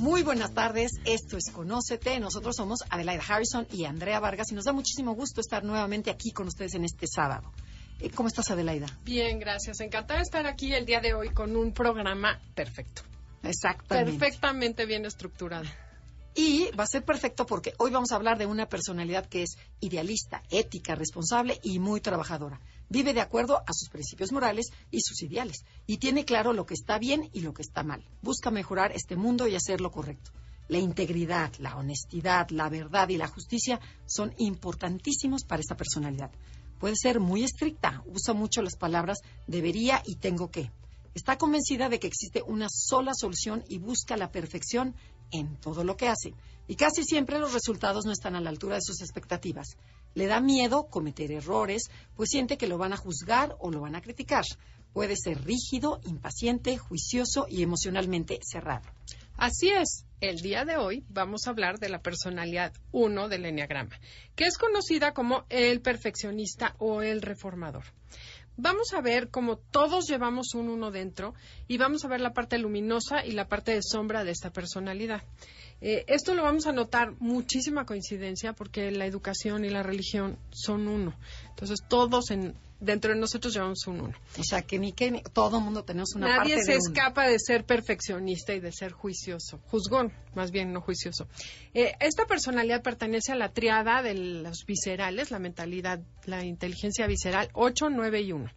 Muy 0.00 0.22
buenas 0.22 0.54
tardes, 0.54 0.92
esto 1.04 1.36
es 1.36 1.50
Conócete. 1.52 2.18
Nosotros 2.20 2.56
somos 2.56 2.78
Adelaida 2.88 3.22
Harrison 3.28 3.66
y 3.70 3.84
Andrea 3.84 4.18
Vargas 4.18 4.50
y 4.50 4.54
nos 4.54 4.64
da 4.64 4.72
muchísimo 4.72 5.14
gusto 5.14 5.42
estar 5.42 5.62
nuevamente 5.62 6.10
aquí 6.10 6.30
con 6.30 6.46
ustedes 6.46 6.74
en 6.74 6.86
este 6.86 7.06
sábado. 7.06 7.52
Eh, 8.00 8.08
¿Cómo 8.08 8.28
estás, 8.28 8.50
Adelaida? 8.50 8.86
Bien, 9.04 9.38
gracias. 9.38 9.78
Encantada 9.80 10.20
de 10.20 10.22
estar 10.22 10.46
aquí 10.46 10.72
el 10.72 10.86
día 10.86 11.00
de 11.00 11.12
hoy 11.12 11.28
con 11.28 11.54
un 11.54 11.74
programa 11.74 12.40
perfecto. 12.54 13.02
Exactamente. 13.42 14.18
Perfectamente 14.18 14.86
bien 14.86 15.04
estructurado. 15.04 15.68
Y 16.34 16.70
va 16.70 16.84
a 16.84 16.86
ser 16.86 17.04
perfecto 17.04 17.44
porque 17.44 17.74
hoy 17.76 17.90
vamos 17.90 18.10
a 18.12 18.16
hablar 18.16 18.38
de 18.38 18.46
una 18.46 18.70
personalidad 18.70 19.26
que 19.26 19.42
es 19.42 19.58
idealista, 19.80 20.42
ética, 20.48 20.94
responsable 20.94 21.60
y 21.62 21.78
muy 21.78 22.00
trabajadora. 22.00 22.58
Vive 22.90 23.14
de 23.14 23.20
acuerdo 23.20 23.62
a 23.66 23.72
sus 23.72 23.88
principios 23.88 24.32
morales 24.32 24.66
y 24.90 25.00
sus 25.00 25.22
ideales. 25.22 25.64
Y 25.86 25.98
tiene 25.98 26.24
claro 26.24 26.52
lo 26.52 26.66
que 26.66 26.74
está 26.74 26.98
bien 26.98 27.30
y 27.32 27.40
lo 27.40 27.54
que 27.54 27.62
está 27.62 27.84
mal. 27.84 28.04
Busca 28.20 28.50
mejorar 28.50 28.90
este 28.90 29.14
mundo 29.14 29.46
y 29.46 29.54
hacer 29.54 29.80
lo 29.80 29.92
correcto. 29.92 30.32
La 30.66 30.78
integridad, 30.78 31.52
la 31.60 31.76
honestidad, 31.76 32.50
la 32.50 32.68
verdad 32.68 33.08
y 33.08 33.16
la 33.16 33.28
justicia 33.28 33.80
son 34.06 34.34
importantísimos 34.38 35.44
para 35.44 35.60
esta 35.60 35.76
personalidad. 35.76 36.32
Puede 36.80 36.96
ser 36.96 37.20
muy 37.20 37.44
estricta, 37.44 38.02
usa 38.06 38.34
mucho 38.34 38.60
las 38.60 38.76
palabras 38.76 39.18
debería 39.46 40.02
y 40.04 40.16
tengo 40.16 40.50
que. 40.50 40.72
Está 41.14 41.38
convencida 41.38 41.88
de 41.88 42.00
que 42.00 42.08
existe 42.08 42.42
una 42.42 42.66
sola 42.68 43.12
solución 43.14 43.62
y 43.68 43.78
busca 43.78 44.16
la 44.16 44.32
perfección 44.32 44.96
en 45.30 45.56
todo 45.60 45.84
lo 45.84 45.96
que 45.96 46.08
hace. 46.08 46.34
Y 46.66 46.76
casi 46.76 47.04
siempre 47.04 47.38
los 47.38 47.52
resultados 47.52 48.04
no 48.04 48.12
están 48.12 48.34
a 48.34 48.40
la 48.40 48.50
altura 48.50 48.76
de 48.76 48.82
sus 48.82 49.00
expectativas. 49.00 49.76
Le 50.14 50.26
da 50.26 50.40
miedo 50.40 50.88
cometer 50.88 51.30
errores, 51.32 51.90
pues 52.16 52.30
siente 52.30 52.56
que 52.56 52.66
lo 52.66 52.78
van 52.78 52.92
a 52.92 52.96
juzgar 52.96 53.56
o 53.60 53.70
lo 53.70 53.80
van 53.80 53.94
a 53.94 54.00
criticar. 54.00 54.44
Puede 54.92 55.16
ser 55.16 55.44
rígido, 55.44 56.00
impaciente, 56.04 56.76
juicioso 56.78 57.46
y 57.48 57.62
emocionalmente 57.62 58.40
cerrado. 58.42 58.88
Así 59.36 59.70
es. 59.70 60.04
El 60.20 60.42
día 60.42 60.66
de 60.66 60.76
hoy 60.76 61.02
vamos 61.08 61.46
a 61.46 61.50
hablar 61.50 61.78
de 61.78 61.88
la 61.88 62.02
personalidad 62.02 62.74
1 62.92 63.28
del 63.28 63.46
Enneagrama, 63.46 63.98
que 64.36 64.44
es 64.44 64.58
conocida 64.58 65.14
como 65.14 65.46
el 65.48 65.80
perfeccionista 65.80 66.74
o 66.78 67.00
el 67.00 67.22
reformador 67.22 67.84
vamos 68.56 68.92
a 68.92 69.00
ver 69.00 69.30
cómo 69.30 69.56
todos 69.56 70.06
llevamos 70.08 70.54
un 70.54 70.68
uno 70.68 70.90
dentro 70.90 71.34
y 71.68 71.78
vamos 71.78 72.04
a 72.04 72.08
ver 72.08 72.20
la 72.20 72.32
parte 72.32 72.58
luminosa 72.58 73.24
y 73.24 73.32
la 73.32 73.48
parte 73.48 73.72
de 73.72 73.82
sombra 73.82 74.24
de 74.24 74.32
esta 74.32 74.52
personalidad. 74.52 75.22
Eh, 75.80 76.04
esto 76.08 76.34
lo 76.34 76.42
vamos 76.42 76.66
a 76.66 76.72
notar 76.72 77.14
muchísima 77.20 77.86
coincidencia 77.86 78.52
porque 78.52 78.90
la 78.90 79.06
educación 79.06 79.64
y 79.64 79.70
la 79.70 79.82
religión 79.82 80.38
son 80.50 80.88
uno. 80.88 81.14
Entonces 81.48 81.80
todos 81.88 82.30
en, 82.30 82.54
dentro 82.80 83.12
de 83.12 83.20
nosotros 83.20 83.54
llevamos 83.54 83.86
un 83.86 84.00
uno. 84.00 84.18
O 84.38 84.42
sea 84.42 84.62
que 84.62 84.78
ni 84.78 84.92
que 84.92 85.22
todo 85.32 85.58
el 85.58 85.64
mundo 85.64 85.84
tenemos 85.84 86.14
una 86.14 86.38
Nadie 86.38 86.56
parte 86.56 86.64
se 86.64 86.72
de 86.72 86.78
escapa 86.78 87.26
de 87.26 87.38
ser 87.38 87.64
perfeccionista 87.64 88.54
y 88.54 88.60
de 88.60 88.72
ser 88.72 88.92
juicioso, 88.92 89.60
juzgón, 89.66 90.12
más 90.34 90.50
bien 90.50 90.72
no 90.72 90.80
juicioso. 90.80 91.28
Eh, 91.74 91.92
esta 92.00 92.26
personalidad 92.26 92.82
pertenece 92.82 93.32
a 93.32 93.36
la 93.36 93.52
triada 93.52 94.02
de 94.02 94.14
los 94.14 94.64
viscerales, 94.66 95.30
la 95.30 95.38
mentalidad, 95.38 96.00
la 96.24 96.44
inteligencia 96.44 97.06
visceral 97.06 97.50
8, 97.52 97.90
9 97.90 98.20
y 98.22 98.32
1. 98.32 98.50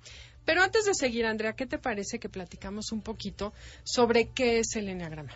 Pero 0.45 0.61
antes 0.61 0.85
de 0.85 0.94
seguir, 0.94 1.25
Andrea, 1.25 1.53
¿qué 1.53 1.66
te 1.66 1.78
parece 1.78 2.19
que 2.19 2.29
platicamos 2.29 2.91
un 2.91 3.01
poquito 3.01 3.53
sobre 3.84 4.29
qué 4.29 4.59
es 4.59 4.75
el 4.75 4.90
enneagrama? 4.90 5.31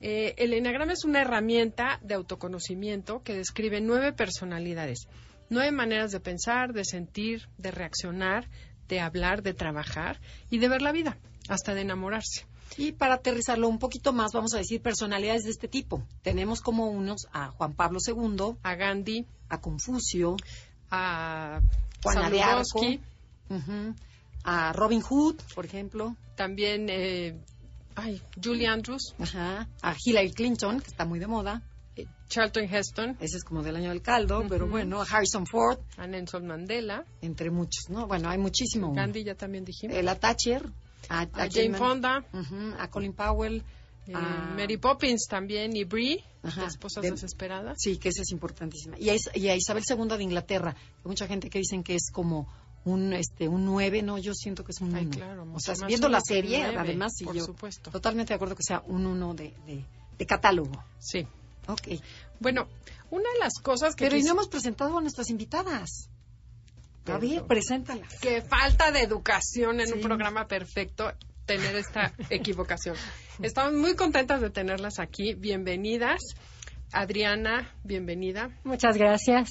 Eh, 0.00 0.34
el 0.38 0.52
Enneagrama 0.52 0.92
es 0.92 1.04
una 1.04 1.22
herramienta 1.22 1.98
de 2.02 2.14
autoconocimiento 2.14 3.22
que 3.24 3.34
describe 3.34 3.80
nueve 3.80 4.12
personalidades, 4.12 5.08
nueve 5.50 5.72
maneras 5.72 6.12
de 6.12 6.20
pensar, 6.20 6.72
de 6.72 6.84
sentir, 6.84 7.48
de 7.58 7.70
reaccionar, 7.70 8.48
de 8.88 9.00
hablar, 9.00 9.42
de 9.42 9.54
trabajar 9.54 10.20
y 10.50 10.58
de 10.58 10.68
ver 10.68 10.82
la 10.82 10.92
vida, 10.92 11.18
hasta 11.48 11.74
de 11.74 11.82
enamorarse. 11.82 12.46
Y 12.76 12.92
para 12.92 13.14
aterrizarlo 13.14 13.68
un 13.68 13.78
poquito 13.78 14.12
más, 14.12 14.32
vamos 14.32 14.54
a 14.54 14.58
decir 14.58 14.80
personalidades 14.80 15.44
de 15.44 15.50
este 15.50 15.68
tipo. 15.68 16.02
Tenemos 16.22 16.60
como 16.60 16.86
unos 16.86 17.26
a 17.32 17.48
Juan 17.48 17.74
Pablo 17.74 17.98
II, 18.06 18.56
A 18.62 18.74
Gandhi, 18.74 19.26
a 19.48 19.60
Confucio, 19.60 20.36
a 20.90 21.60
Juana 22.02 22.30
de 22.30 22.42
Arco, 22.42 22.80
a 24.44 24.72
Robin 24.72 25.00
Hood, 25.00 25.36
por 25.54 25.64
ejemplo, 25.64 26.16
también 26.36 26.86
eh, 26.88 27.36
ay, 27.96 28.22
Julie 28.42 28.66
Andrews, 28.66 29.14
ajá, 29.18 29.68
a 29.82 29.96
Hillary 30.02 30.32
Clinton, 30.32 30.80
que 30.80 30.86
está 30.86 31.04
muy 31.04 31.18
de 31.18 31.26
moda. 31.26 31.62
Charlton 32.28 32.64
Heston, 32.64 33.16
Ese 33.20 33.38
es 33.38 33.44
como 33.44 33.62
del 33.62 33.76
año 33.76 33.88
del 33.90 34.02
caldo, 34.02 34.44
pero 34.48 34.64
Ujú. 34.66 34.72
bueno, 34.72 35.00
a 35.00 35.04
Harrison 35.04 35.46
Ford, 35.46 35.78
a 35.96 36.06
Nelson 36.06 36.46
Mandela, 36.46 37.04
entre 37.22 37.50
muchos, 37.50 37.88
¿no? 37.88 38.06
Bueno, 38.06 38.28
hay 38.28 38.38
muchísimo. 38.38 38.92
Gandhi 38.92 39.24
ya 39.24 39.34
también 39.34 39.64
dijimos, 39.64 39.96
la 40.02 40.14
Thatcher, 40.14 40.70
a, 41.08 41.20
a 41.20 41.22
a 41.22 41.48
Jane 41.50 41.70
Man- 41.70 41.78
Fonda, 41.78 42.24
ujú, 42.32 42.74
a 42.78 42.88
Colin 42.90 43.12
Powell, 43.14 43.62
eh, 44.06 44.12
a- 44.14 44.54
Mary 44.56 44.76
Poppins 44.76 45.26
también 45.28 45.74
y 45.76 45.84
Brie, 45.84 46.22
Ajá, 46.42 46.62
de 46.62 46.66
Esposas 46.68 47.02
de- 47.02 47.10
Desesperadas. 47.12 47.76
Sí, 47.78 47.96
que 47.98 48.10
esa 48.10 48.22
es 48.22 48.30
importantísima. 48.30 48.98
Y 48.98 49.10
a, 49.10 49.16
y 49.34 49.48
a 49.48 49.56
Isabel 49.56 49.82
II 49.88 50.16
de 50.16 50.22
Inglaterra. 50.22 50.74
Hay 50.76 51.04
mucha 51.04 51.26
gente 51.26 51.48
que 51.50 51.58
dicen 51.58 51.82
que 51.82 51.94
es 51.94 52.10
como 52.12 52.46
un 52.84 53.12
este 53.12 53.48
un 53.48 53.64
9, 53.66 54.02
no, 54.02 54.18
yo 54.18 54.32
siento 54.34 54.64
que 54.64 54.72
es 54.72 54.80
un 54.80 54.88
1. 54.90 54.98
Ay, 54.98 55.06
claro, 55.08 55.46
o 55.52 55.60
sea, 55.60 55.74
viendo 55.86 56.08
la 56.08 56.20
serie, 56.20 56.64
además, 56.64 57.12
sí, 57.16 57.24
por 57.24 57.34
yo 57.34 57.44
supuesto. 57.44 57.90
totalmente 57.90 58.28
de 58.30 58.34
acuerdo 58.36 58.54
que 58.54 58.62
sea 58.62 58.82
un 58.86 59.04
1 59.06 59.34
de, 59.34 59.52
de, 59.66 59.84
de 60.16 60.26
catálogo. 60.26 60.72
Sí. 60.98 61.26
Ok. 61.68 62.00
Bueno, 62.40 62.66
una 63.10 63.30
de 63.32 63.38
las 63.40 63.54
cosas 63.62 63.94
que 63.94 64.04
Pero 64.06 64.16
y 64.16 64.22
no 64.22 64.32
hemos 64.32 64.48
presentado 64.48 64.98
a 64.98 65.00
nuestras 65.00 65.30
invitadas. 65.30 66.08
A 67.06 67.16
ver, 67.18 67.44
preséntalas. 67.46 68.18
que 68.20 68.42
falta 68.42 68.90
de 68.90 69.00
educación 69.00 69.80
en 69.80 69.94
un 69.94 70.00
programa 70.00 70.46
perfecto 70.46 71.10
tener 71.46 71.74
esta 71.76 72.12
equivocación. 72.30 72.96
Estamos 73.40 73.72
muy 73.72 73.94
contentas 73.96 74.40
de 74.42 74.50
tenerlas 74.50 74.98
aquí. 74.98 75.34
Bienvenidas. 75.34 76.20
Adriana, 76.92 77.74
bienvenida. 77.84 78.50
Muchas 78.64 78.96
gracias. 78.96 79.48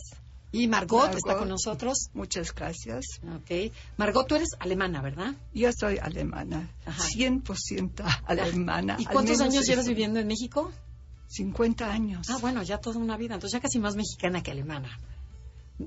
Y 0.51 0.67
Margot, 0.67 1.01
Margot. 1.01 1.17
está 1.17 1.37
con 1.37 1.49
nosotros. 1.49 2.09
Muchas 2.13 2.53
gracias. 2.53 3.05
Ok. 3.35 3.73
Margot, 3.97 4.27
tú 4.27 4.35
eres 4.35 4.49
alemana, 4.59 5.01
¿verdad? 5.01 5.33
Yo 5.53 5.69
soy 5.77 5.97
alemana, 5.97 6.69
Ajá. 6.85 7.03
100% 7.03 8.21
alemana. 8.25 8.95
¿Y 8.99 9.05
cuántos 9.05 9.41
años 9.41 9.65
llevas 9.67 9.87
viviendo 9.87 10.19
en 10.19 10.27
México? 10.27 10.71
50 11.27 11.91
años. 11.91 12.29
Ah, 12.29 12.37
bueno, 12.39 12.63
ya 12.63 12.77
toda 12.79 12.99
una 12.99 13.17
vida. 13.17 13.35
Entonces 13.35 13.57
ya 13.57 13.61
casi 13.61 13.79
más 13.79 13.95
mexicana 13.95 14.41
que 14.41 14.51
alemana. 14.51 14.99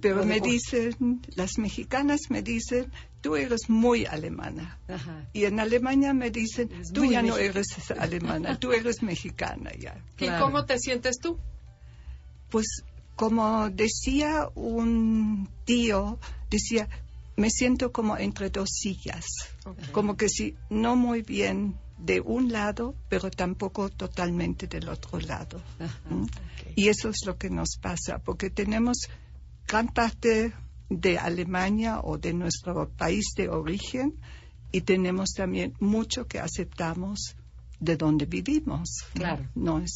Pero 0.01 0.25
me 0.25 0.41
dicen, 0.41 1.21
las 1.35 1.59
mexicanas 1.59 2.21
me 2.29 2.43
dicen, 2.43 2.93
tú 3.21 3.35
eres 3.35 3.69
muy 3.69 4.07
alemana. 4.07 4.79
Ajá. 4.87 5.29
Y 5.33 5.47
en 5.47 5.59
Alemania 5.59 6.15
me 6.15 6.31
dicen, 6.31 6.71
Eres 6.71 6.93
tú 6.93 7.05
ya 7.05 7.23
no 7.23 7.37
eres 7.37 7.67
alemana, 7.99 8.59
tú 8.61 8.73
eres 8.73 9.03
mexicana 9.03 9.73
ya. 9.77 10.01
Claro. 10.15 10.37
¿Y 10.37 10.41
cómo 10.41 10.65
te 10.65 10.79
sientes 10.79 11.19
tú? 11.19 11.39
Pues 12.51 12.85
como 13.17 13.69
decía 13.69 14.49
un 14.55 15.49
tío, 15.65 16.21
decía, 16.51 16.89
me 17.37 17.51
siento 17.51 17.91
como 17.91 18.17
entre 18.17 18.51
dos 18.51 18.69
sillas. 18.71 19.25
Como 19.91 20.17
que 20.17 20.29
si 20.29 20.57
no 20.69 20.95
muy 20.95 21.23
bien 21.23 21.75
de 22.01 22.21
un 22.21 22.51
lado, 22.51 22.95
pero 23.09 23.31
tampoco 23.31 23.91
totalmente 23.91 24.67
del 24.67 24.89
otro 24.89 25.21
lado. 25.21 25.61
Y 26.75 26.89
eso 26.89 27.11
es 27.11 27.25
lo 27.27 27.37
que 27.37 27.51
nos 27.51 27.77
pasa, 27.81 28.19
porque 28.19 28.51
tenemos 28.51 29.09
gran 29.67 29.89
parte 29.89 30.53
de 30.89 31.19
Alemania 31.19 32.01
o 32.01 32.19
de 32.19 32.33
nuestro 32.33 32.89
país 32.89 33.27
de 33.37 33.49
origen 33.49 34.15
y 34.73 34.81
tenemos 34.83 35.31
también 35.31 35.75
mucho 35.79 36.27
que 36.27 36.41
aceptamos 36.41 37.37
de 37.79 37.97
donde 37.97 38.27
vivimos. 38.27 38.89
¿no? 39.15 39.21
Claro. 39.21 39.47
No 39.55 39.79
es, 39.79 39.93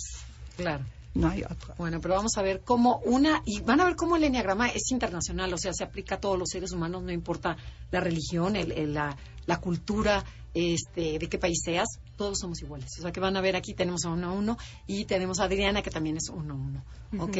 Claro. 0.56 0.84
No 1.14 1.28
hay 1.28 1.42
otra. 1.44 1.74
Bueno, 1.78 2.00
pero 2.00 2.14
vamos 2.14 2.36
a 2.36 2.42
ver 2.42 2.62
cómo 2.62 2.98
una, 3.04 3.42
y 3.46 3.60
van 3.60 3.80
a 3.80 3.84
ver 3.84 3.96
cómo 3.96 4.16
el 4.16 4.24
enneagrama 4.24 4.68
es 4.68 4.90
internacional, 4.90 5.52
o 5.54 5.58
sea, 5.58 5.72
se 5.72 5.84
aplica 5.84 6.16
a 6.16 6.20
todos 6.20 6.38
los 6.38 6.48
seres 6.50 6.72
humanos, 6.72 7.02
no 7.02 7.12
importa 7.12 7.56
la 7.90 8.00
religión, 8.00 8.56
el, 8.56 8.72
el- 8.72 8.94
la, 8.94 9.16
la 9.46 9.60
cultura, 9.60 10.24
este, 10.54 11.18
de 11.18 11.28
qué 11.28 11.38
país 11.38 11.60
seas, 11.64 11.88
todos 12.16 12.38
somos 12.38 12.62
iguales. 12.62 12.90
O 12.98 13.02
sea, 13.02 13.10
que 13.12 13.18
van 13.20 13.36
a 13.36 13.40
ver 13.40 13.56
aquí 13.56 13.74
tenemos 13.74 14.04
a 14.04 14.10
uno 14.10 14.28
a 14.28 14.32
uno 14.32 14.56
y 14.86 15.04
tenemos 15.04 15.40
a 15.40 15.44
Adriana 15.44 15.82
que 15.82 15.90
también 15.90 16.16
es 16.16 16.28
uno 16.28 16.54
a 16.54 16.56
uno. 16.56 16.84
Ok. 17.22 17.36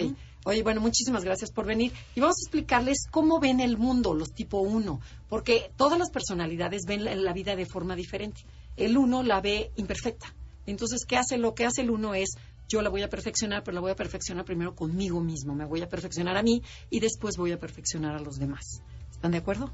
Oye, 0.47 0.63
bueno, 0.63 0.81
muchísimas 0.81 1.25
gracias 1.25 1.51
por 1.53 1.65
venir 1.65 1.93
y 2.15 2.21
vamos 2.21 2.37
a 2.39 2.43
explicarles 2.45 3.07
cómo 3.11 3.39
ven 3.41 3.61
el 3.61 3.79
mundo 3.79 4.15
los 4.15 4.33
tipo 4.33 4.59
uno, 4.59 5.01
porque 5.29 5.71
todas 5.77 5.99
las 5.99 6.11
personalidades 6.11 6.83
ven 6.87 7.05
la, 7.05 7.15
la 7.15 7.33
vida 7.33 7.57
de 7.57 7.67
forma 7.67 7.95
diferente. 7.97 8.43
El 8.77 8.99
uno 8.99 9.23
la 9.23 9.41
ve 9.41 9.71
imperfecta. 9.77 10.35
Entonces, 10.67 11.05
¿qué 11.07 11.17
hace? 11.17 11.39
Lo 11.39 11.55
que 11.55 11.67
hace 11.67 11.83
el 11.83 11.91
uno 11.91 12.15
es 12.15 12.31
yo 12.69 12.83
la 12.83 12.91
voy 12.91 13.03
a 13.03 13.09
perfeccionar, 13.09 13.63
pero 13.63 13.75
la 13.75 13.81
voy 13.81 13.91
a 13.93 13.97
perfeccionar 13.97 14.45
primero 14.45 14.75
conmigo 14.75 15.21
mismo. 15.21 15.55
Me 15.55 15.65
voy 15.65 15.83
a 15.83 15.89
perfeccionar 15.89 16.37
a 16.37 16.43
mí 16.43 16.63
y 16.91 17.01
después 17.01 17.37
voy 17.37 17.53
a 17.53 17.59
perfeccionar 17.59 18.15
a 18.17 18.21
los 18.21 18.37
demás. 18.39 18.83
¿Están 19.11 19.33
de 19.33 19.39
acuerdo? 19.39 19.73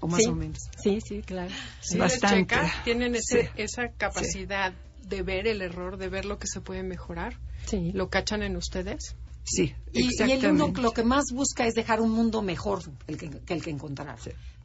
O 0.00 0.06
más 0.06 0.22
Sí. 0.22 0.28
o 0.28 0.34
menos. 0.34 0.58
Sí, 0.82 1.00
sí, 1.00 1.22
claro. 1.22 1.50
Sí, 1.80 1.98
Bastante. 1.98 2.36
de 2.36 2.42
checar, 2.42 2.84
tienen 2.84 3.14
ese- 3.16 3.44
Sí. 3.46 3.50
esa 3.56 3.88
capacidad 3.96 4.72
de 5.02 5.22
ver 5.22 5.46
el 5.48 5.62
error, 5.62 5.96
de 5.96 6.08
ver 6.08 6.24
lo 6.24 6.38
que 6.38 6.46
se 6.46 6.60
puede 6.60 6.82
mejorar. 6.82 7.38
Sí. 7.66 7.90
¿Lo 7.92 8.08
cachan 8.08 8.42
en 8.42 8.56
ustedes? 8.56 9.16
Sí, 9.44 9.74
Y, 9.92 10.10
y 10.22 10.30
el 10.32 10.46
uno 10.52 10.68
lo 10.68 10.90
que 10.92 11.02
más 11.02 11.32
busca 11.32 11.66
es 11.66 11.72
dejar 11.74 12.00
un 12.02 12.10
mundo 12.10 12.42
mejor 12.42 12.82
el 13.06 13.16
que, 13.16 13.30
que 13.30 13.54
el 13.54 13.62
que 13.64 13.70
encontraron. 13.70 14.16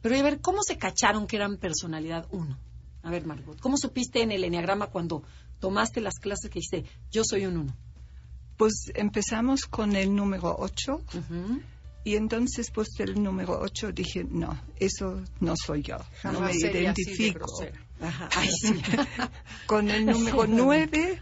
Pero 0.02 0.14
a 0.16 0.22
ver, 0.22 0.40
¿cómo 0.42 0.58
se 0.62 0.76
cacharon 0.76 1.26
que 1.26 1.36
eran 1.36 1.56
personalidad 1.56 2.26
uno? 2.30 2.58
A 3.02 3.10
ver, 3.10 3.24
Margot, 3.26 3.58
¿cómo 3.60 3.78
supiste 3.78 4.20
en 4.22 4.30
el 4.30 4.44
enneagrama 4.44 4.88
cuando 4.88 5.22
tomaste 5.68 6.00
las 6.00 6.14
clases 6.18 6.50
que 6.50 6.58
dijiste, 6.60 6.84
yo 7.10 7.22
soy 7.24 7.46
un 7.46 7.56
uno? 7.56 7.76
Pues 8.56 8.92
empezamos 8.94 9.64
con 9.66 9.96
el 9.96 10.14
número 10.14 10.54
8 10.58 10.94
Ujú. 11.14 11.60
y 12.04 12.16
entonces 12.16 12.70
pues 12.70 12.88
del 12.98 13.20
número 13.22 13.58
8 13.60 13.92
dije, 13.92 14.24
no, 14.28 14.60
eso 14.76 15.22
no 15.40 15.54
soy 15.56 15.82
yo, 15.82 15.96
no 16.24 16.40
me 16.40 16.52
sería 16.54 16.90
así 16.90 17.04
de 17.04 17.12
identifico. 17.16 17.38
grosera. 17.46 17.80
Ajá. 18.00 18.28
Ay, 18.36 18.48
sí. 18.50 18.74
Con 19.66 19.88
el 19.90 20.04
número 20.04 20.46
9, 20.46 21.18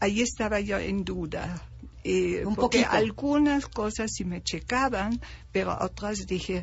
ahí 0.00 0.20
estaba 0.20 0.60
yo 0.60 0.78
en 0.78 1.04
duda. 1.04 1.62
Eh, 2.04 2.44
Un 2.46 2.54
porque 2.54 2.82
poquito. 2.82 2.96
algunas 2.96 3.66
cosas 3.66 4.12
sí 4.14 4.24
me 4.24 4.40
checaban, 4.42 5.20
pero 5.50 5.76
otras 5.80 6.24
dije, 6.26 6.62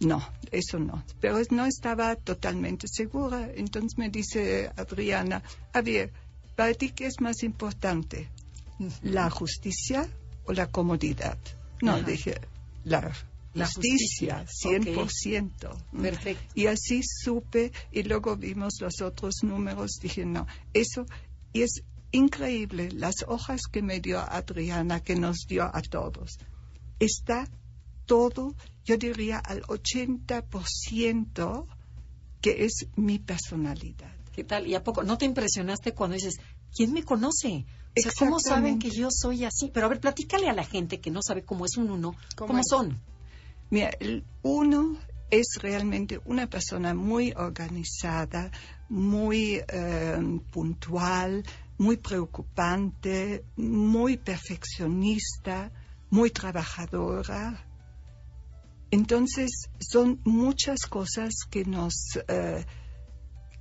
no, 0.00 0.20
eso 0.50 0.78
no. 0.80 1.04
Pero 1.20 1.38
no 1.50 1.64
estaba 1.66 2.16
totalmente 2.16 2.88
segura. 2.88 3.48
Entonces 3.54 3.96
me 3.96 4.08
dice 4.10 4.72
Adriana, 4.76 5.42
a 5.72 5.80
ver, 5.80 6.12
¿para 6.54 6.74
ti 6.74 6.90
qué 6.90 7.06
es 7.06 7.20
más 7.20 7.42
importante? 7.42 8.28
¿La 9.02 9.30
justicia 9.30 10.08
o 10.44 10.52
la 10.52 10.66
comodidad? 10.66 11.38
No, 11.80 11.92
Ajá. 11.92 12.02
dije, 12.02 12.40
la, 12.84 13.12
La 13.54 13.66
justicia, 13.66 14.44
justicia, 14.46 15.42
100%. 15.52 16.02
Perfecto. 16.02 16.52
Y 16.54 16.66
así 16.66 17.00
supe, 17.02 17.72
y 17.92 18.02
luego 18.02 18.36
vimos 18.36 18.74
los 18.80 19.00
otros 19.00 19.36
números, 19.42 19.98
dije, 20.02 20.24
no, 20.24 20.46
eso, 20.72 21.06
y 21.52 21.62
es 21.62 21.82
increíble, 22.10 22.90
las 22.92 23.16
hojas 23.26 23.62
que 23.70 23.82
me 23.82 24.00
dio 24.00 24.20
Adriana, 24.20 25.00
que 25.00 25.16
nos 25.16 25.46
dio 25.48 25.64
a 25.64 25.82
todos, 25.82 26.38
está 26.98 27.48
todo, 28.06 28.54
yo 28.84 28.96
diría 28.96 29.38
al 29.38 29.62
80% 29.62 31.66
que 32.40 32.64
es 32.64 32.86
mi 32.96 33.18
personalidad. 33.18 34.14
¿Qué 34.34 34.42
tal? 34.42 34.66
¿Y 34.66 34.74
a 34.74 34.82
poco 34.82 35.04
no 35.04 35.16
te 35.16 35.26
impresionaste 35.26 35.92
cuando 35.92 36.14
dices, 36.14 36.40
¿quién 36.74 36.92
me 36.92 37.04
conoce? 37.04 37.66
O 37.96 38.02
sea, 38.02 38.12
¿cómo 38.18 38.40
saben 38.40 38.80
que 38.80 38.90
yo 38.90 39.08
soy 39.10 39.44
así? 39.44 39.70
Pero 39.72 39.86
a 39.86 39.88
ver, 39.88 40.00
platícale 40.00 40.48
a 40.48 40.52
la 40.52 40.64
gente 40.64 41.00
que 41.00 41.12
no 41.12 41.20
sabe 41.22 41.44
cómo 41.44 41.64
es 41.64 41.76
un 41.76 41.90
uno, 41.90 42.16
¿Cómo 42.34 42.60
son? 42.68 43.00
Mira, 43.70 43.90
el 44.00 44.24
uno 44.42 44.98
es 45.30 45.58
realmente 45.60 46.20
una 46.24 46.48
persona 46.48 46.94
muy 46.94 47.32
organizada, 47.36 48.50
muy 48.88 49.62
eh, 49.68 50.40
puntual, 50.50 51.44
muy 51.78 51.96
preocupante, 51.96 53.44
muy 53.56 54.16
perfeccionista, 54.16 55.70
muy 56.10 56.30
trabajadora. 56.30 57.64
Entonces, 58.90 59.68
son 59.78 60.20
muchas 60.24 60.86
cosas 60.86 61.34
que 61.48 61.64
nos 61.64 62.18
eh, 62.28 62.64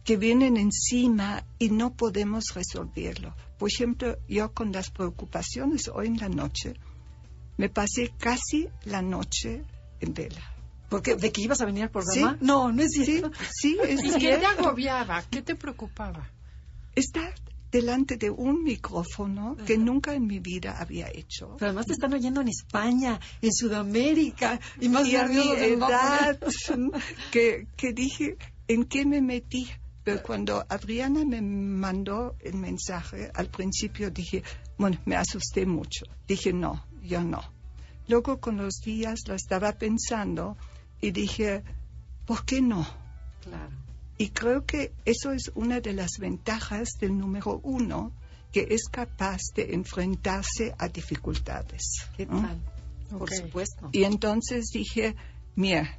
que 0.04 0.18
vienen 0.18 0.58
encima 0.58 1.44
y 1.60 1.70
no 1.70 1.94
podemos 1.94 2.46
resolverlo. 2.54 3.36
Por 3.58 3.70
ejemplo, 3.72 4.18
yo 4.28 4.52
con 4.54 4.72
las 4.72 4.90
preocupaciones 4.92 5.88
hoy 5.88 6.08
en 6.08 6.18
la 6.18 6.30
noche, 6.30 6.74
me 7.58 7.70
pasé 7.70 8.12
casi 8.18 8.68
la 8.86 9.02
noche 9.02 9.64
en 10.02 10.14
vela. 10.14 10.42
Porque 10.90 11.16
¿De 11.16 11.32
que 11.32 11.42
ibas 11.42 11.62
a 11.62 11.66
venir 11.66 11.84
al 11.84 11.90
programa? 11.92 12.34
Sí. 12.40 12.46
No, 12.46 12.72
no 12.72 12.82
es 12.84 12.92
Sí, 12.92 13.06
cierto. 13.06 13.32
sí, 13.52 13.78
es 13.88 14.00
¿Y 14.04 14.08
qué 14.08 14.12
te 14.14 14.20
cierto. 14.20 14.48
agobiaba? 14.48 15.24
¿Qué 15.30 15.42
te 15.42 15.56
preocupaba? 15.56 16.30
Estar 16.96 17.34
delante 17.72 18.18
de 18.18 18.30
un 18.30 18.64
micrófono 18.64 19.56
que 19.66 19.78
nunca 19.80 20.14
en 20.14 20.28
mi 20.28 20.40
vida 20.40 20.78
había 20.80 21.08
hecho. 21.12 21.56
Pero 21.58 21.70
además 21.70 21.88
te 21.88 21.94
están 21.94 22.14
oyendo 22.14 22.42
en 22.42 22.50
España, 22.50 23.20
en 23.42 23.52
Sudamérica, 23.52 24.60
y 24.80 24.90
más 24.90 25.08
y 25.08 25.16
a 25.16 25.28
mi 25.28 25.50
edad 25.50 26.38
que, 27.32 27.66
que 27.76 27.94
dije, 27.94 28.38
¿en 28.68 28.84
qué 28.84 29.06
me 29.06 29.22
metí? 29.22 29.68
Pero 30.04 30.22
cuando 30.22 30.66
Adriana 30.68 31.24
me 31.24 31.42
mandó 31.42 32.36
el 32.40 32.56
mensaje, 32.56 33.32
al 33.34 33.48
principio 33.48 34.12
dije, 34.12 34.44
bueno, 34.78 35.00
me 35.06 35.16
asusté 35.16 35.66
mucho. 35.66 36.06
Dije, 36.28 36.52
no, 36.52 36.86
yo 37.02 37.24
no. 37.24 37.42
Luego 38.08 38.40
con 38.40 38.58
los 38.58 38.82
días 38.84 39.22
lo 39.28 39.36
estaba 39.36 39.72
pensando 39.74 40.58
y 41.00 41.12
dije, 41.12 41.64
¿por 42.26 42.44
qué 42.44 42.62
no? 42.62 42.86
Claro. 43.42 43.72
Y 44.18 44.30
creo 44.30 44.66
que 44.66 44.92
eso 45.06 45.32
es 45.32 45.52
una 45.56 45.80
de 45.80 45.94
las 45.94 46.12
ventajas 46.20 46.98
del 47.00 47.18
número 47.18 47.60
uno, 47.64 48.12
que 48.52 48.68
es 48.70 48.88
capaz 48.92 49.40
de 49.56 49.74
enfrentarse 49.74 50.76
a 50.78 50.88
dificultades. 50.88 52.06
¿Qué 52.16 52.26
tal? 52.26 52.62
Por 53.18 53.34
supuesto. 53.34 53.90
Y 53.92 54.04
entonces 54.04 54.70
dije, 54.74 55.16
mira, 55.56 55.98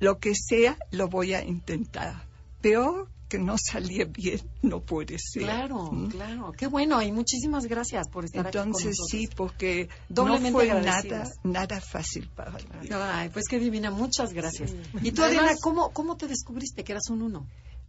lo 0.00 0.18
que 0.18 0.34
sea 0.34 0.76
lo 0.90 1.08
voy 1.08 1.34
a 1.34 1.44
intentar. 1.44 2.29
Peor 2.60 3.08
que 3.28 3.38
no 3.38 3.54
salía 3.56 4.06
bien, 4.06 4.40
no 4.62 4.80
puede 4.80 5.16
ser. 5.18 5.44
Claro, 5.44 5.92
¿Mm? 5.92 6.08
claro. 6.08 6.52
Qué 6.52 6.66
bueno, 6.66 7.00
y 7.00 7.12
muchísimas 7.12 7.66
gracias 7.66 8.08
por 8.08 8.24
estar 8.24 8.44
aquí 8.48 8.58
con 8.58 8.66
Entonces 8.66 8.96
nosotros. 8.98 9.08
sí, 9.08 9.28
porque 9.36 9.88
Doblemente 10.08 10.50
no 10.50 10.56
fue 10.58 10.66
nada, 10.66 10.78
agradecidas. 10.80 11.28
nada 11.44 11.80
fácil 11.80 12.28
para 12.34 12.50
mí. 12.50 12.88
Ay, 12.92 13.28
pues 13.28 13.44
qué 13.48 13.60
divina, 13.60 13.92
muchas 13.92 14.32
gracias. 14.32 14.72
Y 15.00 15.12
tú, 15.12 15.22
Además- 15.22 15.42
Adriana, 15.44 15.58
¿cómo, 15.62 15.90
¿cómo 15.92 16.16
te 16.16 16.26
descubriste 16.26 16.82
que 16.82 16.90
eras 16.92 17.08
un 17.08 17.22
uno? 17.22 17.46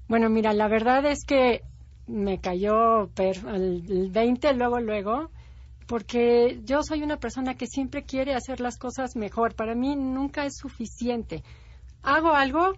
Bueno, 0.07 0.29
mira, 0.29 0.53
la 0.53 0.68
verdad 0.68 1.03
es 1.07 1.25
que 1.25 1.62
me 2.06 2.39
cayó 2.39 3.07
per- 3.15 3.44
el 3.47 3.83
el 3.89 4.12
20 4.12 4.53
luego, 4.53 4.79
luego, 4.79 5.31
porque 5.88 6.59
yo 6.65 6.83
soy 6.83 7.01
una 7.01 7.17
persona 7.17 7.56
que 7.56 7.65
siempre 7.67 8.03
quiere 8.03 8.33
hacer 8.35 8.59
las 8.59 8.77
cosas 8.77 9.15
mejor. 9.15 9.56
Para 9.56 9.74
mí 9.75 9.95
nunca 9.95 10.45
es 10.45 10.56
suficiente. 10.57 11.44
Hago 12.03 12.33
algo 12.33 12.74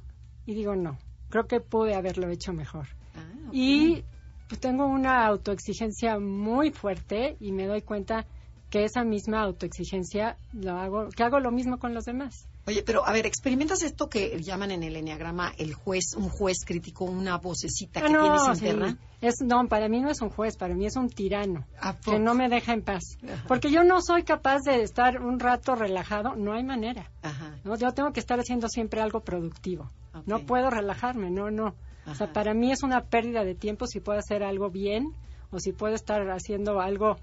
y 0.46 0.54
digo, 0.56 0.76
no, 0.76 0.98
creo 1.34 1.48
que 1.48 1.60
pude 1.60 1.96
haberlo 1.96 2.30
hecho 2.30 2.54
mejor. 2.54 2.86
Ah. 3.16 3.50
Y 3.52 4.04
pues, 4.48 4.62
tengo 4.62 4.86
una 4.86 5.26
autoexigencia 5.26 6.20
muy 6.20 6.70
fuerte 6.70 7.38
y 7.40 7.52
me 7.52 7.66
doy 7.66 7.82
cuenta 7.82 8.28
que 8.70 8.84
esa 8.84 9.04
misma 9.04 9.42
autoexigencia 9.42 10.38
lo 10.52 10.78
hago, 10.78 11.10
que 11.10 11.24
hago 11.24 11.40
lo 11.40 11.50
mismo 11.50 11.80
con 11.80 11.96
los 11.96 12.06
demás. 12.06 12.48
Oye, 12.66 12.82
pero 12.82 13.06
a 13.06 13.12
ver, 13.12 13.26
¿experimentas 13.26 13.84
esto 13.84 14.10
que 14.10 14.42
llaman 14.42 14.72
en 14.72 14.84
el 14.84 14.96
enneagrama 14.96 15.52
el 15.58 15.74
juez, 15.74 16.16
un 16.16 16.30
juez 16.30 16.60
crítico, 16.66 17.04
una 17.04 17.38
vocecita 17.38 18.00
que 18.00 18.08
Ah, 18.08 18.10
no, 18.10 18.22
tienes 18.22 18.60
sí. 18.60 18.66
interna? 18.66 18.98
Es, 19.20 19.36
no, 19.42 19.68
para 19.68 19.90
mí 19.90 20.00
no 20.00 20.10
es 20.10 20.22
un 20.22 20.30
juez, 20.30 20.56
para 20.56 20.74
mí 20.74 20.86
es 20.86 20.96
un 20.96 21.10
tirano 21.10 21.66
¿A 21.80 21.98
que 21.98 22.20
no 22.20 22.34
me 22.36 22.48
deja 22.50 22.74
en 22.74 22.82
paz. 22.82 23.04
Ajá. 23.24 23.44
Porque 23.48 23.70
yo 23.70 23.84
no 23.84 24.02
soy 24.02 24.24
capaz 24.24 24.60
de 24.66 24.82
estar 24.82 25.22
un 25.22 25.40
rato 25.40 25.76
relajado, 25.76 26.36
no 26.36 26.54
hay 26.54 26.64
manera. 26.64 27.12
Ajá. 27.22 27.56
¿no? 27.66 27.76
Yo 27.78 27.92
tengo 27.92 28.12
que 28.14 28.20
estar 28.22 28.40
haciendo 28.40 28.68
siempre 28.70 29.02
algo 29.02 29.20
productivo. 29.22 29.92
No 30.26 30.40
puedo 30.46 30.70
relajarme, 30.70 31.32
no, 31.32 31.52
no. 31.52 31.76
O 32.06 32.16
sea, 32.16 32.32
para 32.32 32.54
mí 32.54 32.72
es 32.72 32.84
una 32.84 33.02
pérdida 33.06 33.44
de 33.44 33.56
tiempo 33.56 33.88
si 33.88 34.00
puedo 34.00 34.20
hacer 34.20 34.44
algo 34.44 34.70
bien 34.70 35.14
o 35.52 35.60
si 35.60 35.72
puedo 35.72 35.96
estar 35.96 36.30
haciendo 36.32 36.80
algo, 36.82 37.18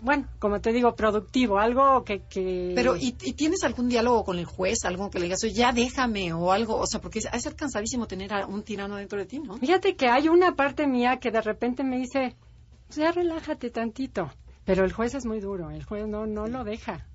bueno, 0.00 0.28
como 0.38 0.60
te 0.60 0.72
digo, 0.72 0.94
productivo, 0.94 1.58
algo 1.58 2.04
que... 2.04 2.22
que... 2.22 2.72
Pero, 2.74 2.96
¿y, 2.96 3.16
y 3.22 3.32
tienes 3.32 3.64
algún 3.64 3.88
diálogo 3.88 4.24
con 4.24 4.38
el 4.38 4.44
juez? 4.44 4.84
Algo 4.84 5.10
que 5.10 5.18
le 5.18 5.24
digas, 5.24 5.42
oye, 5.44 5.54
ya 5.54 5.72
déjame 5.72 6.32
o 6.32 6.52
algo. 6.52 6.76
O 6.76 6.86
sea, 6.86 7.00
porque 7.00 7.20
ha 7.30 7.36
de 7.36 7.40
ser 7.40 7.56
cansadísimo 7.56 8.06
tener 8.06 8.32
a 8.32 8.46
un 8.46 8.62
tirano 8.62 8.96
dentro 8.96 9.18
de 9.18 9.26
ti, 9.26 9.40
¿no? 9.40 9.56
Fíjate 9.58 9.96
que 9.96 10.08
hay 10.08 10.28
una 10.28 10.54
parte 10.54 10.86
mía 10.86 11.18
que 11.18 11.30
de 11.30 11.40
repente 11.40 11.84
me 11.84 11.98
dice, 11.98 12.36
ya 12.90 13.12
relájate 13.12 13.70
tantito. 13.70 14.30
Pero 14.64 14.84
el 14.84 14.92
juez 14.92 15.14
es 15.14 15.24
muy 15.24 15.40
duro, 15.40 15.70
el 15.70 15.84
juez 15.84 16.06
no, 16.06 16.26
no 16.26 16.46
lo 16.46 16.62
deja. 16.64 17.06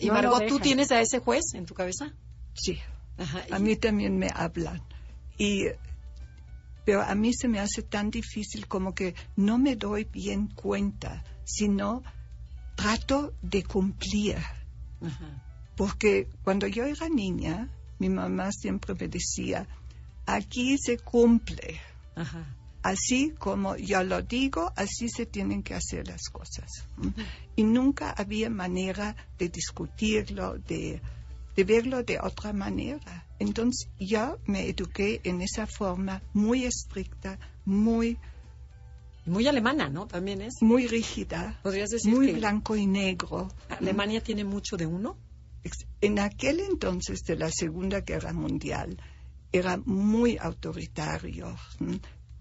Y 0.00 0.08
No 0.08 0.14
Margot, 0.14 0.46
¿tú 0.46 0.58
tienes 0.58 0.90
a 0.90 1.00
ese 1.00 1.20
juez 1.20 1.54
en 1.54 1.64
tu 1.64 1.74
cabeza? 1.74 2.12
Sí, 2.54 2.78
Ajá. 3.16 3.44
a 3.50 3.58
mí 3.58 3.76
también 3.76 4.18
me 4.18 4.28
hablan. 4.34 4.82
Y, 5.38 5.66
pero 6.84 7.02
a 7.02 7.14
mí 7.14 7.32
se 7.32 7.46
me 7.46 7.60
hace 7.60 7.82
tan 7.82 8.10
difícil 8.10 8.66
como 8.66 8.94
que 8.94 9.14
no 9.36 9.58
me 9.58 9.76
doy 9.76 10.04
bien 10.04 10.48
cuenta, 10.48 11.22
sino 11.44 12.02
trato 12.76 13.34
de 13.42 13.64
cumplir. 13.64 14.36
Ajá. 15.00 15.42
Porque 15.76 16.28
cuando 16.44 16.66
yo 16.66 16.84
era 16.84 17.08
niña, 17.08 17.68
mi 17.98 18.08
mamá 18.08 18.50
siempre 18.52 18.94
me 18.94 19.08
decía, 19.08 19.66
aquí 20.24 20.78
se 20.78 20.98
cumple. 20.98 21.80
Ajá. 22.14 22.54
Así 22.82 23.32
como 23.36 23.76
yo 23.76 24.04
lo 24.04 24.22
digo, 24.22 24.72
así 24.76 25.08
se 25.08 25.26
tienen 25.26 25.64
que 25.64 25.74
hacer 25.74 26.06
las 26.06 26.28
cosas. 26.30 26.70
Y 27.56 27.64
nunca 27.64 28.12
había 28.12 28.48
manera 28.48 29.16
de 29.38 29.48
discutirlo, 29.48 30.56
de, 30.58 31.00
de 31.56 31.64
verlo 31.64 32.04
de 32.04 32.20
otra 32.20 32.52
manera. 32.52 33.26
Entonces 33.40 33.88
yo 33.98 34.38
me 34.46 34.68
eduqué 34.68 35.20
en 35.24 35.42
esa 35.42 35.66
forma 35.66 36.22
muy 36.32 36.64
estricta, 36.64 37.40
muy 37.64 38.18
muy 39.26 39.46
alemana, 39.46 39.88
¿no? 39.88 40.06
También 40.06 40.40
es. 40.42 40.54
Muy 40.60 40.86
rígida. 40.86 41.58
Podrías 41.62 41.90
decir 41.90 42.14
Muy 42.14 42.28
que 42.28 42.32
blanco 42.34 42.76
y 42.76 42.86
negro. 42.86 43.48
Alemania 43.68 44.22
tiene 44.22 44.44
mucho 44.44 44.76
de 44.76 44.86
uno. 44.86 45.16
En 46.00 46.18
aquel 46.18 46.60
entonces 46.60 47.22
de 47.24 47.36
la 47.36 47.50
Segunda 47.50 48.00
Guerra 48.00 48.32
Mundial 48.32 48.98
era 49.52 49.76
muy 49.78 50.38
autoritario. 50.38 51.56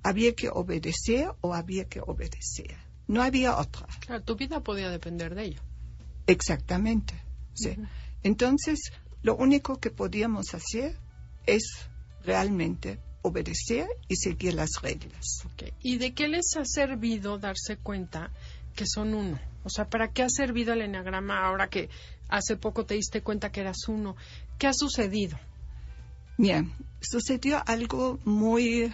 Había 0.04 0.36
que 0.36 0.50
obedecer 0.50 1.30
o 1.42 1.54
había 1.54 1.86
que 1.86 2.02
obedecer. 2.02 2.78
No 3.08 3.22
había 3.22 3.58
otra. 3.58 3.88
Claro, 4.00 4.24
tu 4.24 4.36
vida 4.36 4.62
podía 4.62 4.90
depender 4.90 5.34
de 5.36 5.44
ello. 5.46 5.62
Exactamente. 6.28 7.14
sí. 7.54 7.76
Entonces, 8.24 8.92
lo 9.22 9.36
único 9.36 9.80
que 9.80 9.92
podíamos 9.92 10.56
hacer 10.56 10.98
es 11.46 11.64
realmente 12.24 13.00
obedecer 13.26 13.88
y 14.08 14.16
seguir 14.16 14.54
las 14.54 14.82
reglas. 14.82 15.44
¿Y 15.82 15.98
de 15.98 16.14
qué 16.14 16.28
les 16.28 16.56
ha 16.58 16.66
servido 16.66 17.38
darse 17.40 17.78
cuenta 17.78 18.32
que 18.76 18.86
son 18.86 19.14
uno? 19.16 19.40
O 19.64 19.70
sea, 19.70 19.90
¿para 19.90 20.12
qué 20.12 20.22
ha 20.22 20.30
servido 20.30 20.74
el 20.74 20.82
enagrama 20.82 21.44
ahora 21.44 21.68
que 21.68 21.90
hace 22.30 22.56
poco 22.56 22.86
te 22.86 22.94
diste 22.94 23.22
cuenta 23.22 23.52
que 23.52 23.62
eras 23.62 23.88
uno? 23.88 24.16
¿Qué 24.60 24.68
ha 24.68 24.74
sucedido? 24.74 25.40
Bien, 26.38 26.72
sucedió 27.02 27.64
algo 27.66 28.20
muy 28.26 28.94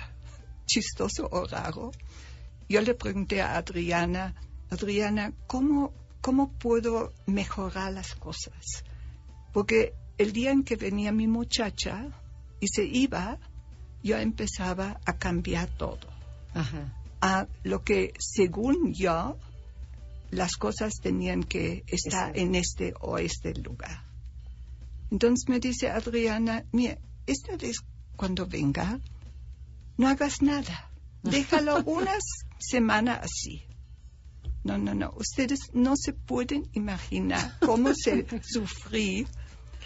chistoso 0.66 1.28
o 1.30 1.46
raro. 1.46 1.92
Yo 2.70 2.82
le 2.82 2.94
pregunté 2.94 3.42
a 3.42 3.58
Adriana, 3.58 4.34
Adriana, 4.70 5.34
¿cómo, 5.48 5.94
cómo 6.22 6.54
puedo 6.54 7.12
mejorar 7.26 7.92
las 7.92 8.16
cosas? 8.16 8.86
Porque 9.52 9.94
el 10.18 10.32
día 10.32 10.52
en 10.52 10.64
que 10.64 10.78
venía 10.78 11.12
mi 11.12 11.28
muchacha 11.28 12.08
y 12.62 12.68
se 12.68 12.86
iba, 12.86 13.40
yo 14.04 14.18
empezaba 14.18 15.00
a 15.06 15.18
cambiar 15.18 15.70
todo. 15.70 16.10
Ajá. 16.54 16.94
a 17.22 17.48
lo 17.64 17.84
que 17.84 18.14
según 18.20 18.94
yo 18.94 19.38
las 20.32 20.56
cosas 20.56 20.96
tenían 21.02 21.44
que 21.44 21.84
estar 21.88 22.30
Exacto. 22.30 22.40
en 22.40 22.56
este 22.56 22.94
o 23.00 23.18
este 23.18 23.54
lugar. 23.54 24.04
Entonces 25.12 25.48
me 25.48 25.60
dice 25.60 25.90
Adriana, 25.90 26.66
mira, 26.72 26.98
esta 27.28 27.56
vez 27.58 27.78
cuando 28.16 28.48
venga, 28.48 29.00
no 29.98 30.08
hagas 30.08 30.42
nada. 30.42 30.90
Déjalo 31.22 31.84
una 31.86 32.14
semana 32.58 33.16
así. 33.16 33.64
No, 34.64 34.78
no, 34.78 34.94
no. 34.94 35.14
Ustedes 35.16 35.60
no 35.74 35.96
se 35.96 36.14
pueden 36.14 36.70
imaginar 36.74 37.58
cómo 37.60 37.94
se 37.94 38.26
sufrí 38.44 39.28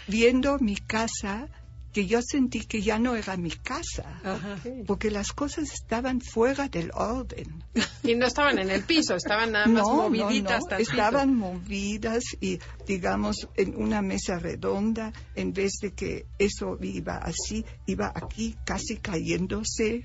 viendo 0.08 0.58
mi 0.58 0.76
casa 0.76 1.48
que 1.96 2.04
yo 2.04 2.20
sentí 2.20 2.60
que 2.66 2.82
ya 2.82 2.98
no 2.98 3.16
era 3.16 3.38
mi 3.38 3.50
casa 3.50 4.20
Ajá. 4.22 4.58
porque 4.86 5.10
las 5.10 5.32
cosas 5.32 5.72
estaban 5.72 6.20
fuera 6.20 6.68
del 6.68 6.90
orden. 6.92 7.64
Y 8.02 8.14
no 8.16 8.26
estaban 8.26 8.58
en 8.58 8.68
el 8.70 8.82
piso, 8.82 9.14
estaban 9.16 9.52
nada 9.52 9.64
más 9.66 9.82
No, 9.82 9.96
no, 9.96 10.10
moviditas. 10.10 10.60
no, 10.60 10.68
tantito. 10.68 10.90
estaban 10.90 11.34
movidas 11.34 12.22
y, 12.38 12.58
digamos, 12.86 13.48
en 13.56 13.74
una 13.82 14.02
mesa 14.02 14.38
redonda, 14.38 15.10
en 15.34 15.54
vez 15.54 15.72
de 15.80 15.92
que 15.94 16.26
eso 16.38 16.76
iba 16.82 17.16
así, 17.16 17.64
iba 17.86 18.12
aquí 18.14 18.54
casi 18.66 18.98
cayéndose. 18.98 20.04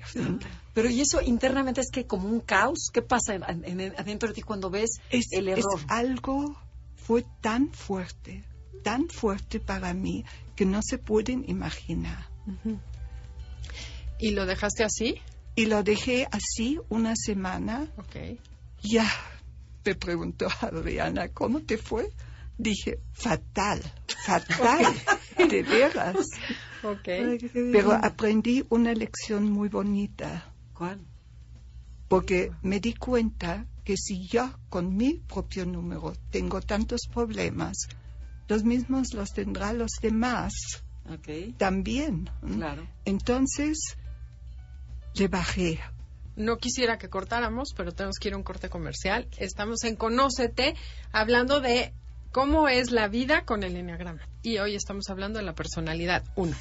Pero 0.72 0.88
y 0.88 1.02
eso 1.02 1.20
internamente 1.20 1.82
es 1.82 1.90
que 1.92 2.06
como 2.06 2.26
un 2.26 2.40
caos, 2.40 2.88
¿qué 2.90 3.02
pasa 3.02 3.34
en- 3.34 3.64
en- 3.80 3.94
adentro 3.98 4.30
de 4.30 4.34
ti 4.36 4.40
cuando 4.40 4.70
ves 4.70 4.92
Es, 5.10 5.26
el 5.32 5.48
es 5.48 5.58
error? 5.58 5.80
algo, 5.88 6.56
fue 6.96 7.22
tan 7.42 7.70
fuerte, 7.70 8.44
tan 8.82 9.08
fuerte 9.08 9.60
para 9.60 9.94
mí 9.94 10.24
que 10.56 10.64
no 10.66 10.80
se 10.82 10.98
pueden 10.98 11.44
imaginar. 11.48 12.26
¿Y 14.18 14.30
lo 14.32 14.46
dejaste 14.46 14.84
así? 14.84 15.20
Y 15.54 15.66
lo 15.66 15.82
dejé 15.82 16.26
así 16.30 16.78
una 16.88 17.14
semana 17.16 17.88
Ok. 17.96 18.38
Ya, 18.82 19.08
me 19.84 19.94
preguntó 19.94 20.48
Adriana, 20.60 21.28
¿cómo 21.28 21.60
te 21.60 21.78
fue? 21.78 22.10
Dije, 22.58 22.98
fatal, 23.12 23.80
fatal, 24.26 24.84
de 25.38 25.62
veras. 25.62 26.16
Ok. 26.82 27.08
Pero 27.72 27.92
aprendí 27.92 28.64
una 28.70 28.92
lección 28.92 29.50
muy 29.50 29.68
bonita, 29.68 30.52
¿Cuál? 30.74 31.00
porque 32.08 32.52
me 32.62 32.78
di 32.78 32.92
cuenta 32.92 33.66
que 33.84 33.96
si 33.96 34.26
yo 34.26 34.50
con 34.68 34.96
mi 34.96 35.14
propio 35.14 35.64
número 35.64 36.12
tengo 36.30 36.60
tantos 36.60 37.08
problemas, 37.12 37.88
los 38.48 38.64
mismos 38.64 39.14
los 39.14 39.32
tendrán 39.32 39.78
los 39.78 39.92
demás 40.00 40.52
Ok, 41.10 41.56
también. 41.56 42.30
claro. 42.56 42.86
Entonces, 43.04 43.96
le 45.14 45.28
bajé. 45.28 45.80
No 46.36 46.56
quisiera 46.58 46.96
que 46.98 47.08
cortáramos, 47.08 47.74
pero 47.76 47.92
tenemos 47.92 48.16
que 48.18 48.28
ir 48.28 48.34
a 48.34 48.36
un 48.38 48.42
corte 48.42 48.68
comercial. 48.70 49.28
Estamos 49.36 49.84
en 49.84 49.96
Conócete, 49.96 50.74
hablando 51.12 51.60
de 51.60 51.92
cómo 52.30 52.68
es 52.68 52.90
la 52.90 53.08
vida 53.08 53.44
con 53.44 53.62
el 53.62 53.76
enneagrama. 53.76 54.22
Y 54.42 54.58
hoy 54.58 54.74
estamos 54.74 55.10
hablando 55.10 55.38
de 55.38 55.44
la 55.44 55.54
personalidad 55.54 56.24
1. 56.36 56.56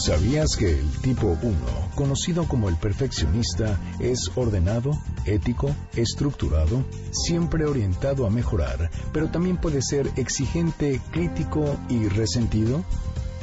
¿Sabías 0.00 0.56
que 0.56 0.70
el 0.70 0.90
tipo 1.02 1.36
1, 1.42 1.56
conocido 1.94 2.48
como 2.48 2.70
el 2.70 2.76
perfeccionista, 2.76 3.78
es 3.98 4.30
ordenado, 4.34 4.92
ético, 5.26 5.76
estructurado, 5.94 6.86
siempre 7.12 7.66
orientado 7.66 8.26
a 8.26 8.30
mejorar, 8.30 8.90
pero 9.12 9.28
también 9.28 9.58
puede 9.58 9.82
ser 9.82 10.10
exigente, 10.16 11.02
crítico 11.10 11.78
y 11.90 12.08
resentido? 12.08 12.82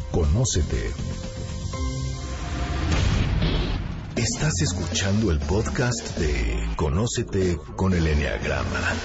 Conócete. 0.09 0.89
Estás 4.15 4.59
escuchando 4.59 5.29
el 5.29 5.37
podcast 5.37 6.17
de 6.17 6.67
Conócete 6.75 7.59
con 7.75 7.93
el 7.93 8.07
Enneagrama, 8.07 8.95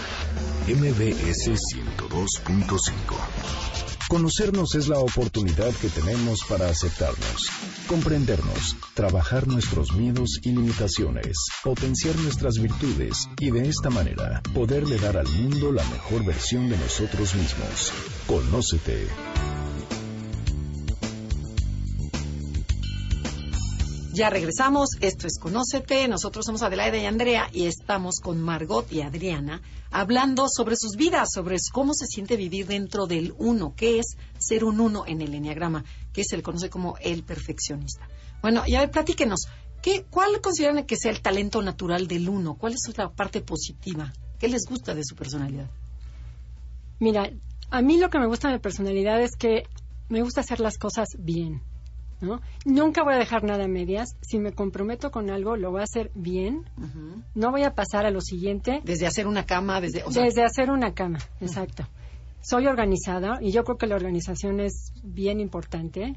MBS 0.69 1.51
102.5. 1.51 3.82
Conocernos 4.13 4.75
es 4.75 4.89
la 4.89 4.99
oportunidad 4.99 5.73
que 5.77 5.89
tenemos 5.89 6.41
para 6.47 6.69
aceptarnos, 6.69 7.49
comprendernos, 7.89 8.77
trabajar 8.93 9.49
nuestros 9.49 9.95
miedos 9.95 10.39
y 10.43 10.51
limitaciones, 10.51 11.35
potenciar 11.65 12.15
nuestras 12.17 12.59
virtudes 12.59 13.27
y 13.41 13.51
de 13.51 13.71
esta 13.71 13.89
manera 13.89 14.43
poderle 14.53 14.99
dar 14.99 15.17
al 15.17 15.29
mundo 15.29 15.73
la 15.73 15.85
mejor 15.85 16.27
versión 16.27 16.69
de 16.69 16.77
nosotros 16.77 17.35
mismos. 17.35 17.91
Conócete. 18.27 19.09
Ya 24.15 24.29
regresamos, 24.29 24.91
esto 25.01 25.27
es 25.27 25.39
Conócete, 25.39 26.07
nosotros 26.07 26.45
somos 26.45 26.61
Adelaida 26.61 26.99
y 26.99 27.07
Andrea 27.07 27.49
y 27.51 27.65
estamos 27.65 28.21
con 28.21 28.43
Margot 28.43 28.93
y 28.93 29.01
Adriana 29.01 29.63
hablando 29.91 30.49
sobre 30.51 30.77
sus 30.77 30.97
vidas, 30.97 31.31
sobre 31.33 31.57
cómo 31.73 31.95
se 31.95 32.07
siente 32.07 32.37
vivir 32.37 32.67
dentro 32.67 33.07
del 33.07 33.33
uno, 33.39 33.73
qué 33.75 34.01
es 34.01 34.19
ser 34.37 34.65
un 34.65 34.81
uno 34.81 35.05
en 35.07 35.23
el 35.23 35.33
enneagrama, 35.33 35.85
que 36.13 36.25
se 36.25 36.37
le 36.37 36.43
conoce 36.43 36.69
como 36.69 36.99
el 37.01 37.23
perfeccionista. 37.25 38.07
Bueno, 38.43 38.65
y 38.67 38.75
a 38.75 38.81
ver, 38.81 38.91
platíquenos, 38.91 39.47
¿qué, 39.81 40.05
¿cuál 40.11 40.43
consideran 40.43 40.85
que 40.85 40.97
sea 40.97 41.11
el 41.11 41.23
talento 41.23 41.63
natural 41.63 42.07
del 42.07 42.29
uno? 42.29 42.57
¿Cuál 42.57 42.75
es 42.75 42.99
la 42.99 43.09
parte 43.09 43.41
positiva? 43.41 44.13
¿Qué 44.39 44.47
les 44.47 44.67
gusta 44.69 44.95
de 44.95 45.05
su 45.07 45.17
personalidad? 45.17 45.71
Mira, 47.01 47.31
a 47.71 47.81
mí 47.81 47.97
lo 47.97 48.11
que 48.11 48.19
me 48.19 48.27
gusta 48.27 48.49
de 48.49 48.57
mi 48.57 48.61
personalidad 48.61 49.23
es 49.23 49.37
que 49.37 49.63
me 50.11 50.21
gusta 50.21 50.43
hacer 50.43 50.61
las 50.61 50.77
cosas 50.77 51.09
bien. 51.19 51.63
¿No? 52.23 52.41
Nunca 52.65 53.03
voy 53.03 53.15
a 53.15 53.19
dejar 53.19 53.45
nada 53.45 53.65
a 53.65 53.69
medias. 53.69 54.17
Si 54.23 54.39
me 54.39 54.53
comprometo 54.53 55.11
con 55.11 55.29
algo, 55.29 55.57
lo 55.57 55.71
voy 55.71 55.81
a 55.81 55.85
hacer 55.85 56.11
bien. 56.15 56.65
No 57.35 57.51
voy 57.51 57.65
a 57.65 57.75
pasar 57.75 58.07
a 58.07 58.11
lo 58.11 58.21
siguiente 58.21 58.81
Desde 58.85 59.07
hacer 59.07 59.27
una 59.27 59.45
cama, 59.45 59.81
desde... 59.81 60.05
o 60.05 60.11
sea, 60.11 60.25
desde 60.25 60.45
hacer 60.45 60.71
una 60.71 60.95
cama. 60.95 61.19
Exacto. 61.41 61.87
Soy 62.41 62.67
organizada 62.67 63.39
y 63.41 63.53
yo 63.53 63.65
creo 63.65 63.77
que 63.77 63.87
la 63.87 63.97
organización 63.97 64.61
es 64.61 64.93
bien 65.03 65.41
importante. 65.41 66.17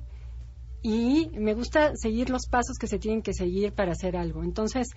Y 0.81 1.31
me 1.33 1.55
gusta 1.55 1.91
seguir 1.95 2.29
los 2.29 2.47
pasos 2.47 2.77
que 2.79 2.87
se 2.87 2.99
tienen 2.99 3.23
que 3.23 3.33
seguir 3.33 3.73
para 3.73 3.93
hacer 3.93 4.15
algo. 4.15 4.43
Entonces, 4.43 4.89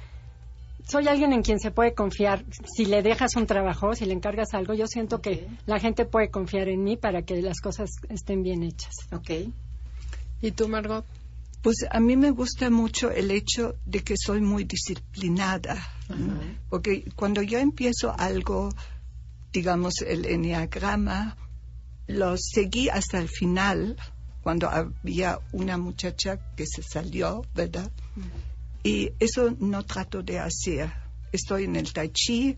soy 0.87 1.09
alguien 1.09 1.33
en 1.33 1.43
quien 1.43 1.59
se 1.59 1.71
puede 1.71 1.95
confiar. 1.95 2.45
Si 2.75 2.85
le 2.85 3.03
dejas 3.03 3.37
un 3.37 3.47
trabajo, 3.47 3.95
si 3.95 4.05
le 4.05 4.13
encargas 4.13 4.53
algo, 4.53 4.75
yo 4.75 4.87
siento 4.87 5.21
que 5.21 5.49
la 5.67 5.79
gente 5.79 6.05
puede 6.05 6.31
confiar 6.31 6.69
en 6.69 6.83
mí 6.83 6.97
para 6.97 7.23
que 7.23 7.41
las 7.41 7.61
cosas 7.61 7.91
estén 8.11 8.43
bien 8.43 8.63
hechas. 8.63 8.95
Ok. 9.13 9.51
¿Y 10.41 10.53
tú, 10.53 10.69
Margot? 10.69 11.05
Pues 11.63 11.85
a 11.91 11.99
mí 11.99 12.17
me 12.17 12.31
gusta 12.31 12.71
mucho 12.71 13.11
el 13.11 13.31
hecho 13.33 13.75
de 13.85 14.05
que 14.05 14.15
soy 14.17 14.41
muy 14.41 14.65
disciplinada, 14.65 15.77
porque 16.71 17.05
cuando 17.17 17.43
yo 17.43 17.59
empiezo 17.59 18.15
algo, 18.17 18.73
digamos 19.53 20.01
el 20.03 20.25
enneagrama, 20.25 21.37
lo 22.07 22.37
seguí 22.39 22.89
hasta 22.89 23.19
el 23.19 23.29
final, 23.29 23.97
cuando 24.43 24.71
había 24.71 25.41
una 25.53 25.77
muchacha 25.77 26.39
que 26.55 26.65
se 26.65 26.83
salió, 26.83 27.45
¿verdad? 27.55 27.91
Y 28.85 29.11
eso 29.19 29.55
no 29.59 29.85
trato 29.85 30.23
de 30.23 30.39
hacer. 30.39 30.93
Estoy 31.33 31.65
en 31.65 31.75
el 31.75 31.93
tai 31.93 32.11
chi, 32.11 32.57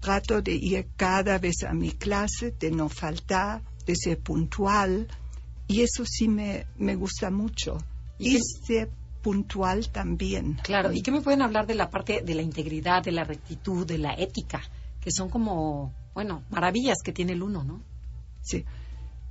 trato 0.00 0.42
de 0.42 0.52
ir 0.52 0.88
cada 0.96 1.38
vez 1.38 1.62
a 1.62 1.72
mi 1.72 1.92
clase, 1.92 2.50
de 2.58 2.72
no 2.72 2.88
faltar, 2.88 3.62
de 3.86 3.94
ser 3.94 4.18
puntual, 4.18 5.06
y 5.72 5.80
eso 5.80 6.04
sí 6.04 6.28
me, 6.28 6.66
me 6.76 6.94
gusta 6.96 7.30
mucho. 7.30 7.78
¿Y 8.18 8.38
ser 8.38 8.90
puntual 9.22 9.88
también. 9.90 10.58
Claro, 10.62 10.92
¿y 10.92 11.00
qué 11.00 11.10
me 11.10 11.22
pueden 11.22 11.42
hablar 11.42 11.66
de 11.66 11.74
la 11.74 11.88
parte 11.88 12.22
de 12.22 12.34
la 12.34 12.42
integridad, 12.42 13.02
de 13.02 13.12
la 13.12 13.24
rectitud, 13.24 13.86
de 13.86 13.98
la 13.98 14.14
ética? 14.14 14.60
Que 15.00 15.10
son 15.10 15.30
como, 15.30 15.94
bueno, 16.12 16.44
maravillas 16.50 16.98
que 17.02 17.12
tiene 17.12 17.32
el 17.32 17.42
uno, 17.42 17.64
¿no? 17.64 17.82
Sí, 18.42 18.64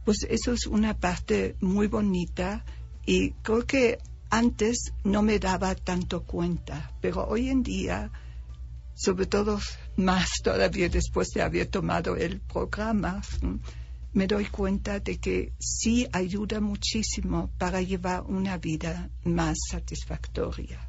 pues 0.05 0.25
eso 0.29 0.53
es 0.53 0.65
una 0.65 0.97
parte 0.97 1.55
muy 1.59 1.87
bonita 1.87 2.65
y 3.05 3.31
creo 3.43 3.65
que 3.65 3.99
antes 4.29 4.93
no 5.03 5.21
me 5.21 5.37
daba 5.39 5.75
tanto 5.75 6.23
cuenta, 6.23 6.93
pero 7.01 7.27
hoy 7.27 7.49
en 7.49 7.61
día, 7.61 8.09
sobre 8.95 9.25
todo 9.25 9.59
más 9.97 10.29
todavía 10.41 10.87
después 10.87 11.29
de 11.35 11.41
haber 11.41 11.67
tomado 11.67 12.15
el 12.15 12.39
programa, 12.39 13.21
me 14.13 14.27
doy 14.27 14.45
cuenta 14.45 14.99
de 14.99 15.17
que 15.19 15.53
sí 15.59 16.07
ayuda 16.11 16.59
muchísimo 16.59 17.49
para 17.57 17.81
llevar 17.81 18.23
una 18.23 18.57
vida 18.57 19.09
más 19.23 19.57
satisfactoria. 19.69 20.87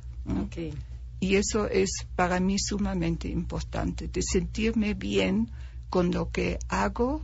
Y 1.21 1.37
eso 1.37 1.69
es 1.69 1.91
para 2.17 2.41
mí 2.41 2.57
sumamente 2.59 3.29
importante, 3.29 4.09
de 4.09 4.23
sentirme 4.23 4.95
bien 4.95 5.51
con 5.89 6.11
lo 6.11 6.31
que 6.31 6.59
hago 6.69 7.23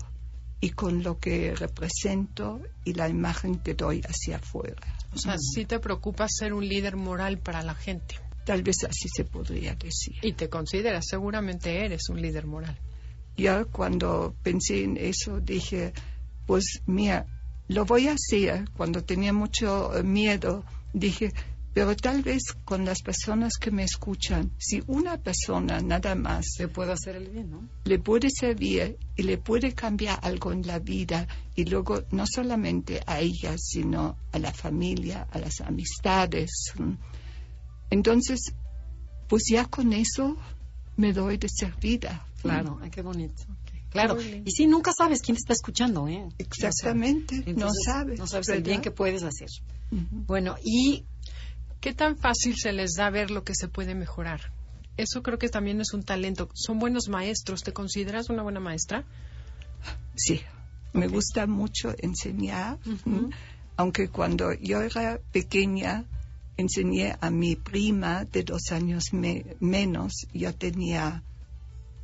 y 0.60 0.70
con 0.70 1.02
lo 1.02 1.18
que 1.18 1.54
represento 1.54 2.60
y 2.84 2.92
la 2.94 3.08
imagen 3.08 3.56
que 3.56 3.74
doy 3.74 4.00
hacia 4.02 4.36
afuera. 4.36 4.80
O 5.12 5.18
sea, 5.18 5.36
sí 5.38 5.64
te 5.64 5.80
preocupa 5.80 6.26
ser 6.28 6.52
un 6.52 6.68
líder 6.68 6.96
moral 6.96 7.38
para 7.38 7.62
la 7.62 7.74
gente. 7.74 8.16
Tal 8.44 8.62
vez 8.62 8.84
así 8.84 9.08
se 9.14 9.24
podría 9.24 9.74
decir. 9.74 10.14
Y 10.22 10.32
te 10.32 10.48
consideras, 10.48 11.06
seguramente 11.08 11.84
eres 11.84 12.08
un 12.08 12.22
líder 12.22 12.46
moral 12.46 12.78
ya 13.38 13.64
cuando 13.64 14.34
pensé 14.42 14.82
en 14.82 14.96
eso 14.96 15.40
dije, 15.40 15.92
pues 16.46 16.82
mira, 16.86 17.26
lo 17.68 17.84
voy 17.84 18.08
a 18.08 18.14
hacer. 18.14 18.68
Cuando 18.76 19.04
tenía 19.04 19.32
mucho 19.32 19.96
eh, 19.96 20.02
miedo, 20.02 20.64
dije, 20.92 21.32
pero 21.72 21.94
tal 21.94 22.22
vez 22.22 22.42
con 22.64 22.84
las 22.84 23.02
personas 23.02 23.52
que 23.60 23.70
me 23.70 23.84
escuchan, 23.84 24.50
si 24.58 24.82
una 24.88 25.18
persona 25.18 25.80
nada 25.80 26.16
más 26.16 26.46
le 26.58 26.66
puede 26.66 26.92
hacer 26.92 27.14
el 27.14 27.28
bien, 27.28 27.50
¿no? 27.50 27.68
Le 27.84 28.00
puede 28.00 28.30
servir 28.30 28.98
y 29.16 29.22
le 29.22 29.38
puede 29.38 29.72
cambiar 29.72 30.18
algo 30.22 30.50
en 30.50 30.66
la 30.66 30.80
vida 30.80 31.28
y 31.54 31.66
luego 31.66 32.02
no 32.10 32.24
solamente 32.26 33.00
a 33.06 33.20
ella, 33.20 33.54
sino 33.56 34.16
a 34.32 34.38
la 34.40 34.52
familia, 34.52 35.28
a 35.30 35.38
las 35.38 35.60
amistades. 35.60 36.72
Entonces, 37.90 38.52
pues 39.28 39.44
ya 39.48 39.66
con 39.66 39.92
eso 39.92 40.36
me 40.98 41.12
doy 41.12 41.38
de 41.38 41.48
servida. 41.48 42.26
Claro, 42.42 42.78
qué 42.90 43.02
bonito. 43.02 43.44
Claro, 43.90 44.18
y 44.20 44.50
sí, 44.50 44.66
nunca 44.66 44.92
sabes 44.92 45.22
quién 45.22 45.36
te 45.36 45.40
está 45.40 45.54
escuchando, 45.54 46.06
¿eh? 46.08 46.28
Exactamente, 46.36 47.42
no 47.54 47.70
sabes. 47.72 48.18
No 48.18 48.26
sabes 48.26 48.48
el 48.50 48.62
bien 48.62 48.82
que 48.82 48.90
puedes 48.90 49.22
hacer. 49.22 49.48
Bueno, 49.90 50.56
¿y 50.62 51.06
qué 51.80 51.94
tan 51.94 52.16
fácil 52.18 52.54
se 52.56 52.72
les 52.72 52.94
da 52.94 53.08
ver 53.08 53.30
lo 53.30 53.44
que 53.44 53.54
se 53.54 53.68
puede 53.68 53.94
mejorar? 53.94 54.52
Eso 54.96 55.22
creo 55.22 55.38
que 55.38 55.48
también 55.48 55.80
es 55.80 55.94
un 55.94 56.02
talento. 56.02 56.50
Son 56.52 56.80
buenos 56.80 57.08
maestros. 57.08 57.62
¿Te 57.62 57.72
consideras 57.72 58.28
una 58.28 58.42
buena 58.42 58.60
maestra? 58.60 59.04
Sí, 60.16 60.40
me 60.92 61.06
gusta 61.06 61.46
mucho 61.46 61.94
enseñar, 61.98 62.78
aunque 63.76 64.08
cuando 64.08 64.52
yo 64.52 64.82
era 64.82 65.20
pequeña 65.32 66.04
enseñé 66.58 67.16
a 67.20 67.30
mi 67.30 67.56
prima 67.56 68.24
de 68.24 68.42
dos 68.42 68.72
años 68.72 69.04
menos, 69.60 70.26
yo 70.34 70.54
tenía 70.54 71.22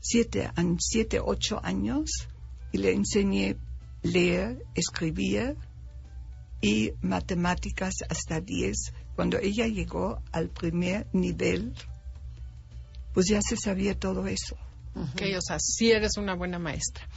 siete, 0.00 0.50
siete, 0.78 1.20
ocho 1.20 1.61
años 1.62 2.28
y 2.73 2.78
le 2.78 2.92
enseñé 2.92 3.56
leer, 4.02 4.64
escribir 4.75 5.56
y 6.62 6.92
matemáticas 7.02 7.94
hasta 8.08 8.40
diez. 8.40 8.92
Cuando 9.16 9.38
ella 9.38 9.66
llegó 9.66 10.23
al 10.32 10.49
primer 10.49 11.08
nivel, 11.12 11.75
pues 13.12 13.26
ya 13.28 13.40
se 13.42 13.56
sabía 13.56 13.99
todo 13.99 14.26
eso. 14.26 14.56
Ok, 14.94 15.23
o 15.37 15.42
sea, 15.42 15.58
sí 15.58 15.90
eres 15.90 16.16
una 16.16 16.34
buena 16.34 16.61
maestra. 16.61 17.08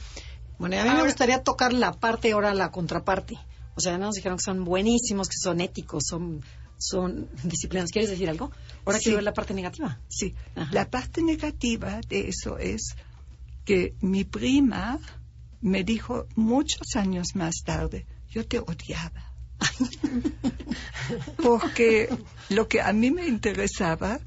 Bueno, 0.58 0.80
a 0.80 0.84
mí 0.84 0.90
me 0.90 1.04
gustaría 1.04 1.44
tocar 1.44 1.72
la 1.72 1.92
parte, 1.92 2.32
ahora 2.32 2.52
la 2.52 2.72
contraparte. 2.72 3.38
O 3.76 3.80
sea, 3.80 3.96
nos 3.96 4.16
dijeron 4.16 4.38
que 4.38 4.44
son 4.44 4.64
buenísimos, 4.64 5.28
que 5.28 5.36
son 5.40 5.60
éticos, 5.60 6.02
son 6.08 6.42
son 6.78 7.28
disciplinas. 7.44 7.90
¿Quieres 7.90 8.10
decir 8.10 8.28
algo? 8.28 8.50
Ahora 8.84 8.98
quiero 8.98 9.16
ver 9.16 9.24
la 9.24 9.34
parte 9.34 9.54
negativa. 9.54 10.00
Sí, 10.08 10.34
la 10.70 10.88
parte 10.88 11.22
negativa 11.22 12.00
de 12.08 12.28
eso 12.28 12.58
es 12.58 12.96
que 13.64 13.94
mi 14.00 14.24
prima 14.24 14.98
me 15.60 15.84
dijo 15.84 16.26
muchos 16.36 16.96
años 16.96 17.34
más 17.34 17.56
tarde, 17.64 18.06
yo 18.30 18.46
te 18.46 18.58
odiaba. 18.58 19.32
Porque 21.42 22.08
lo 22.48 22.68
que 22.68 22.80
a 22.80 22.92
mí 22.92 23.10
me 23.10 23.26
interesaba 23.26 24.20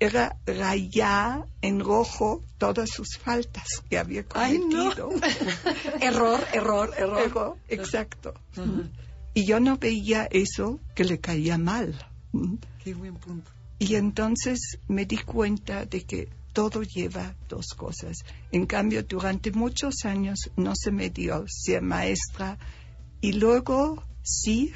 era 0.00 0.36
rayar 0.46 1.46
en 1.60 1.78
rojo 1.78 2.42
todas 2.58 2.90
sus 2.90 3.16
faltas 3.18 3.82
que 3.88 3.98
había 3.98 4.24
cometido. 4.24 5.10
error, 6.00 6.44
error, 6.52 6.92
error, 6.96 7.22
error. 7.22 7.56
exacto. 7.68 8.34
Y 9.34 9.46
yo 9.46 9.60
no 9.60 9.78
veía 9.78 10.28
eso 10.30 10.80
que 10.94 11.04
le 11.04 11.18
caía 11.18 11.58
mal. 11.58 11.94
Qué 12.82 12.94
buen 12.94 13.14
punto. 13.14 13.50
Y 13.78 13.96
entonces 13.96 14.78
me 14.88 15.06
di 15.06 15.18
cuenta 15.18 15.86
de 15.86 16.04
que 16.04 16.28
todo 16.52 16.82
lleva 16.82 17.34
dos 17.48 17.68
cosas. 17.76 18.18
En 18.50 18.66
cambio, 18.66 19.02
durante 19.02 19.50
muchos 19.52 20.04
años 20.04 20.50
no 20.56 20.74
se 20.76 20.90
me 20.90 21.10
dio 21.10 21.44
ser 21.48 21.82
maestra 21.82 22.58
y 23.20 23.32
luego 23.32 24.04
sí. 24.22 24.72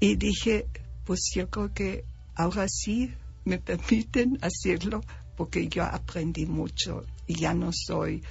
Y 0.00 0.16
dije, 0.16 0.66
pues 1.04 1.30
yo 1.34 1.48
creo 1.48 1.72
que 1.72 2.04
ahora 2.34 2.66
sí 2.68 3.12
me 3.44 3.58
permiten 3.58 4.38
hacerlo 4.42 5.00
porque 5.36 5.68
yo 5.68 5.84
aprendí 5.84 6.46
mucho 6.46 7.04
y 7.26 7.34
ya 7.40 7.54
no 7.54 7.70
soy 7.72 8.22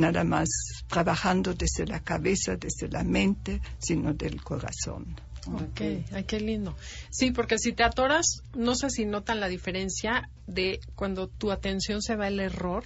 nada 0.00 0.24
más 0.24 0.48
trabajando 0.88 1.54
desde 1.54 1.86
la 1.86 2.00
cabeza, 2.00 2.56
desde 2.56 2.88
la 2.88 3.04
mente, 3.04 3.60
sino 3.78 4.14
del 4.14 4.42
corazón. 4.42 5.16
Ok, 5.46 5.80
ay, 6.12 6.24
qué 6.24 6.40
lindo. 6.40 6.76
Sí, 7.10 7.30
porque 7.30 7.58
si 7.58 7.72
te 7.72 7.82
atoras, 7.82 8.42
no 8.54 8.74
sé 8.74 8.90
si 8.90 9.06
notan 9.06 9.40
la 9.40 9.48
diferencia 9.48 10.28
de 10.46 10.80
cuando 10.94 11.28
tu 11.28 11.50
atención 11.50 12.02
se 12.02 12.16
va 12.16 12.26
al 12.26 12.40
error, 12.40 12.84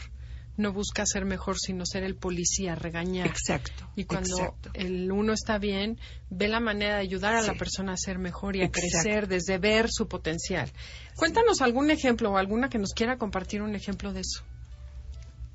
no 0.56 0.72
busca 0.72 1.04
ser 1.04 1.24
mejor, 1.24 1.58
sino 1.58 1.84
ser 1.84 2.04
el 2.04 2.14
policía, 2.14 2.76
regañar. 2.76 3.26
Exacto. 3.26 3.90
Y 3.96 4.04
cuando 4.04 4.56
el 4.74 5.10
uno 5.10 5.32
está 5.32 5.58
bien, 5.58 5.98
ve 6.30 6.46
la 6.46 6.60
manera 6.60 6.94
de 6.94 7.00
ayudar 7.00 7.34
a 7.34 7.42
la 7.42 7.54
persona 7.54 7.94
a 7.94 7.96
ser 7.96 8.18
mejor 8.18 8.54
y 8.54 8.62
a 8.62 8.70
crecer 8.70 9.26
desde 9.26 9.58
ver 9.58 9.88
su 9.90 10.06
potencial. 10.06 10.70
Cuéntanos 11.16 11.60
algún 11.60 11.90
ejemplo 11.90 12.30
o 12.30 12.36
alguna 12.36 12.68
que 12.68 12.78
nos 12.78 12.92
quiera 12.92 13.18
compartir 13.18 13.62
un 13.62 13.74
ejemplo 13.74 14.12
de 14.12 14.20
eso 14.20 14.44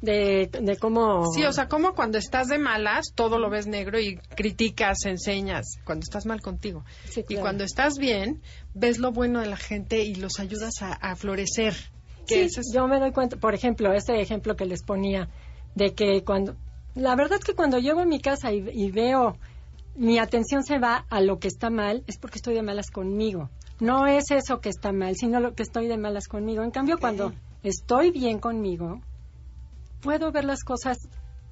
de, 0.01 0.49
de 0.61 0.77
cómo... 0.77 1.31
Sí, 1.33 1.43
o 1.43 1.51
sea, 1.51 1.67
como 1.67 1.93
cuando 1.93 2.17
estás 2.17 2.47
de 2.47 2.57
malas, 2.57 3.11
todo 3.13 3.37
lo 3.37 3.49
ves 3.49 3.67
negro 3.67 3.99
y 3.99 4.17
criticas, 4.35 5.05
enseñas, 5.05 5.77
cuando 5.83 6.03
estás 6.03 6.25
mal 6.25 6.41
contigo. 6.41 6.83
Y 7.27 7.35
cuando 7.35 7.63
estás 7.63 7.97
bien, 7.97 8.41
ves 8.73 8.97
lo 8.97 9.11
bueno 9.11 9.41
de 9.41 9.47
la 9.47 9.57
gente 9.57 10.03
y 10.03 10.15
los 10.15 10.39
ayudas 10.39 10.75
a, 10.81 11.15
florecer. 11.15 11.75
Sí, 12.25 12.47
yo 12.73 12.87
me 12.87 12.99
doy 12.99 13.11
cuenta, 13.11 13.37
por 13.37 13.53
ejemplo, 13.53 13.91
ese 13.93 14.21
ejemplo 14.21 14.55
que 14.55 14.65
les 14.65 14.83
ponía, 14.83 15.29
de 15.75 15.93
que 15.93 16.23
cuando... 16.23 16.55
La 16.95 17.15
verdad 17.15 17.39
es 17.39 17.45
que 17.45 17.53
cuando 17.53 17.77
llego 17.77 18.01
a 18.01 18.05
mi 18.05 18.19
casa 18.19 18.51
y, 18.51 18.91
veo 18.91 19.37
mi 19.95 20.17
atención 20.17 20.63
se 20.63 20.79
va 20.79 21.05
a 21.09 21.21
lo 21.21 21.39
que 21.39 21.47
está 21.47 21.69
mal, 21.69 22.03
es 22.07 22.17
porque 22.17 22.37
estoy 22.37 22.55
de 22.55 22.61
malas 22.61 22.89
conmigo. 22.89 23.49
No 23.79 24.07
es 24.07 24.31
eso 24.31 24.59
que 24.59 24.69
está 24.69 24.91
mal, 24.91 25.15
sino 25.15 25.39
lo 25.39 25.55
que 25.55 25.63
estoy 25.63 25.87
de 25.87 25.97
malas 25.97 26.27
conmigo. 26.27 26.63
En 26.63 26.71
cambio, 26.71 26.97
cuando 26.99 27.33
estoy 27.63 28.11
bien 28.11 28.39
conmigo, 28.39 29.01
puedo 30.01 30.31
ver 30.31 30.45
las 30.45 30.63
cosas 30.63 30.97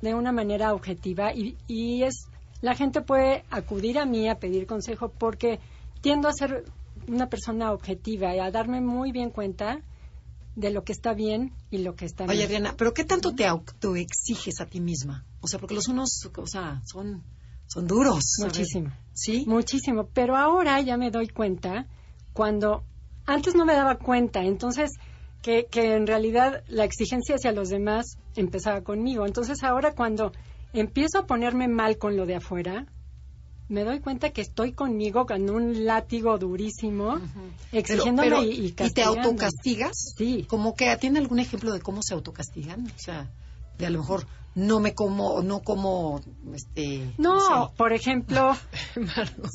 de 0.02 0.14
una 0.14 0.32
manera 0.32 0.74
objetiva 0.74 1.34
y, 1.34 1.58
y 1.68 2.04
es 2.04 2.28
la 2.62 2.76
gente 2.76 3.02
puede 3.02 3.44
acudir 3.50 4.00
a 4.00 4.06
mí 4.06 4.30
a 4.30 4.40
pedir 4.40 4.66
consejo 4.66 5.10
porque 5.10 5.60
tiendo 6.02 6.28
a 6.28 6.34
ser 6.34 6.66
una 7.08 7.30
persona 7.30 7.72
objetiva 7.72 8.36
y 8.36 8.40
a 8.40 8.52
darme 8.52 8.82
muy 8.82 9.12
bien 9.12 9.30
cuenta 9.30 9.82
de 10.56 10.72
lo 10.72 10.84
que 10.84 10.92
está 10.92 11.14
bien 11.14 11.54
y 11.70 11.80
lo 11.80 11.96
que 11.96 12.06
está 12.06 12.26
mal. 12.26 12.36
Oye, 12.36 12.44
Adriana, 12.46 12.74
¿pero 12.76 12.94
qué 12.94 13.04
tanto 13.04 13.36
te 13.36 13.46
autoexiges 13.46 14.60
a 14.60 14.66
ti 14.66 14.80
misma? 14.80 15.24
O 15.40 15.48
sea, 15.48 15.60
porque 15.60 15.76
los 15.76 15.88
unos, 15.88 16.28
o 16.36 16.48
sea, 16.48 16.82
son, 16.86 17.24
son 17.68 17.86
duros. 17.86 18.38
Muchísimo. 18.40 18.92
¿Sí? 19.14 19.46
Muchísimo. 19.48 20.10
Pero 20.14 20.36
ahora 20.36 20.82
ya 20.82 20.98
me 20.98 21.12
doy 21.12 21.28
cuenta 21.28 21.86
cuando 22.34 22.84
antes 23.28 23.54
no 23.54 23.66
me 23.66 23.74
daba 23.74 24.00
cuenta. 24.00 24.44
Entonces, 24.44 24.92
que, 25.42 25.68
en 25.72 26.08
realidad 26.08 26.64
la 26.68 26.84
exigencia 26.84 27.36
hacia 27.36 27.52
los 27.52 27.70
demás 27.70 28.18
empezaba 28.38 28.82
conmigo. 28.82 29.26
Entonces 29.26 29.64
ahora 29.64 29.94
cuando 29.94 30.32
empiezo 30.74 31.20
a 31.20 31.26
ponerme 31.26 31.68
mal 31.68 31.98
con 31.98 32.16
lo 32.16 32.26
de 32.26 32.36
afuera, 32.36 32.86
me 33.70 33.84
doy 33.84 34.00
cuenta 34.00 34.30
que 34.30 34.42
estoy 34.42 34.72
conmigo 34.72 35.26
con 35.26 35.50
un 35.50 35.86
látigo 35.86 36.38
durísimo, 36.38 37.20
exigiéndome 37.72 38.46
y, 38.46 38.68
y, 38.68 38.72
te 38.72 39.04
autocastigas? 39.04 40.14
Sí. 40.18 40.46
¿Como 40.48 40.74
que 40.74 40.96
tiene 40.98 41.20
algún 41.20 41.40
ejemplo 41.40 41.74
de 41.74 41.82
cómo 41.82 42.02
se 42.02 42.14
autocastigan? 42.14 42.86
O 42.88 43.00
sea, 43.00 43.30
de 43.78 43.86
a 43.86 43.90
lo 43.90 44.00
mejor 44.00 44.26
no 44.58 44.80
me 44.80 44.96
como, 44.96 45.44
no 45.44 45.60
como, 45.62 46.20
este... 46.56 47.14
No, 47.20 47.40
sé. 47.68 47.74
por 47.78 47.94
ejemplo, 47.94 48.56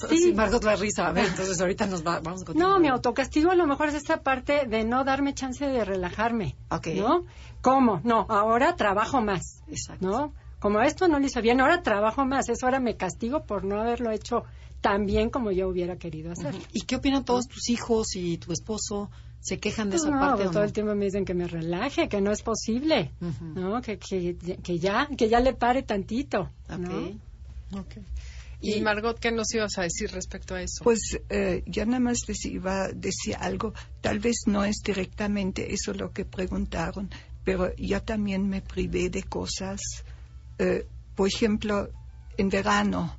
Sí, 0.08 0.18
sí, 0.18 0.32
Margot 0.32 0.62
la 0.62 0.76
risa. 0.76 1.08
A 1.08 1.12
ver, 1.12 1.26
entonces 1.26 1.60
ahorita 1.60 1.86
nos 1.86 2.06
va- 2.06 2.20
vamos 2.20 2.42
a 2.42 2.44
continuar. 2.44 2.70
no, 2.74 2.78
mi 2.78 2.86
autocastigo 2.88 3.50
a 3.50 3.56
lo 3.56 3.66
mejor 3.66 3.88
es 3.88 3.94
esta 3.96 4.22
parte 4.22 4.66
de 4.66 4.84
no 4.84 5.02
darme 5.04 5.34
chance 5.34 5.66
de 5.66 5.84
relajarme, 5.84 6.56
Ok. 6.70 6.86
¿no? 6.94 7.24
¿Cómo? 7.62 8.00
No, 8.04 8.26
ahora 8.28 8.76
trabajo 8.76 9.20
más, 9.20 9.62
Exacto. 9.68 10.06
¿no? 10.06 10.34
Como 10.60 10.80
esto 10.82 11.08
no 11.08 11.18
lo 11.18 11.26
hice 11.26 11.40
bien, 11.40 11.60
ahora 11.60 11.82
trabajo 11.82 12.24
más, 12.24 12.48
eso 12.48 12.66
ahora 12.66 12.78
me 12.78 12.96
castigo 12.96 13.44
por 13.44 13.64
no 13.64 13.80
haberlo 13.80 14.12
hecho 14.12 14.44
tan 14.80 15.06
bien 15.06 15.30
como 15.30 15.50
yo 15.50 15.68
hubiera 15.68 15.96
querido 15.96 16.30
hacer. 16.30 16.54
¿Y 16.72 16.82
qué 16.82 16.96
opinan 16.96 17.24
todos 17.24 17.48
tus 17.48 17.68
hijos 17.70 18.14
y 18.14 18.38
tu 18.38 18.52
esposo? 18.52 19.10
¿Se 19.42 19.58
quejan 19.58 19.90
de 19.90 19.96
esa 19.96 20.10
No, 20.10 20.20
parte 20.20 20.42
pues 20.44 20.50
todo 20.52 20.60
no? 20.62 20.66
el 20.66 20.72
tiempo 20.72 20.94
me 20.94 21.04
dicen 21.06 21.24
que 21.24 21.34
me 21.34 21.48
relaje, 21.48 22.08
que 22.08 22.20
no 22.20 22.30
es 22.30 22.42
posible, 22.42 23.10
Ujú. 23.20 23.44
¿no? 23.60 23.82
Que, 23.82 23.98
que, 23.98 24.36
que 24.62 24.78
ya, 24.78 25.08
que 25.18 25.28
ya 25.28 25.40
le 25.40 25.52
pare 25.52 25.82
tantito, 25.82 26.50
¿no? 26.78 27.06
Ok. 27.06 27.12
Ok. 27.80 27.96
Y, 28.60 28.74
Y- 28.76 28.80
Margot, 28.80 29.18
¿qué 29.18 29.32
nos 29.32 29.52
ibas 29.52 29.76
a 29.78 29.82
decir 29.82 30.12
respecto 30.12 30.54
a 30.54 30.62
eso? 30.62 30.84
Pues 30.84 31.18
eh, 31.28 31.64
yo 31.66 31.84
nada 31.86 31.98
más 31.98 32.18
les 32.28 32.44
iba 32.44 32.84
a 32.84 32.88
decir 32.92 33.34
algo, 33.40 33.74
tal 34.00 34.20
vez 34.20 34.42
no 34.46 34.64
es 34.64 34.76
directamente 34.84 35.74
eso 35.74 35.92
lo 35.92 36.12
que 36.12 36.24
preguntaron, 36.24 37.10
pero 37.42 37.74
yo 37.76 38.00
también 38.02 38.48
me 38.48 38.62
privé 38.62 39.10
de 39.10 39.24
cosas. 39.24 39.80
Eh, 40.58 40.86
por 41.16 41.26
ejemplo, 41.26 41.88
en 42.36 42.48
verano 42.48 43.16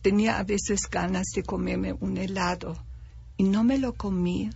tenía 0.00 0.38
a 0.38 0.44
veces 0.44 0.88
ganas 0.90 1.26
de 1.36 1.42
comerme 1.42 1.92
un 1.92 2.16
helado 2.16 2.82
y 3.36 3.42
no 3.44 3.62
me 3.64 3.76
lo 3.78 3.92
comí 3.92 4.48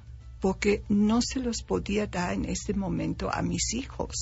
porque 0.45 0.83
no 0.91 1.21
se 1.23 1.41
los 1.41 1.63
podía 1.63 2.07
dar 2.07 2.35
en 2.35 2.45
este 2.45 2.75
momento 2.75 3.31
a 3.33 3.41
mis 3.41 3.73
hijos. 3.73 4.15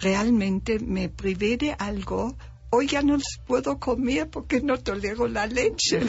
Realmente 0.00 0.80
me 0.80 1.08
privé 1.08 1.56
de 1.56 1.76
algo. 1.78 2.36
Hoy 2.70 2.88
ya 2.88 3.02
no 3.02 3.12
los 3.14 3.38
puedo 3.46 3.78
comer 3.78 4.28
porque 4.28 4.60
no 4.60 4.76
tolero 4.80 5.28
la 5.28 5.46
leche. 5.46 6.00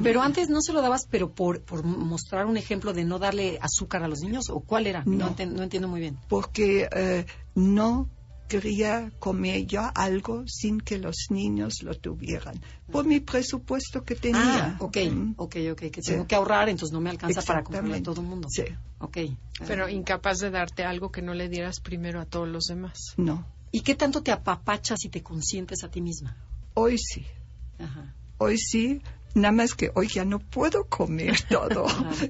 Pero 0.00 0.22
antes 0.22 0.48
no 0.48 0.60
se 0.62 0.72
lo 0.72 0.80
dabas, 0.80 1.08
pero 1.10 1.30
por, 1.30 1.60
por 1.62 1.82
mostrar 1.84 2.46
un 2.46 2.56
ejemplo 2.56 2.92
de 2.92 3.04
no 3.04 3.18
darle 3.18 3.58
azúcar 3.60 4.04
a 4.04 4.08
los 4.08 4.20
niños, 4.20 4.44
¿o 4.48 4.60
cuál 4.60 4.86
era? 4.86 5.02
No, 5.04 5.16
No. 5.26 5.36
enten- 5.36 5.50
no 5.54 5.64
entiendo 5.64 5.88
muy 5.88 5.98
bien. 5.98 6.16
porque 6.28 6.88
eh, 6.94 7.26
no 7.56 8.08
quería 8.48 9.12
comer 9.20 9.66
yo 9.66 9.90
algo 9.94 10.44
sin 10.46 10.80
que 10.80 10.98
los 10.98 11.26
niños 11.30 11.82
lo 11.82 11.94
tuvieran, 11.94 12.60
por 12.90 13.04
mi 13.06 13.20
presupuesto 13.20 14.02
que 14.02 14.16
tenía. 14.16 14.76
Ah, 14.76 14.76
ok, 14.80 14.96
Mm, 15.12 15.34
ok, 15.36 15.56
ok, 15.72 15.78
que 15.90 16.02
Sí. 16.02 16.12
tengo 16.12 16.26
que 16.26 16.34
ahorrar, 16.34 16.68
entonces 16.68 16.92
no 16.92 17.00
me 17.00 17.10
alcanza 17.10 17.42
para 17.42 17.62
comprarle 17.62 17.98
a 17.98 18.02
todo 18.02 18.20
el 18.22 18.26
mundo. 18.26 18.48
Sí, 18.50 18.64
Ok. 19.00 19.18
Pero 19.66 19.88
incapaz 19.88 20.38
de 20.38 20.50
darte 20.50 20.84
algo 20.84 21.10
que 21.12 21.22
no 21.22 21.34
le 21.34 21.48
dieras 21.48 21.80
primero 21.80 22.20
a 22.20 22.24
todos 22.24 22.48
los 22.48 22.64
demás. 22.64 22.98
no, 23.16 23.46
¿Y 23.70 23.82
qué 23.82 23.94
tanto 23.94 24.22
te 24.22 24.32
apapachas 24.32 25.04
y 25.04 25.08
te 25.10 25.22
consientes 25.22 25.84
a 25.84 25.90
ti 25.90 26.00
misma? 26.00 26.36
hoy 26.74 26.96
sí, 26.98 27.26
Ajá. 27.78 28.14
hoy 28.38 28.56
sí, 28.58 29.02
nada 29.34 29.52
más 29.52 29.74
que 29.74 29.90
hoy 29.94 30.08
ya 30.08 30.24
no 30.24 30.38
puedo 30.38 30.84
comer 30.84 31.36
todo, 31.48 31.86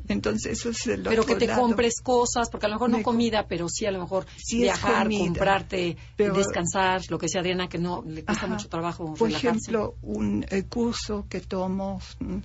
entonces 0.09 0.59
eso 0.59 0.71
es 0.71 0.87
el 0.87 1.03
Pero 1.03 1.25
que 1.25 1.37
te 1.37 1.47
lado. 1.47 1.63
compres 1.63 2.01
cosas, 2.03 2.51
porque 2.51 2.67
a 2.67 2.69
lo 2.69 2.75
mejor 2.77 2.91
no 2.91 2.99
Me 2.99 3.03
comida, 3.03 3.47
pero 3.49 3.69
sí 3.69 3.87
a 3.87 3.91
lo 3.91 4.01
mejor 4.01 4.27
Sí 4.37 4.59
viajar, 4.63 5.05
comida, 5.05 5.19
comprarte, 5.25 5.97
pero- 6.17 6.35
descansar, 6.35 7.01
lo 7.09 7.19
que 7.19 7.27
decía 7.27 7.41
Adriana, 7.41 7.69
que 7.69 7.79
no 7.79 8.03
le 8.07 8.25
cuesta 8.25 8.45
Ajá. 8.47 8.55
mucho 8.55 8.69
trabajo 8.69 9.15
Por 9.15 9.29
relajarse. 9.29 9.49
ejemplo, 9.71 9.95
un 10.03 10.45
eh, 10.51 10.65
curso 10.65 11.27
que 11.29 11.41
tomo, 11.41 12.01
mm, 12.21 12.39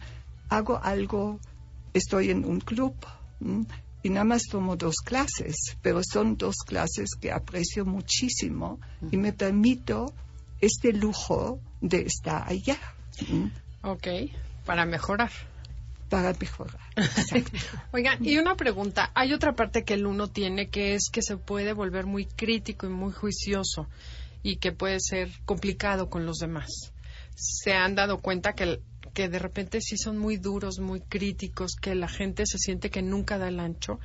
hago 0.49 0.79
algo, 0.81 1.39
estoy 1.93 2.29
en 2.29 2.45
un 2.45 2.59
club 2.59 2.95
mm, 3.39 3.61
y 4.03 4.09
nada 4.09 4.25
más 4.25 4.43
tomo 4.49 4.75
dos 4.75 4.95
clases, 5.03 5.55
pero 5.81 6.01
son 6.03 6.35
dos 6.37 6.55
clases 6.65 7.09
que 7.19 7.31
aprecio 7.31 7.85
muchísimo 7.85 8.79
y 9.11 9.17
me 9.17 9.33
permito 9.33 10.13
este 10.61 10.93
lujo 10.93 11.59
de 11.81 12.01
estar 12.01 12.43
allá 12.47 12.77
mm, 13.29 13.45
Ok, 13.83 14.07
para 14.65 14.85
mejorar. 14.85 15.31
para 16.09 16.33
mejorar. 16.39 16.79
Oigan, 17.91 18.23
y 18.25 18.37
una 18.37 18.55
pregunta. 18.55 19.11
Hay 19.15 19.33
otra 19.33 19.53
parte 19.55 19.83
que 19.83 19.95
el 19.95 20.05
uno 20.05 20.27
tiene 20.29 20.69
que 20.69 20.93
es 20.95 21.09
que 21.11 21.21
se 21.21 21.37
puede 21.37 21.73
volver 21.73 22.05
muy 22.05 22.25
crítico 22.25 22.85
y 22.85 22.89
muy 22.89 23.11
juicioso 23.11 23.87
y 24.43 24.57
que 24.57 24.71
puede 24.71 24.99
ser 24.99 25.29
complicado 25.45 26.09
con 26.09 26.25
los 26.25 26.37
demás. 26.37 26.67
Se 27.35 27.73
han 27.73 27.95
dado 27.95 28.19
cuenta 28.21 28.53
que, 28.53 28.63
el- 28.63 28.81
que 29.13 29.27
de 29.27 29.39
repente 29.39 29.81
sí 29.81 29.97
son 29.97 30.17
muy 30.17 30.37
duros, 30.37 30.79
muy 30.79 31.01
críticos, 31.01 31.75
que 31.81 31.95
la 31.95 32.07
gente 32.07 32.45
se 32.45 32.57
siente 32.59 32.89
que 32.91 33.01
nunca 33.01 33.37
da 33.37 33.47
el 33.47 33.59
ancho. 33.59 33.99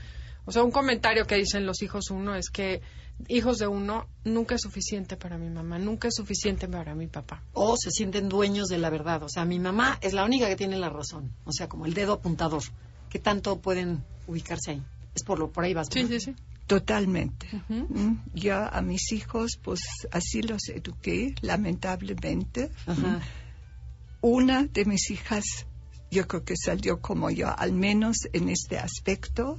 O 0.47 0.53
sea, 0.53 0.63
un 0.63 0.71
comentario 0.71 1.27
que 1.27 1.35
dicen 1.37 1.67
los 1.67 1.83
hijos 1.83 2.11
uno 2.11 2.35
es 2.35 2.49
que 2.51 2.81
hijos 3.27 3.59
de 3.59 3.67
uno 3.67 4.07
nunca 4.25 4.55
es 4.55 4.61
suficiente 4.63 5.17
para 5.17 5.37
mi 5.39 5.51
mamá, 5.51 5.79
nunca 5.79 6.09
es 6.09 6.15
suficiente 6.15 6.69
para 6.69 6.95
mi 6.95 7.07
papá. 7.09 7.43
o 7.53 7.77
se 7.77 7.91
sienten 7.91 8.29
dueños 8.29 8.69
de 8.69 8.79
la 8.79 8.91
verdad. 8.91 9.23
O 9.25 9.29
sea, 9.29 9.45
mi 9.45 9.59
mamá 9.59 9.99
es 10.01 10.13
la 10.13 10.25
única 10.25 10.47
que 10.49 10.57
tiene 10.57 10.77
la 10.79 10.89
razón. 10.89 11.33
O 11.45 11.53
sea, 11.53 11.69
como 11.69 11.87
el 11.87 11.95
dedo 11.95 12.15
apuntador. 12.15 12.63
¿Qué 13.11 13.19
tanto 13.19 13.59
pueden 13.61 14.05
ubicarse 14.27 14.73
ahí? 14.73 14.83
Es 15.15 15.25
por 15.25 15.39
lo 15.39 15.51
por 15.51 15.65
ahí 15.65 15.75
vas. 15.75 15.89
Sí, 15.91 16.07
sí, 16.07 16.21
sí. 16.21 16.37
Totalmente. 16.67 17.49
Mm, 17.69 18.17
Yo 18.35 18.57
a 18.57 18.83
mis 18.83 19.11
hijos, 19.13 19.59
pues 19.63 19.81
así 20.13 20.43
los 20.43 20.69
eduqué, 20.69 21.35
lamentablemente. 21.41 22.71
Ajá. 22.87 23.21
Una 24.21 24.65
de 24.65 24.85
mis 24.85 25.11
hijas, 25.11 25.67
yo 26.11 26.27
creo 26.29 26.45
que 26.45 26.55
salió 26.57 27.01
como 27.01 27.31
yo, 27.31 27.49
al 27.57 27.73
menos 27.73 28.17
en 28.33 28.49
este 28.51 28.79
aspecto. 28.79 29.59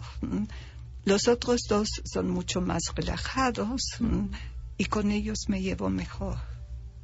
Los 1.09 1.27
otros 1.27 1.61
dos 1.67 1.89
son 2.05 2.29
mucho 2.29 2.61
más 2.61 2.83
relajados 2.95 3.81
mm, 3.99 4.25
y 4.77 4.85
con 4.85 5.11
ellos 5.11 5.45
me 5.47 5.61
llevo 5.61 5.89
mejor. 5.89 6.37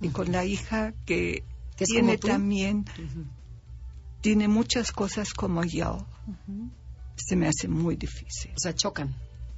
Y 0.02 0.10
con 0.10 0.32
la 0.32 0.46
hija 0.46 0.94
que, 1.06 1.44
¿Que 1.76 1.84
es 1.86 1.90
tiene 1.90 2.18
también, 2.18 2.86
tiene 4.22 4.48
muchas 4.48 4.92
cosas 4.92 5.34
como 5.34 5.64
yo, 5.64 6.06
se 7.16 7.36
me 7.36 7.48
hace 7.48 7.68
muy 7.68 7.96
difícil. 7.96 8.52
O 8.56 8.60
sea, 8.60 8.74
chocan. 8.76 9.14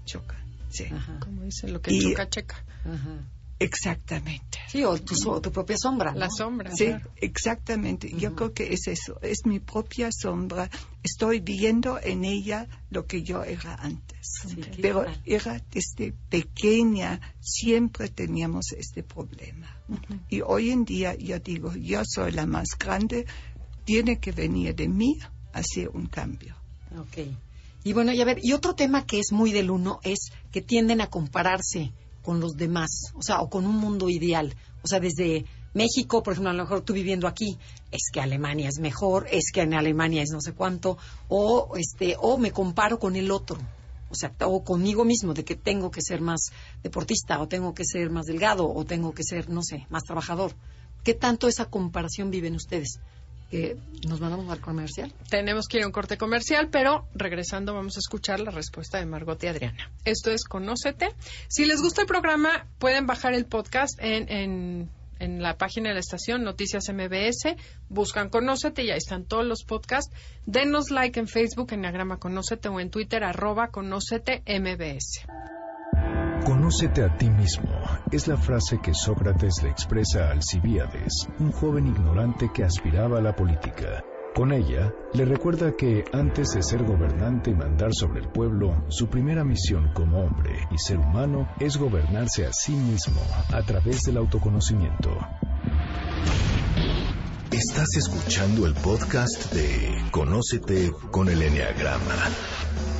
Choca. 0.06 0.36
Sí, 0.70 0.86
Ajá. 0.86 1.20
Como 1.20 1.44
dicen, 1.44 1.74
lo 1.74 1.82
que 1.82 1.94
Y- 1.94 2.02
choca, 2.02 2.30
checa. 2.30 2.56
Ajá. 2.86 3.20
Exactamente. 3.60 4.60
Sí, 4.68 4.84
o 4.84 4.98
tu, 5.00 5.16
so- 5.16 5.40
tu 5.42 5.52
propia 5.52 5.78
sombra. 5.78 6.12
¿no? 6.12 6.20
La 6.20 6.30
sombra. 6.30 6.72
Sí, 6.76 6.86
claro. 6.88 7.12
exactamente. 7.16 8.12
Yo 8.18 8.36
creo 8.36 8.54
que 8.54 8.74
es 8.74 8.88
eso, 8.88 9.20
es 9.22 9.46
mi 9.46 9.60
propia 9.60 10.10
sombra. 10.12 10.70
Estoy 11.04 11.40
viendo 11.40 12.00
en 12.02 12.26
ella 12.26 12.68
lo 12.90 13.06
que 13.06 13.24
yo 13.24 13.44
era 13.44 13.76
antes. 13.76 14.18
Sí, 14.48 14.60
Pero 14.82 15.06
era 15.26 15.62
desde 15.72 16.14
pequeña, 16.30 17.22
siempre 17.40 18.10
teníamos 18.10 18.72
este 18.74 19.04
problema. 19.04 19.74
Y 20.30 20.42
hoy 20.42 20.72
en 20.72 20.84
día 20.86 21.16
yo 21.16 21.40
digo, 21.40 21.74
yo 21.76 22.02
soy 22.06 22.32
la 22.34 22.46
más 22.46 22.68
grande, 22.78 23.26
tiene 23.86 24.20
que 24.20 24.32
venir 24.34 24.76
de 24.76 24.88
mí 24.90 25.18
hacer 25.54 25.90
un 25.90 26.08
cambio. 26.08 26.56
Ok. 26.98 27.20
Y 27.84 27.94
bueno, 27.94 28.12
y 28.12 28.20
a 28.22 28.26
ver, 28.26 28.40
y 28.44 28.52
otro 28.52 28.76
tema 28.76 29.06
que 29.06 29.20
es 29.20 29.32
muy 29.32 29.54
del 29.54 29.72
uno 29.72 30.02
es 30.04 30.32
que 30.52 30.62
tienden 30.62 31.00
a 31.00 31.08
compararse 31.08 31.94
con 32.28 32.42
los 32.42 32.58
demás, 32.58 33.14
o 33.16 33.22
sea, 33.22 33.40
o 33.40 33.50
con 33.50 33.66
un 33.66 33.78
mundo 33.78 34.10
ideal. 34.10 34.54
O 34.84 34.88
sea, 34.90 35.00
desde 35.00 35.46
México, 35.74 36.22
por 36.24 36.34
ejemplo, 36.34 36.50
a 36.50 36.54
lo 36.54 36.64
mejor 36.64 36.82
tú 36.82 36.92
viviendo 36.92 37.26
aquí, 37.26 37.58
es 37.90 38.12
que 38.12 38.20
Alemania 38.20 38.68
es 38.68 38.80
mejor, 38.80 39.28
es 39.32 39.50
que 39.54 39.62
en 39.62 39.74
Alemania 39.74 40.24
es 40.24 40.32
no 40.32 40.42
sé 40.42 40.52
cuánto, 40.52 40.98
o 41.30 41.72
este, 41.78 42.18
o 42.20 42.38
me 42.38 42.52
comparo 42.52 43.00
con 43.00 43.16
el 43.16 43.32
otro. 43.32 43.58
O 44.10 44.16
sea, 44.16 44.34
o 44.42 44.62
conmigo 44.62 45.06
mismo, 45.06 45.34
de 45.34 45.46
que 45.46 45.56
tengo 45.56 45.90
que 45.90 46.02
ser 46.02 46.20
más 46.20 46.52
deportista, 46.84 47.40
o 47.40 47.48
tengo 47.48 47.74
que 47.74 47.86
ser 47.86 48.10
más 48.10 48.26
delgado, 48.26 48.70
o 48.70 48.84
tengo 48.84 49.14
que 49.14 49.24
ser, 49.24 49.50
no 49.50 49.64
sé, 49.64 49.88
más 49.90 50.04
trabajador. 50.04 50.52
¿Qué 51.06 51.14
tanto 51.14 51.48
esa 51.48 51.70
comparación 51.70 52.30
viven 52.30 52.56
ustedes? 52.56 53.00
Nos 54.08 54.20
mandamos 54.20 54.50
al 54.50 54.60
comercial. 54.60 55.14
Tenemos 55.30 55.68
que 55.68 55.78
ir 55.78 55.84
a 55.84 55.88
un 55.88 55.94
corte 55.94 56.18
comercial, 56.18 56.70
pero 56.70 57.08
regresando 57.16 57.74
vamos 57.74 57.96
a 57.98 58.00
escuchar 58.00 58.40
la 58.40 58.52
respuesta 58.52 58.98
de 58.98 59.06
Margot 59.06 59.42
y 59.44 59.48
Adriana. 59.48 59.90
Esto 60.06 60.32
es 60.32 60.44
Conócete. 60.44 61.10
Si 61.48 61.66
les 61.66 61.82
gusta 61.82 62.02
el 62.02 62.08
programa, 62.08 62.68
pueden 62.78 63.08
bajar 63.08 63.34
el 63.34 63.46
podcast 63.46 63.98
en, 64.00 64.30
en, 64.30 64.90
en 65.20 65.42
la 65.42 65.58
página 65.58 65.90
de 65.90 65.96
la 65.96 66.02
estación 66.02 66.44
Noticias 66.44 66.90
MBS. 66.90 67.56
Buscan 67.90 68.30
Conócete 68.30 68.84
y 68.84 68.92
ahí 68.92 68.98
están 68.98 69.26
todos 69.26 69.46
los 69.46 69.64
podcasts. 69.64 70.14
Denos 70.46 70.92
like 70.92 71.20
en 71.20 71.28
Facebook, 71.28 71.72
en 71.72 71.82
Diagrama 71.82 72.18
Conócete 72.18 72.68
o 72.68 72.80
en 72.80 72.90
Twitter, 72.90 73.24
arroba 73.24 73.70
Conócete 73.70 74.44
MBS. 74.46 75.26
Conócete 76.48 77.04
a 77.04 77.14
ti 77.18 77.30
mismo 77.30 77.70
es 78.10 78.30
la 78.30 78.38
frase 78.38 78.80
que 78.82 78.94
Sócrates 78.94 79.62
le 79.64 79.70
expresa 79.70 80.30
a 80.30 80.32
Alcibíades, 80.32 81.28
un 81.40 81.52
joven 81.52 81.88
ignorante 81.88 82.50
que 82.54 82.64
aspiraba 82.64 83.18
a 83.18 83.22
la 83.22 83.36
política. 83.36 84.02
Con 84.34 84.54
ella, 84.54 84.94
le 85.14 85.26
recuerda 85.26 85.76
que 85.76 86.06
antes 86.14 86.52
de 86.54 86.64
ser 86.64 86.86
gobernante 86.86 87.52
y 87.52 87.54
mandar 87.54 87.90
sobre 87.94 88.22
el 88.22 88.30
pueblo, 88.30 88.86
su 88.88 89.10
primera 89.10 89.44
misión 89.44 89.92
como 89.94 90.24
hombre 90.24 90.66
y 90.72 90.78
ser 90.78 91.00
humano 91.00 91.50
es 91.60 91.76
gobernarse 91.76 92.46
a 92.46 92.54
sí 92.54 92.72
mismo 92.72 93.20
a 93.52 93.62
través 93.64 94.04
del 94.04 94.16
autoconocimiento. 94.16 95.18
Estás 97.52 97.94
escuchando 97.98 98.66
el 98.66 98.74
podcast 98.74 99.52
de 99.52 100.02
Conócete 100.12 100.94
con 101.12 101.28
el 101.28 101.42
Enneagrama, 101.42 102.16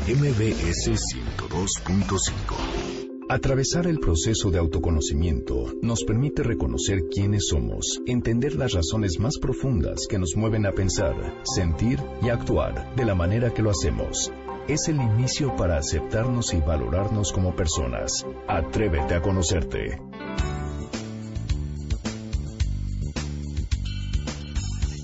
MBS 0.06 0.92
102.5. 1.38 3.07
Atravesar 3.30 3.88
el 3.88 4.00
proceso 4.00 4.52
de 4.52 4.58
autoconocimiento 4.58 5.74
nos 5.82 6.06
permite 6.06 6.44
reconocer 6.44 7.10
quiénes 7.12 7.48
somos, 7.50 8.00
entender 8.06 8.56
las 8.56 8.72
razones 8.72 9.20
más 9.20 9.38
profundas 9.38 10.08
que 10.10 10.18
nos 10.18 10.38
mueven 10.38 10.66
a 10.66 10.72
pensar, 10.72 11.14
sentir 11.44 12.00
y 12.22 12.30
actuar 12.30 12.96
de 12.96 13.04
la 13.04 13.16
manera 13.16 13.54
que 13.54 13.62
lo 13.62 13.70
hacemos. 13.70 14.32
Es 14.70 14.88
el 14.88 15.02
inicio 15.02 15.58
para 15.58 15.78
aceptarnos 15.78 16.54
y 16.54 16.62
valorarnos 16.62 17.34
como 17.34 17.54
personas. 17.54 18.26
Atrévete 18.48 19.16
a 19.16 19.22
conocerte. 19.22 20.00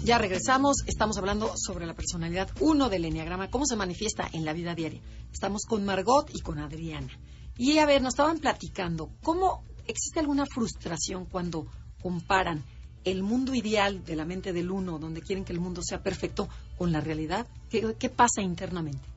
Ya 0.06 0.18
regresamos, 0.18 0.78
estamos 0.88 1.18
hablando 1.18 1.52
sobre 1.58 1.86
la 1.86 1.94
personalidad 1.94 2.50
1 2.62 2.88
del 2.88 3.04
Enneagrama, 3.04 3.50
cómo 3.50 3.66
se 3.66 3.76
manifiesta 3.76 4.30
en 4.32 4.46
la 4.46 4.54
vida 4.54 4.76
diaria. 4.76 5.02
Estamos 5.34 5.66
con 5.66 5.84
Margot 5.84 6.30
y 6.34 6.40
con 6.40 6.60
Adriana. 6.60 7.10
Y 7.58 7.78
a 7.78 7.86
ver, 7.86 8.02
nos 8.02 8.14
estaban 8.14 8.40
platicando, 8.40 9.10
¿cómo 9.22 9.64
existe 9.88 10.20
alguna 10.20 10.46
frustración 10.46 11.26
cuando 11.26 11.68
comparan 12.02 12.64
el 13.04 13.22
mundo 13.22 13.54
ideal 13.54 14.04
de 14.04 14.16
la 14.16 14.26
mente 14.26 14.54
del 14.54 14.72
uno, 14.72 14.98
donde 14.98 15.22
quieren 15.22 15.46
que 15.46 15.54
el 15.54 15.60
mundo 15.60 15.82
sea 15.84 16.02
perfecto, 16.02 16.50
con 16.78 16.92
la 16.92 17.02
realidad? 17.02 17.48
¿Qué, 17.70 18.10
pasa 18.10 18.42
internamente? 18.42 19.08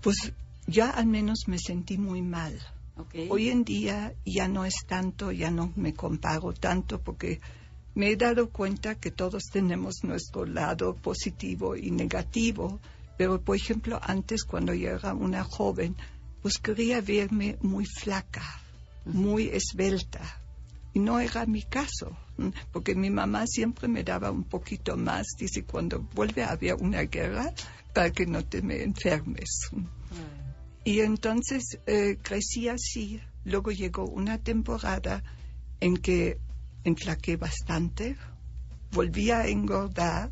Pues 0.00 0.32
ya 0.66 0.90
al 0.90 1.06
menos 1.06 1.44
me 1.46 1.58
sentí 1.58 1.98
muy 1.98 2.22
mal. 2.22 2.58
Hoy 3.28 3.48
en 3.48 3.64
día 3.64 4.14
ya 4.24 4.46
no 4.46 4.64
es 4.64 4.84
tanto, 4.86 5.32
ya 5.32 5.50
no 5.50 5.72
me 5.74 5.94
comparo 5.94 6.52
tanto 6.52 7.00
porque 7.00 7.40
me 7.94 8.10
he 8.10 8.16
dado 8.16 8.50
cuenta 8.50 8.94
que 8.94 9.10
todos 9.10 9.44
tenemos 9.52 10.04
nuestro 10.04 10.46
lado 10.46 10.94
positivo 10.94 11.76
y 11.76 11.90
negativo, 11.90 12.80
pero 13.16 13.40
por 13.40 13.56
ejemplo 13.56 13.98
antes 14.02 14.44
cuando 14.44 14.74
yo 14.74 14.90
era 14.90 15.12
una 15.12 15.42
joven, 15.42 15.96
pues 16.44 16.58
quería 16.58 17.00
verme 17.00 17.56
muy 17.62 17.86
flaca, 17.86 18.42
muy 19.06 19.48
esbelta. 19.48 20.20
Y 20.92 20.98
no 20.98 21.18
era 21.18 21.46
mi 21.46 21.62
caso, 21.62 22.14
porque 22.70 22.94
mi 22.94 23.08
mamá 23.08 23.46
siempre 23.46 23.88
me 23.88 24.04
daba 24.04 24.30
un 24.30 24.44
poquito 24.44 24.94
más, 24.98 25.26
dice, 25.38 25.64
cuando 25.64 26.00
vuelve 26.00 26.42
a 26.42 26.50
haber 26.50 26.74
una 26.74 27.00
guerra, 27.04 27.50
para 27.94 28.10
que 28.10 28.26
no 28.26 28.44
te 28.44 28.60
me 28.60 28.82
enfermes. 28.82 29.70
Y 30.84 31.00
entonces 31.00 31.78
eh, 31.86 32.18
crecí 32.20 32.68
así. 32.68 33.22
Luego 33.46 33.70
llegó 33.70 34.04
una 34.04 34.36
temporada 34.36 35.24
en 35.80 35.96
que 35.96 36.36
enflaqué 36.84 37.38
bastante, 37.38 38.18
volví 38.92 39.30
a 39.30 39.46
engordar 39.46 40.30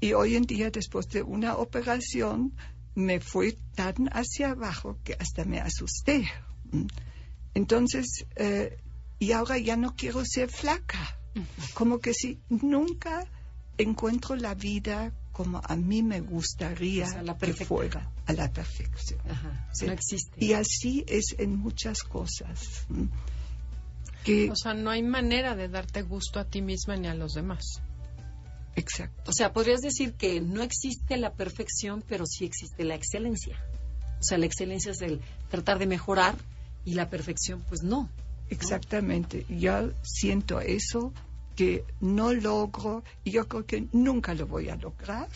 y 0.00 0.14
hoy 0.14 0.36
en 0.36 0.44
día 0.44 0.70
después 0.70 1.06
de 1.10 1.22
una 1.22 1.56
operación 1.56 2.54
me 2.94 3.20
fui 3.20 3.58
tan 3.74 4.08
hacia 4.12 4.50
abajo 4.50 4.98
que 5.04 5.16
hasta 5.18 5.44
me 5.44 5.60
asusté. 5.60 6.28
Entonces, 7.54 8.26
eh, 8.36 8.78
y 9.18 9.32
ahora 9.32 9.58
ya 9.58 9.76
no 9.76 9.94
quiero 9.96 10.24
ser 10.24 10.50
flaca, 10.50 11.18
como 11.74 12.00
que 12.00 12.14
si 12.14 12.40
nunca 12.48 13.26
encuentro 13.78 14.36
la 14.36 14.54
vida 14.54 15.12
como 15.32 15.60
a 15.64 15.76
mí 15.76 16.02
me 16.02 16.20
gustaría 16.20 17.06
que 17.40 17.54
fuera 17.54 18.10
a 18.26 18.32
la 18.32 18.52
perfección. 18.52 19.20
No 19.82 19.92
existe. 19.92 20.44
Y 20.44 20.52
así 20.52 21.04
es 21.08 21.34
en 21.38 21.56
muchas 21.56 22.02
cosas 22.02 22.86
o 24.50 24.56
sea, 24.56 24.74
no 24.74 24.90
hay 24.90 25.02
manera 25.02 25.54
de 25.56 25.68
darte 25.68 26.02
gusto 26.02 26.40
a 26.40 26.44
ti 26.44 26.60
misma 26.60 26.96
ni 26.96 27.08
a 27.08 27.14
los 27.14 27.32
demás. 27.32 27.82
Exacto. 28.76 29.30
O 29.30 29.32
sea, 29.32 29.52
podrías 29.52 29.80
decir 29.80 30.14
que 30.14 30.40
no 30.40 30.62
existe 30.62 31.16
la 31.16 31.34
perfección, 31.34 32.04
pero 32.06 32.26
sí 32.26 32.44
existe 32.44 32.84
la 32.84 32.94
excelencia. 32.94 33.62
O 34.20 34.22
sea, 34.22 34.38
la 34.38 34.46
excelencia 34.46 34.92
es 34.92 35.00
el 35.02 35.20
tratar 35.48 35.78
de 35.78 35.86
mejorar 35.86 36.36
y 36.84 36.94
la 36.94 37.10
perfección, 37.10 37.62
pues 37.68 37.82
no. 37.82 38.10
Exactamente. 38.48 39.46
Yo 39.48 39.92
siento 40.02 40.60
eso 40.60 41.12
que 41.60 41.84
no 42.00 42.32
logro 42.32 43.04
y 43.22 43.32
yo 43.32 43.46
creo 43.46 43.66
que 43.66 43.86
nunca 43.92 44.32
lo 44.32 44.46
voy 44.46 44.70
a 44.70 44.76
lograr 44.76 45.28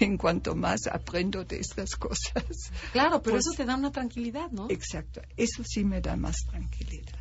en 0.00 0.16
cuanto 0.16 0.56
más 0.56 0.88
aprendo 0.88 1.44
de 1.44 1.60
estas 1.60 1.94
cosas. 1.94 2.72
Claro, 2.90 3.22
pero 3.22 3.36
pues 3.36 3.46
eso 3.46 3.56
te 3.56 3.64
da 3.64 3.76
una 3.76 3.92
tranquilidad, 3.92 4.50
¿no? 4.50 4.66
Exacto, 4.68 5.22
eso 5.36 5.62
sí 5.64 5.84
me 5.84 6.00
da 6.00 6.16
más 6.16 6.34
tranquilidad. 6.50 7.14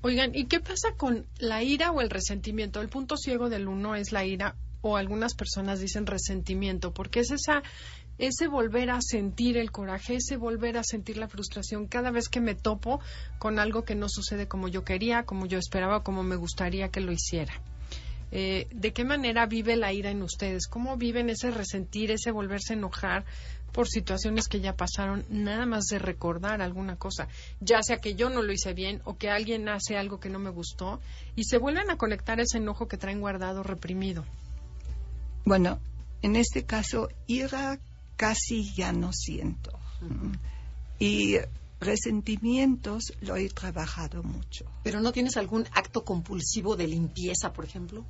Oigan, 0.00 0.34
¿y 0.34 0.46
qué 0.46 0.58
pasa 0.58 0.94
con 0.96 1.24
la 1.38 1.62
ira 1.62 1.92
o 1.92 2.00
el 2.00 2.10
resentimiento? 2.10 2.80
El 2.80 2.88
punto 2.88 3.16
ciego 3.16 3.48
del 3.48 3.68
uno 3.68 3.94
es 3.94 4.10
la 4.10 4.24
ira 4.24 4.56
o 4.80 4.96
algunas 4.96 5.34
personas 5.34 5.78
dicen 5.78 6.06
resentimiento, 6.06 6.92
porque 6.92 7.20
es 7.20 7.30
esa 7.30 7.62
ese 8.22 8.46
volver 8.46 8.90
a 8.90 9.00
sentir 9.00 9.56
el 9.56 9.72
coraje, 9.72 10.14
ese 10.14 10.36
volver 10.36 10.78
a 10.78 10.84
sentir 10.84 11.16
la 11.16 11.26
frustración 11.26 11.88
cada 11.88 12.12
vez 12.12 12.28
que 12.28 12.40
me 12.40 12.54
topo 12.54 13.00
con 13.40 13.58
algo 13.58 13.84
que 13.84 13.96
no 13.96 14.08
sucede 14.08 14.46
como 14.46 14.68
yo 14.68 14.84
quería, 14.84 15.24
como 15.24 15.46
yo 15.46 15.58
esperaba, 15.58 16.04
como 16.04 16.22
me 16.22 16.36
gustaría 16.36 16.88
que 16.88 17.00
lo 17.00 17.10
hiciera. 17.10 17.52
Eh, 18.30 18.68
¿De 18.70 18.92
qué 18.92 19.04
manera 19.04 19.46
vive 19.46 19.74
la 19.74 19.92
ira 19.92 20.10
en 20.10 20.22
ustedes? 20.22 20.68
¿Cómo 20.68 20.96
viven 20.96 21.30
ese 21.30 21.50
resentir, 21.50 22.12
ese 22.12 22.30
volverse 22.30 22.74
a 22.74 22.76
enojar 22.76 23.24
por 23.72 23.88
situaciones 23.88 24.46
que 24.46 24.60
ya 24.60 24.76
pasaron, 24.76 25.24
nada 25.28 25.66
más 25.66 25.86
de 25.86 25.98
recordar 25.98 26.62
alguna 26.62 26.94
cosa, 26.94 27.26
ya 27.60 27.82
sea 27.82 27.96
que 27.96 28.14
yo 28.14 28.30
no 28.30 28.42
lo 28.42 28.52
hice 28.52 28.72
bien 28.72 29.00
o 29.04 29.16
que 29.16 29.30
alguien 29.30 29.68
hace 29.68 29.96
algo 29.96 30.20
que 30.20 30.28
no 30.28 30.38
me 30.38 30.50
gustó, 30.50 31.00
y 31.34 31.44
se 31.44 31.58
vuelven 31.58 31.90
a 31.90 31.96
conectar 31.96 32.38
ese 32.38 32.58
enojo 32.58 32.86
que 32.86 32.98
traen 32.98 33.20
guardado, 33.20 33.64
reprimido? 33.64 34.24
Bueno, 35.44 35.80
en 36.20 36.36
este 36.36 36.64
caso, 36.64 37.08
ira 37.26 37.80
casi 38.22 38.72
ya 38.72 38.92
no 38.92 39.12
siento. 39.12 39.76
Y 41.00 41.38
resentimientos 41.80 43.14
lo 43.20 43.34
he 43.34 43.48
trabajado 43.48 44.22
mucho. 44.22 44.64
¿Pero 44.84 45.00
no 45.00 45.10
tienes 45.10 45.36
algún 45.36 45.66
acto 45.72 46.04
compulsivo 46.04 46.76
de 46.76 46.86
limpieza, 46.86 47.52
por 47.52 47.64
ejemplo? 47.64 48.06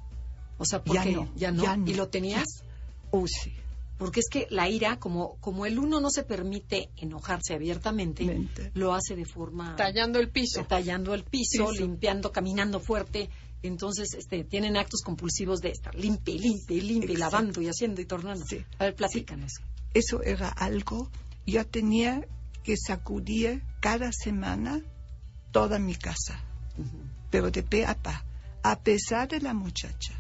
O 0.59 0.67
sea, 0.67 0.85
¿por 0.85 0.97
ya 0.97 1.05
qué? 1.05 1.13
No, 1.13 1.33
¿Ya 1.35 1.51
no? 1.51 1.65
¿Y 1.87 1.95
lo 1.95 2.09
tenías? 2.09 2.63
Oh, 3.11 3.27
sí. 3.27 3.55
Porque 3.97 4.21
es 4.21 4.29
que 4.29 4.47
la 4.51 4.69
ira, 4.69 4.99
como, 4.99 5.37
como 5.41 5.65
el 5.65 5.79
uno 5.79 5.99
no 5.99 6.11
se 6.11 6.25
permite 6.25 6.91
enojarse 6.99 7.55
abiertamente, 7.55 8.51
lo 8.75 8.93
hace 8.93 9.17
de 9.17 9.25
forma... 9.25 9.77
Tallando 9.77 10.19
el 10.19 10.29
piso. 10.29 10.67
Tallando 10.69 11.15
el 11.15 11.25
piso, 11.25 11.73
limpiando, 11.73 12.33
caminando 12.33 12.81
fuerte. 12.81 13.31
Entonces, 13.63 14.13
este, 14.13 14.45
tienen 14.45 14.77
actos 14.77 15.01
compulsivos 15.01 15.61
de 15.63 15.71
estar 15.71 15.95
limpie, 15.95 16.39
limpie, 16.39 16.83
limpie, 16.83 17.17
lavando 17.17 17.63
y 17.63 17.69
haciendo 17.69 18.03
y 18.03 18.05
tornando. 18.05 18.45
A 18.79 18.85
ver, 18.85 18.95
platícanos. 18.95 19.53
Eso 19.95 20.23
era 20.23 20.49
algo, 20.49 21.11
yo 21.47 21.67
tenía 21.67 22.27
que 22.63 22.77
sacudir 22.77 23.63
cada 23.81 24.13
semana 24.13 24.81
toda 25.51 25.79
mi 25.79 25.95
casa, 25.95 26.41
pero 27.31 27.51
de 27.51 27.63
pe 27.63 27.85
a 27.85 27.95
pa, 27.95 28.25
a 28.63 28.81
pesar 28.81 29.29
de 29.29 29.41
la 29.41 29.55
muchacha. 29.55 30.15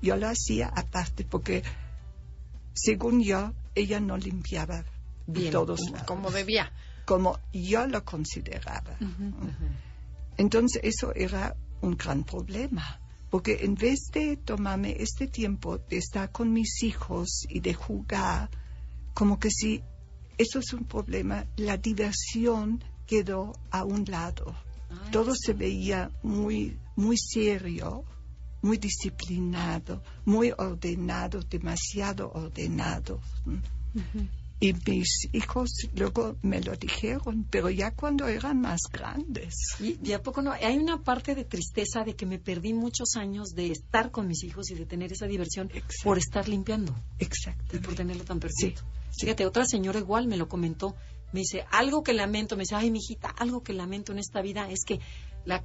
Yo 0.00 0.16
lo 0.16 0.28
hacía 0.28 0.68
aparte 0.68 1.24
porque 1.24 1.62
según 2.74 3.22
yo, 3.22 3.52
ella 3.74 4.00
no 4.00 4.16
limpiaba 4.16 4.84
Bien, 5.26 5.52
todos 5.52 5.80
como 6.06 6.30
debía. 6.30 6.72
Como 7.04 7.38
yo 7.52 7.86
lo 7.86 8.04
consideraba. 8.04 8.96
Entonces, 10.36 10.80
eso 10.84 11.14
era 11.14 11.56
un 11.80 11.96
gran 11.96 12.24
problema. 12.24 13.00
Porque 13.30 13.64
en 13.64 13.74
vez 13.74 14.10
de 14.12 14.36
tomarme 14.36 14.96
este 14.98 15.26
tiempo 15.26 15.78
de 15.78 15.96
estar 15.96 16.30
con 16.30 16.52
mis 16.52 16.82
hijos 16.82 17.46
y 17.48 17.60
de 17.60 17.74
jugar, 17.74 18.48
como 19.14 19.38
que 19.38 19.50
si 19.50 19.82
eso 20.36 20.58
es 20.58 20.72
un 20.72 20.84
problema, 20.84 21.46
la 21.56 21.76
diversión 21.76 22.84
quedó 23.06 23.52
a 23.70 23.84
un 23.84 24.04
lado. 24.04 24.54
Todo 25.10 25.34
se 25.34 25.54
veía 25.54 26.10
muy, 26.22 26.78
muy 26.96 27.16
serio 27.16 28.04
muy 28.64 28.78
disciplinado, 28.78 30.02
muy 30.24 30.50
ordenado, 30.56 31.40
demasiado 31.42 32.32
ordenado. 32.32 33.20
Y 34.58 34.72
mis 34.72 35.28
hijos 35.32 35.70
luego 35.94 36.36
me 36.40 36.62
lo 36.62 36.74
dijeron, 36.74 37.46
pero 37.50 37.68
ya 37.68 37.90
cuando 37.90 38.26
eran 38.26 38.62
más 38.62 38.80
grandes. 38.90 39.54
Y, 39.78 40.12
a 40.12 40.22
poco 40.22 40.40
no, 40.40 40.52
hay 40.52 40.78
una 40.78 41.02
parte 41.02 41.34
de 41.34 41.44
tristeza 41.44 42.04
de 42.04 42.16
que 42.16 42.24
me 42.24 42.38
perdí 42.38 42.72
muchos 42.72 43.16
años 43.16 43.50
de 43.50 43.70
estar 43.70 44.10
con 44.10 44.26
mis 44.26 44.42
hijos 44.44 44.70
y 44.70 44.74
de 44.74 44.86
tener 44.86 45.12
esa 45.12 45.26
diversión 45.26 45.70
por 46.02 46.16
estar 46.16 46.48
limpiando. 46.48 46.94
Exacto. 47.18 47.76
Y 47.76 47.80
por 47.80 47.94
tenerlo 47.94 48.24
tan 48.24 48.40
perfecto. 48.40 48.82
Fíjate, 49.18 49.46
otra 49.46 49.64
señora 49.64 49.98
igual 49.98 50.26
me 50.26 50.36
lo 50.36 50.48
comentó. 50.48 50.94
Me 51.32 51.40
dice, 51.40 51.64
algo 51.70 52.02
que 52.02 52.12
lamento, 52.12 52.56
me 52.56 52.62
dice, 52.62 52.76
ay, 52.76 52.90
mijita, 52.90 53.28
algo 53.28 53.62
que 53.62 53.72
lamento 53.72 54.12
en 54.12 54.18
esta 54.18 54.40
vida 54.40 54.68
es 54.70 54.84
que 54.84 55.00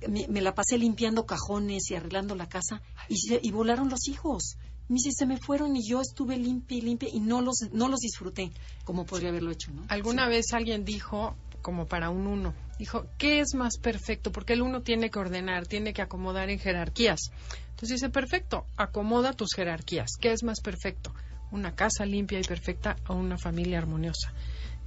me, 0.07 0.41
la 0.41 0.55
pasé 0.55 0.77
limpiando 0.77 1.25
cajones 1.25 1.91
y 1.91 1.95
arreglando 1.95 2.35
la 2.35 2.49
casa 2.49 2.81
y, 3.07 3.17
y 3.41 3.51
volaron 3.51 3.89
los 3.89 4.07
hijos. 4.07 4.57
Me 4.87 4.95
dice, 4.95 5.11
se 5.11 5.27
me 5.27 5.37
fueron 5.37 5.75
y 5.75 5.87
yo 5.87 6.01
estuve 6.01 6.37
limpia 6.37 6.77
y 6.77 6.81
limpia 6.81 7.09
y 7.11 7.19
no 7.19 7.41
los, 7.41 7.69
no 7.71 7.87
los 7.87 7.99
disfruté 7.99 8.51
como 8.83 9.05
podría 9.05 9.29
haberlo 9.29 9.51
hecho, 9.51 9.71
¿no? 9.71 9.85
Alguna 9.87 10.27
vez 10.27 10.51
alguien 10.53 10.83
dijo, 10.83 11.35
como 11.61 11.85
para 11.85 12.09
un 12.09 12.25
uno, 12.25 12.55
dijo, 12.79 13.05
¿qué 13.19 13.39
es 13.39 13.53
más 13.53 13.77
perfecto? 13.77 14.31
Porque 14.31 14.53
el 14.53 14.63
uno 14.63 14.81
tiene 14.81 15.11
que 15.11 15.19
ordenar, 15.19 15.67
tiene 15.67 15.93
que 15.93 16.01
acomodar 16.01 16.49
en 16.49 16.57
jerarquías. 16.57 17.31
Entonces 17.69 18.01
dice, 18.01 18.09
perfecto, 18.09 18.65
acomoda 18.77 19.33
tus 19.33 19.53
jerarquías. 19.53 20.17
¿Qué 20.19 20.31
es 20.31 20.43
más 20.43 20.59
perfecto? 20.61 21.13
Una 21.51 21.75
casa 21.75 22.05
limpia 22.05 22.39
y 22.39 22.43
perfecta 22.43 22.95
o 23.07 23.15
una 23.15 23.37
familia 23.37 23.77
armoniosa. 23.77 24.33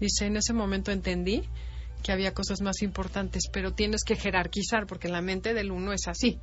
Dice, 0.00 0.26
en 0.26 0.36
ese 0.36 0.52
momento 0.52 0.90
entendí 0.90 1.42
que 2.02 2.12
había 2.12 2.34
cosas 2.34 2.60
más 2.60 2.82
importantes, 2.82 3.48
pero 3.52 3.72
tienes 3.72 4.04
que 4.04 4.16
jerarquizar 4.16 4.86
porque 4.86 5.08
la 5.08 5.22
mente 5.22 5.54
del 5.54 5.70
uno 5.70 5.92
es 5.92 6.08
así. 6.08 6.40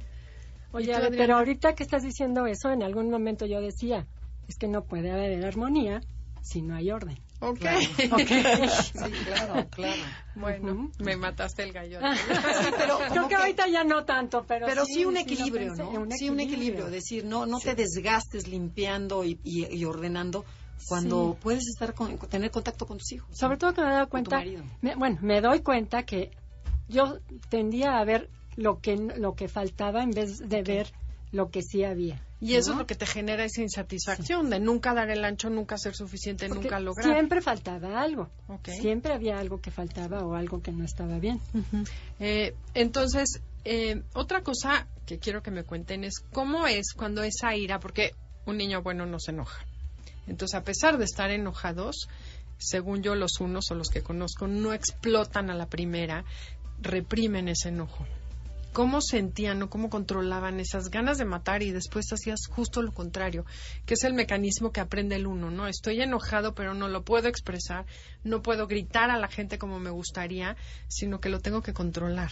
Oye, 0.71 0.93
pero 1.11 1.37
ahorita 1.37 1.73
que 1.73 1.83
estás 1.83 2.03
diciendo 2.03 2.45
eso, 2.45 2.71
en 2.71 2.83
algún 2.83 3.09
momento 3.09 3.45
yo 3.45 3.59
decía, 3.59 4.07
es 4.47 4.55
que 4.57 4.67
no 4.67 4.83
puede 4.83 5.11
haber 5.11 5.43
armonía 5.45 6.01
si 6.41 6.61
no 6.61 6.75
hay 6.75 6.91
orden. 6.91 7.17
Ok. 7.41 7.59
sí, 7.59 9.11
claro, 9.25 9.67
claro. 9.69 10.01
Bueno, 10.35 10.91
me 10.99 11.15
mataste 11.15 11.63
el 11.63 11.71
gallo. 11.71 11.99
pero 12.77 12.99
creo 13.09 13.27
que, 13.27 13.35
ahorita 13.35 13.67
ya 13.67 13.83
no 13.83 14.03
tanto, 14.03 14.43
pero, 14.45 14.65
pero 14.65 14.85
sí, 14.85 15.05
un 15.05 15.17
equilibrio, 15.17 15.73
¿no? 15.75 16.05
sí, 16.11 16.29
un 16.29 16.39
equilibrio. 16.39 16.89
Decir, 16.89 17.23
no, 17.23 17.45
no 17.45 17.59
te 17.59 17.75
desgastes 17.75 18.47
limpiando 18.47 19.23
y, 19.23 19.39
y, 19.43 19.85
ordenando 19.85 20.43
cuando 20.87 21.37
puedes 21.41 21.67
estar 21.67 21.93
con, 21.93 22.17
tener 22.17 22.51
contacto 22.51 22.85
con 22.85 22.97
tus 22.97 23.11
hijos. 23.13 23.29
Sobre 23.37 23.57
todo 23.57 23.73
que 23.73 23.81
me 23.81 23.87
he 23.87 23.91
dado 23.91 24.09
cuenta, 24.09 24.43
bueno, 24.97 25.17
me 25.21 25.41
doy 25.41 25.61
cuenta 25.61 26.03
que 26.03 26.31
yo 26.87 27.19
tendía 27.49 27.99
a 27.99 28.03
ver 28.03 28.29
lo 28.55 28.79
que 28.79 28.97
lo 28.97 29.35
que 29.35 29.47
faltaba 29.47 30.03
en 30.03 30.11
vez 30.11 30.39
de 30.39 30.63
ver 30.63 30.91
lo 31.31 31.49
que 31.49 31.61
sí 31.61 31.83
había. 31.83 32.21
Y 32.41 32.55
eso 32.55 32.71
es 32.71 32.77
lo 32.77 32.87
que 32.87 32.95
te 32.95 33.05
genera 33.05 33.43
esa 33.43 33.61
insatisfacción 33.61 34.49
de 34.49 34.61
nunca 34.61 34.93
dar 34.93 35.09
el 35.09 35.25
ancho, 35.25 35.49
nunca 35.49 35.77
ser 35.77 35.93
suficiente, 35.93 36.47
nunca 36.47 36.79
lograr. 36.79 37.13
Siempre 37.13 37.41
faltaba 37.41 38.01
algo. 38.01 38.29
Siempre 38.63 39.13
había 39.13 39.39
algo 39.39 39.59
que 39.59 39.71
faltaba 39.71 40.23
o 40.23 40.35
algo 40.35 40.61
que 40.61 40.71
no 40.71 40.85
estaba 40.85 41.19
bien. 41.19 41.41
Eh, 42.19 42.53
entonces, 42.73 43.41
eh, 43.65 44.03
otra 44.13 44.41
cosa 44.41 44.87
que 45.05 45.19
quiero 45.19 45.43
que 45.43 45.51
me 45.51 45.63
cuenten 45.63 46.05
es 46.05 46.19
cómo 46.31 46.65
es 46.65 46.93
cuando 46.93 47.23
esa 47.23 47.55
ira, 47.55 47.79
porque 47.79 48.13
un 48.45 48.57
niño 48.57 48.81
bueno 48.81 49.05
no 49.05 49.19
se 49.19 49.31
enoja. 49.31 49.65
Entonces, 50.27 50.55
a 50.55 50.63
pesar 50.63 50.97
de 50.97 51.05
estar 51.05 51.31
enojados, 51.31 52.07
según 52.57 53.03
yo, 53.03 53.15
los 53.15 53.41
unos 53.41 53.69
o 53.71 53.75
los 53.75 53.89
que 53.89 54.01
conozco 54.01 54.47
no 54.47 54.73
explotan 54.73 55.49
a 55.49 55.55
la 55.55 55.67
primera, 55.67 56.23
reprimen 56.81 57.49
ese 57.49 57.69
enojo 57.69 58.05
cómo 58.73 59.01
sentían 59.01 59.61
o 59.63 59.69
cómo 59.69 59.89
controlaban 59.89 60.59
esas 60.59 60.89
ganas 60.89 61.17
de 61.17 61.25
matar 61.25 61.63
y 61.63 61.71
después 61.71 62.11
hacías 62.11 62.47
justo 62.47 62.81
lo 62.81 62.93
contrario, 62.93 63.45
que 63.85 63.95
es 63.95 64.03
el 64.03 64.13
mecanismo 64.13 64.71
que 64.71 64.79
aprende 64.79 65.15
el 65.15 65.27
uno, 65.27 65.51
¿no? 65.51 65.67
Estoy 65.67 66.01
enojado, 66.01 66.53
pero 66.53 66.73
no 66.73 66.87
lo 66.87 67.03
puedo 67.03 67.27
expresar, 67.27 67.85
no 68.23 68.41
puedo 68.41 68.67
gritar 68.67 69.09
a 69.09 69.17
la 69.17 69.27
gente 69.27 69.57
como 69.57 69.79
me 69.79 69.89
gustaría, 69.89 70.55
sino 70.87 71.19
que 71.19 71.29
lo 71.29 71.39
tengo 71.39 71.61
que 71.61 71.73
controlar. 71.73 72.31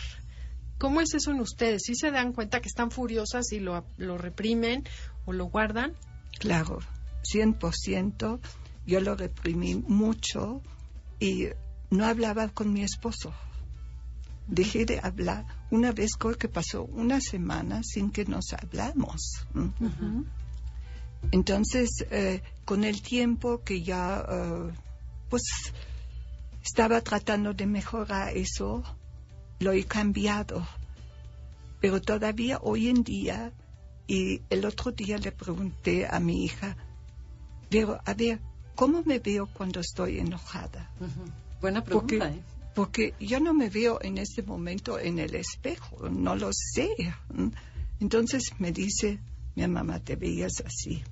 ¿Cómo 0.78 1.02
es 1.02 1.14
eso 1.16 1.32
en 1.32 1.40
ustedes? 1.40 1.84
¿Sí 1.86 1.96
se 1.96 2.12
dan 2.12 2.34
cuenta 2.34 2.62
que 2.62 2.70
están 2.70 2.92
furiosas 2.92 3.52
y 3.52 3.60
lo, 3.60 3.84
lo 3.98 4.18
reprimen 4.18 4.84
o 5.26 5.34
lo 5.34 5.46
guardan? 5.46 5.96
Claro, 6.40 6.80
100%. 7.24 8.40
Yo 8.86 9.02
lo 9.02 9.16
reprimí 9.16 9.76
mucho 9.76 10.62
y 11.20 11.48
no 11.90 12.06
hablaba 12.06 12.48
con 12.50 12.72
mi 12.72 12.84
esposo 12.84 13.34
dejé 14.48 14.86
de 14.86 15.00
hablar 15.02 15.46
una 15.70 15.92
vez 15.92 16.12
que 16.40 16.48
pasó 16.48 16.84
una 16.86 17.20
semana 17.22 17.82
sin 17.84 18.12
que 18.12 18.26
nos 18.26 18.54
hablamos. 18.54 19.46
Entonces, 21.32 22.06
eh, 22.10 22.42
con 22.66 22.84
el 22.84 23.02
tiempo 23.02 23.62
que 23.64 23.82
ya, 23.84 24.26
eh, 24.30 24.72
pues, 25.30 25.44
estaba 26.64 27.02
tratando 27.02 27.54
de 27.54 27.66
mejorar 27.66 28.36
eso, 28.36 28.84
lo 29.60 29.72
he 29.72 29.84
cambiado. 29.84 30.66
Pero 31.82 32.02
todavía 32.02 32.60
hoy 32.62 32.90
en 32.90 33.04
día, 33.04 33.52
y 34.08 34.42
el 34.50 34.66
otro 34.66 34.92
día 34.92 35.18
le 35.18 35.32
pregunté 35.32 36.08
a 36.10 36.20
mi 36.20 36.46
hija, 36.46 36.78
pero 37.70 38.00
a 38.06 38.14
ver, 38.14 38.40
¿cómo 38.76 39.04
me 39.04 39.20
veo 39.20 39.48
cuando 39.48 39.82
estoy 39.82 40.20
enojada? 40.20 40.90
Buena 41.60 41.84
pregunta, 41.84 42.30
¿eh? 42.30 42.42
Porque 42.78 43.16
yo 43.20 43.40
no 43.40 43.56
me 43.56 43.72
veo 43.72 43.98
en 44.04 44.20
este 44.20 44.44
momento 44.44 45.00
en 45.00 45.18
el 45.18 45.34
espejo, 45.34 46.10
no 46.10 46.36
lo 46.36 46.52
sé. 46.54 46.92
Entonces 48.00 48.52
me 48.60 48.72
dice, 48.72 49.20
mi 49.56 49.68
mamá, 49.68 50.00
te 50.00 50.16
veías 50.16 50.62
así. 50.64 51.04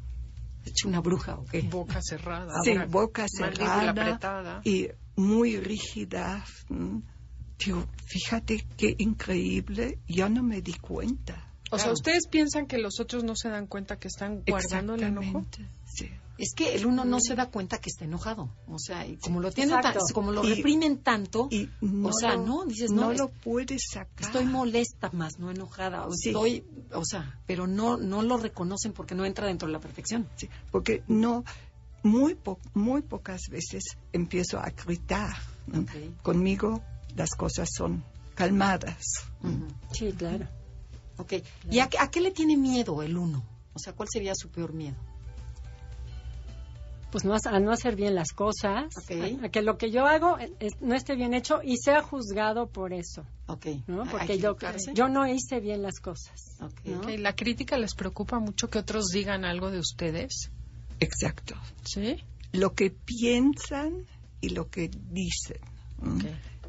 Hecho 0.63 0.87
una 0.87 0.99
bruja, 1.01 1.33
¿o 1.39 1.45
qué? 1.45 1.63
Boca 1.63 2.01
cerrada. 2.03 2.61
Sí, 2.63 2.75
boca 2.87 3.25
cerrada. 3.27 4.61
Y 4.63 4.89
muy 5.15 5.57
rígida. 5.57 6.45
Digo, 7.57 7.87
fíjate 8.05 8.63
qué 8.77 8.93
increíble, 8.99 9.97
yo 10.07 10.29
no 10.29 10.43
me 10.43 10.61
di 10.61 10.73
cuenta. 10.73 11.51
O 11.71 11.79
sea, 11.79 11.91
¿ustedes 11.91 12.27
piensan 12.27 12.67
que 12.67 12.77
los 12.77 12.99
otros 12.99 13.23
no 13.23 13.35
se 13.35 13.49
dan 13.49 13.65
cuenta 13.65 13.97
que 13.97 14.07
están 14.07 14.43
guardando 14.45 14.93
el 14.93 15.01
enojo? 15.01 15.47
Sí 15.87 16.11
es 16.37 16.53
que 16.53 16.75
el 16.75 16.85
uno 16.85 17.05
no 17.05 17.19
se 17.19 17.35
da 17.35 17.49
cuenta 17.49 17.79
que 17.79 17.89
está 17.89 18.05
enojado. 18.05 18.49
O 18.67 18.79
sea, 18.79 19.05
y 19.05 19.17
como 19.17 19.39
lo 19.39 19.51
tienen 19.51 19.77
como 20.13 20.31
lo 20.31 20.43
reprimen 20.43 20.97
tanto, 20.99 21.47
y 21.49 21.69
no 21.81 22.09
o 22.09 22.13
sea, 22.13 22.35
no, 22.35 22.65
dices, 22.65 22.91
no, 22.91 23.13
lo 23.13 23.29
puedes 23.29 23.83
sacar. 23.91 24.25
Estoy 24.25 24.45
molesta 24.45 25.09
más, 25.11 25.39
no 25.39 25.51
enojada. 25.51 26.07
Estoy, 26.11 26.65
o 26.93 27.05
sea, 27.05 27.39
pero 27.45 27.67
no 27.67 27.97
no 27.97 28.21
lo 28.21 28.37
reconocen 28.37 28.93
porque 28.93 29.15
no 29.15 29.25
entra 29.25 29.47
dentro 29.47 29.67
de 29.67 29.73
la 29.73 29.79
perfección. 29.79 30.27
Sí, 30.35 30.49
porque 30.71 31.03
no 31.07 31.43
muy 32.03 32.37
muy 32.73 33.01
pocas 33.01 33.41
veces 33.49 33.83
empiezo 34.11 34.59
a 34.59 34.69
gritar. 34.69 35.35
Conmigo 36.21 36.81
las 37.15 37.31
cosas 37.31 37.69
son 37.75 38.03
calmadas. 38.35 39.25
Sí, 39.91 40.11
claro. 40.11 40.47
Okay. 41.17 41.43
¿Y 41.71 41.79
a, 41.79 41.89
a 41.99 42.11
qué 42.11 42.19
le 42.19 42.31
tiene 42.31 42.57
miedo 42.57 43.01
el 43.01 43.17
uno? 43.17 43.43
O 43.73 43.79
sea, 43.79 43.93
¿cuál 43.93 44.09
sería 44.11 44.33
su 44.35 44.49
peor 44.49 44.73
miedo? 44.73 44.97
Pues 47.15 47.23
no, 47.23 47.33
a 47.33 47.59
no 47.61 47.71
hacer 47.71 47.95
bien 47.95 48.13
las 48.13 48.33
cosas, 48.33 48.93
a, 49.41 49.47
que 49.47 49.61
lo 49.61 49.77
que 49.77 49.89
yo 49.89 50.05
hago 50.05 50.35
no 50.81 50.95
esté 50.95 51.15
bien 51.15 51.33
hecho 51.33 51.61
y 51.63 51.77
sea 51.77 52.01
juzgado 52.01 52.67
por 52.67 52.91
eso. 52.91 53.25
¿no? 53.87 54.03
Porque 54.03 54.37
yo, 54.37 54.57
yo 54.93 55.07
no 55.07 55.25
hice 55.25 55.61
bien 55.61 55.81
las 55.81 56.01
cosas. 56.01 56.57
¿La 57.17 57.33
crítica 57.33 57.77
les 57.77 57.95
preocupa 57.95 58.39
mucho 58.39 58.69
que 58.69 58.79
otros 58.79 59.05
digan 59.13 59.45
algo 59.45 59.71
de 59.71 59.79
ustedes? 59.79 60.51
Exacto. 60.99 61.55
¿Sí? 61.85 62.17
Lo 62.51 62.73
que 62.73 62.91
piensan 62.91 64.05
y 64.41 64.49
lo 64.49 64.69
que 64.69 64.89
dicen. 64.89 65.61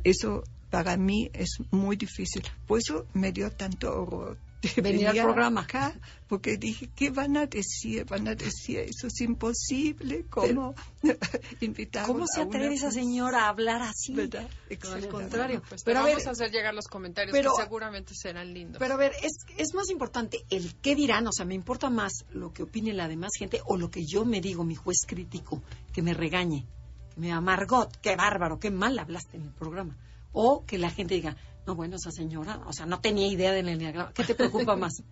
Eso 0.04 0.44
para 0.70 0.96
mí 0.96 1.28
es 1.32 1.58
muy 1.72 1.96
difícil. 1.96 2.44
Por 2.68 2.78
eso 2.78 3.06
me 3.14 3.32
dio 3.32 3.50
tanto 3.50 3.90
horror 4.00 4.38
venir 4.82 5.08
al 5.08 5.16
programa. 5.16 5.62
acá 5.62 5.94
porque 6.26 6.56
dije 6.56 6.90
qué 6.94 7.10
van 7.10 7.36
a 7.36 7.46
decir 7.46 8.04
van 8.04 8.28
a 8.28 8.34
decir 8.34 8.80
eso 8.80 9.06
es 9.06 9.20
imposible 9.20 10.26
cómo 10.28 10.74
invitar 11.60 12.06
cómo 12.06 12.26
se 12.26 12.42
atreve 12.42 12.74
esa 12.74 12.90
señora 12.90 13.44
a 13.44 13.48
hablar 13.48 13.82
así 13.82 14.14
verdad 14.14 14.48
al 14.92 15.08
contrario. 15.08 15.62
Pues 15.68 15.82
pero 15.84 16.02
vamos 16.02 16.26
a 16.26 16.30
hacer 16.30 16.50
llegar 16.50 16.74
los 16.74 16.86
comentarios 16.86 17.36
que 17.36 17.62
seguramente 17.62 18.14
serán 18.14 18.52
lindos. 18.52 18.78
pero 18.78 18.94
a 18.94 18.96
ver 18.96 19.12
es 19.22 19.38
es 19.56 19.74
más 19.74 19.90
importante 19.90 20.44
el 20.50 20.74
qué 20.76 20.94
dirán 20.94 21.26
o 21.26 21.32
sea 21.32 21.44
me 21.44 21.54
importa 21.54 21.90
más 21.90 22.24
lo 22.30 22.52
que 22.52 22.62
opine 22.62 22.92
la 22.92 23.08
demás 23.08 23.32
gente 23.38 23.60
o 23.66 23.76
lo 23.76 23.90
que 23.90 24.04
yo 24.04 24.24
me 24.24 24.40
digo 24.40 24.64
mi 24.64 24.74
juez 24.74 25.02
crítico 25.06 25.62
que 25.92 26.02
me 26.02 26.14
regañe 26.14 26.66
que 27.14 27.20
me 27.20 27.32
amargot 27.32 27.96
qué 28.00 28.16
bárbaro 28.16 28.58
qué 28.58 28.70
mal 28.70 28.98
hablaste 28.98 29.36
en 29.36 29.44
el 29.44 29.52
programa 29.52 29.96
o 30.32 30.64
que 30.66 30.78
la 30.78 30.90
gente 30.90 31.14
diga 31.14 31.36
no, 31.66 31.74
bueno, 31.74 31.96
esa 31.96 32.10
señora, 32.10 32.60
o 32.66 32.72
sea, 32.72 32.86
no 32.86 33.00
tenía 33.00 33.26
idea 33.26 33.52
del 33.52 33.68
enneagrama. 33.68 34.12
¿Qué 34.12 34.24
te 34.24 34.34
preocupa 34.34 34.76
más? 34.76 35.02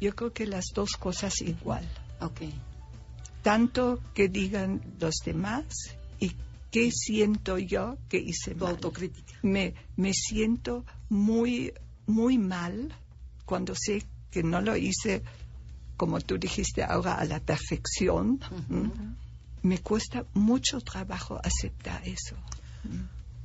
Yo 0.00 0.14
creo 0.14 0.32
que 0.32 0.46
las 0.46 0.66
dos 0.74 0.92
cosas 0.98 1.40
igual. 1.40 1.88
Ok. 2.20 2.42
Tanto 3.42 4.00
que 4.12 4.28
digan 4.28 4.80
los 4.98 5.14
demás 5.24 5.66
y 6.18 6.32
qué 6.70 6.90
siento 6.90 7.58
yo 7.58 7.96
que 8.08 8.18
hice 8.18 8.54
tu 8.54 8.66
autocrítica. 8.66 9.34
Me, 9.42 9.74
me 9.96 10.12
siento 10.12 10.84
muy, 11.08 11.72
muy 12.06 12.38
mal 12.38 12.92
cuando 13.44 13.74
sé 13.76 14.02
que 14.30 14.42
no 14.42 14.60
lo 14.60 14.76
hice, 14.76 15.22
como 15.96 16.20
tú 16.20 16.38
dijiste 16.38 16.82
ahora, 16.82 17.14
a 17.14 17.24
la 17.24 17.38
perfección. 17.38 18.40
Me 19.62 19.78
cuesta 19.78 20.24
mucho 20.34 20.80
trabajo 20.80 21.38
aceptar 21.42 22.02
eso. 22.08 22.34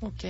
Ok. 0.02 0.24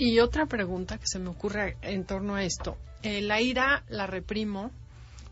Y 0.00 0.20
otra 0.20 0.46
pregunta 0.46 0.96
que 0.98 1.08
se 1.08 1.18
me 1.18 1.28
ocurre 1.28 1.76
en 1.82 2.04
torno 2.04 2.36
a 2.36 2.44
esto. 2.44 2.78
Eh, 3.02 3.20
la 3.20 3.40
ira 3.40 3.82
la 3.88 4.06
reprimo, 4.06 4.70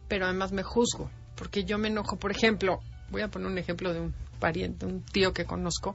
pero 0.09 0.25
además 0.25 0.51
me 0.51 0.65
juzgo, 0.65 1.09
porque 1.37 1.63
yo 1.63 1.79
me 1.79 1.87
enojo. 1.87 2.17
Por 2.17 2.33
ejemplo, 2.33 2.81
voy 3.11 3.23
a 3.23 3.29
poner 3.29 3.47
un 3.47 3.59
ejemplo 3.59 3.95
de 3.95 4.01
un 4.01 4.15
pariente, 4.41 4.85
un 4.85 5.03
tío 5.05 5.33
que 5.33 5.45
conozco, 5.45 5.95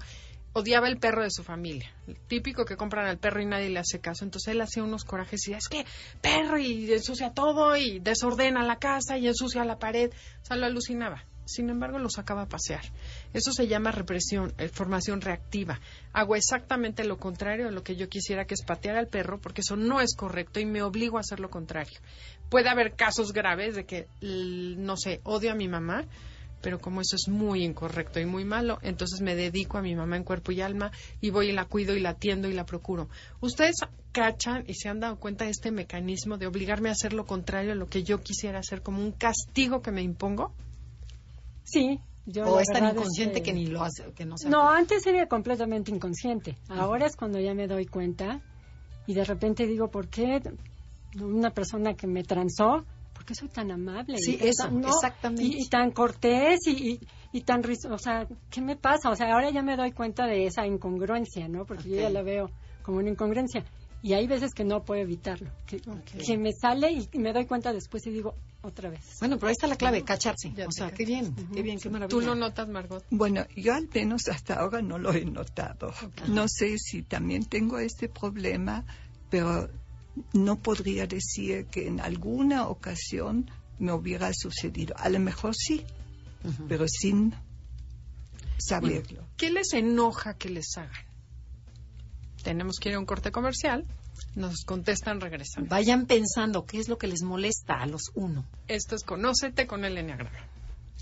odiaba 0.54 0.88
el 0.88 1.00
perro 1.00 1.22
de 1.22 1.32
su 1.32 1.44
familia. 1.44 1.92
Típico 2.28 2.64
que 2.64 2.78
compran 2.78 3.08
al 3.08 3.18
perro 3.18 3.42
y 3.42 3.46
nadie 3.46 3.70
le 3.70 3.80
hace 3.80 4.00
caso. 4.00 4.24
Entonces 4.24 4.54
él 4.54 4.62
hacía 4.62 4.84
unos 4.84 5.04
corajes 5.04 5.46
y 5.50 5.54
es 5.54 5.68
que 5.68 5.86
perro 6.22 6.58
y 6.58 6.94
ensucia 6.94 7.34
todo 7.34 7.76
y 7.76 8.00
desordena 8.00 8.64
la 8.64 8.78
casa 8.78 9.18
y 9.18 9.28
ensucia 9.28 9.66
la 9.66 9.80
pared. 9.80 10.12
O 10.44 10.46
sea, 10.46 10.56
lo 10.56 10.66
alucinaba 10.66 11.26
sin 11.46 11.70
embargo 11.70 12.00
lo 12.00 12.10
sacaba 12.10 12.44
a 12.44 12.50
pasear. 12.50 12.84
Eso 13.34 13.52
se 13.52 13.68
llama 13.68 13.92
represión, 13.92 14.54
eh, 14.58 14.68
formación 14.68 15.22
reactiva. 15.22 15.80
Hago 16.14 16.36
exactamente 16.36 17.04
lo 17.04 17.18
contrario 17.18 17.66
de 17.66 17.72
lo 17.72 17.84
que 17.84 17.96
yo 17.96 18.10
quisiera, 18.10 18.46
que 18.46 18.54
es 18.54 18.64
patear 18.64 18.96
al 18.96 19.08
perro, 19.08 19.40
porque 19.40 19.62
eso 19.62 19.76
no 19.76 20.02
es 20.02 20.16
correcto 20.16 20.60
y 20.60 20.66
me 20.66 20.82
obligo 20.82 21.18
a 21.18 21.22
hacer 21.22 21.40
lo 21.40 21.50
contrario. 21.50 22.00
Puede 22.50 22.70
haber 22.70 22.96
casos 22.96 23.34
graves 23.34 23.76
de 23.76 23.86
que, 23.86 24.08
no 24.22 24.98
sé, 24.98 25.22
odio 25.24 25.52
a 25.52 25.56
mi 25.56 25.68
mamá, 25.68 26.06
pero 26.62 26.80
como 26.80 27.02
eso 27.02 27.16
es 27.16 27.28
muy 27.28 27.64
incorrecto 27.64 28.20
y 28.20 28.26
muy 28.26 28.46
malo, 28.46 28.80
entonces 28.82 29.22
me 29.22 29.36
dedico 29.36 29.78
a 29.78 29.82
mi 29.82 29.96
mamá 29.96 30.16
en 30.16 30.24
cuerpo 30.24 30.52
y 30.52 30.62
alma 30.62 30.92
y 31.20 31.32
voy 31.32 31.50
y 31.50 31.52
la 31.52 31.66
cuido 31.66 31.96
y 31.96 32.00
la 32.00 32.12
atiendo 32.12 32.48
y 32.48 32.54
la 32.54 32.66
procuro. 32.66 33.10
¿Ustedes 33.40 33.78
cachan 34.12 34.64
y 34.68 34.76
se 34.76 34.90
han 34.90 35.00
dado 35.00 35.18
cuenta 35.18 35.46
de 35.46 35.52
este 35.52 35.72
mecanismo 35.72 36.38
de 36.38 36.48
obligarme 36.48 36.90
a 36.90 36.94
hacer 36.94 37.14
lo 37.14 37.26
contrario 37.26 37.72
a 37.72 37.76
lo 37.76 37.88
que 37.88 38.04
yo 38.04 38.22
quisiera 38.22 38.60
hacer, 38.60 38.82
como 38.82 39.02
un 39.02 39.12
castigo 39.12 39.82
que 39.82 39.92
me 39.92 40.02
impongo? 40.02 40.54
Sí, 41.64 42.00
yo 42.26 42.46
o 42.46 42.60
es 42.60 42.68
tan 42.68 42.86
inconsciente 42.90 43.42
que... 43.42 43.54
ni 43.54 43.68
lo 43.68 43.84
hace, 43.84 44.12
que 44.14 44.26
no 44.26 44.38
se 44.38 44.50
No, 44.50 44.70
antes 44.70 45.06
era 45.06 45.28
completamente 45.28 45.92
inconsciente. 45.92 46.58
Ahora 46.70 47.06
es 47.06 47.16
cuando 47.16 47.40
ya 47.40 47.54
me 47.54 47.68
doy 47.68 47.86
cuenta 47.86 48.42
y 49.08 49.14
de 49.14 49.24
repente 49.24 49.66
digo, 49.68 49.90
¿por 49.90 50.10
qué 50.10 50.42
una 51.20 51.52
persona 51.52 51.94
que 51.94 52.08
me 52.08 52.24
transó, 52.24 52.86
por 53.14 53.26
qué 53.26 53.36
soy 53.36 53.50
tan 53.50 53.72
amable? 53.72 54.18
Sí, 54.18 54.38
y 54.40 54.48
eso, 54.48 54.68
tan- 54.68 54.84
exactamente. 54.86 55.44
Y, 55.44 55.66
y 55.66 55.70
tan 55.70 55.92
cortés 55.92 56.60
y, 56.68 56.94
y, 56.94 57.00
y 57.32 57.42
tan 57.42 57.62
o 57.90 57.98
sea, 57.98 58.28
¿qué 58.50 58.62
me 58.62 58.76
pasa? 58.76 59.10
O 59.10 59.16
sea, 59.16 59.34
ahora 59.34 59.50
ya 59.52 59.62
me 59.62 59.76
doy 59.78 59.92
cuenta 59.92 60.26
de 60.26 60.46
esa 60.46 60.66
incongruencia, 60.66 61.48
¿no? 61.48 61.66
Porque 61.66 61.90
yo 61.90 61.98
ya 61.98 62.10
la 62.10 62.22
veo 62.22 62.50
como 62.82 62.98
una 63.00 63.10
incongruencia. 63.10 63.64
Y 64.04 64.14
hay 64.14 64.26
veces 64.28 64.54
que 64.54 64.64
no 64.64 64.84
puedo 64.84 65.02
evitarlo, 65.02 65.52
que, 65.68 65.80
que 65.80 66.38
me 66.38 66.54
sale 66.54 66.92
y 66.92 67.20
me 67.20 67.34
doy 67.34 67.46
cuenta 67.46 67.72
después 67.72 68.06
y 68.08 68.12
digo 68.12 68.36
otra 68.64 68.90
vez. 68.90 69.18
Bueno, 69.20 69.38
pero 69.38 69.50
ahí 69.50 69.54
está 69.54 69.68
la 69.68 69.76
clave, 69.76 70.04
cacharse. 70.04 70.52
Ya 70.56 70.68
O 70.68 70.72
sea, 70.72 70.86
cachas. 70.86 70.98
qué 70.98 71.06
bien, 71.06 71.36
qué 71.54 71.62
bien, 71.62 71.80
qué 71.80 71.90
maravilla. 71.90 72.10
¿Tú 72.20 72.26
lo 72.26 72.36
notas, 72.36 72.68
Margot? 72.68 73.06
Bueno, 73.12 73.46
yo 73.56 73.74
al 73.74 73.88
menos 73.94 74.28
hasta 74.28 74.56
ahora 74.56 74.82
no 74.82 74.98
lo 74.98 75.14
he 75.14 75.26
notado. 75.26 75.94
No 76.28 76.48
sé 76.48 76.78
si 76.78 77.04
también 77.04 77.46
tengo 77.46 77.80
este 77.80 78.10
problema, 78.10 78.86
pero 79.30 79.70
no 80.34 80.58
podría 80.60 81.08
decir 81.08 81.66
que 81.68 81.88
en 81.88 82.00
alguna 82.02 82.68
ocasión 82.68 83.50
me 83.80 83.94
hubiera 83.94 84.32
sucedido. 84.34 84.96
A 84.98 85.10
lo 85.10 85.20
mejor 85.20 85.56
sí, 85.56 85.84
pero 86.68 86.88
sin 86.88 87.34
saberlo. 88.58 89.28
¿Qué 89.38 89.50
les 89.50 89.74
enoja 89.74 90.36
que 90.36 90.50
les 90.50 90.78
hagan? 90.78 91.11
Tenemos 92.44 92.78
que 92.80 92.90
ir 92.90 92.96
a 92.96 93.00
un 93.00 93.06
corte 93.06 93.32
comercial. 93.32 93.86
Nos 94.36 94.64
contestan 94.66 95.22
regresando. 95.22 95.70
Vayan 95.70 96.06
pensando 96.06 96.66
qué 96.66 96.80
es 96.80 96.90
lo 96.90 96.98
que 96.98 97.08
les 97.08 97.22
molesta 97.22 97.76
a 97.76 97.86
los 97.86 98.12
uno. 98.16 98.46
Esto 98.68 98.96
es 98.96 99.04
Conócete 99.04 99.68
con 99.68 99.86
el 99.86 99.98
Enneagrama. 99.98 100.48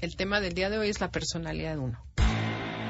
El 0.01 0.15
tema 0.15 0.39
del 0.39 0.53
día 0.53 0.69
de 0.69 0.77
hoy 0.77 0.89
es 0.89 1.01
la 1.01 1.11
personalidad 1.11 1.77
uno. 1.77 1.99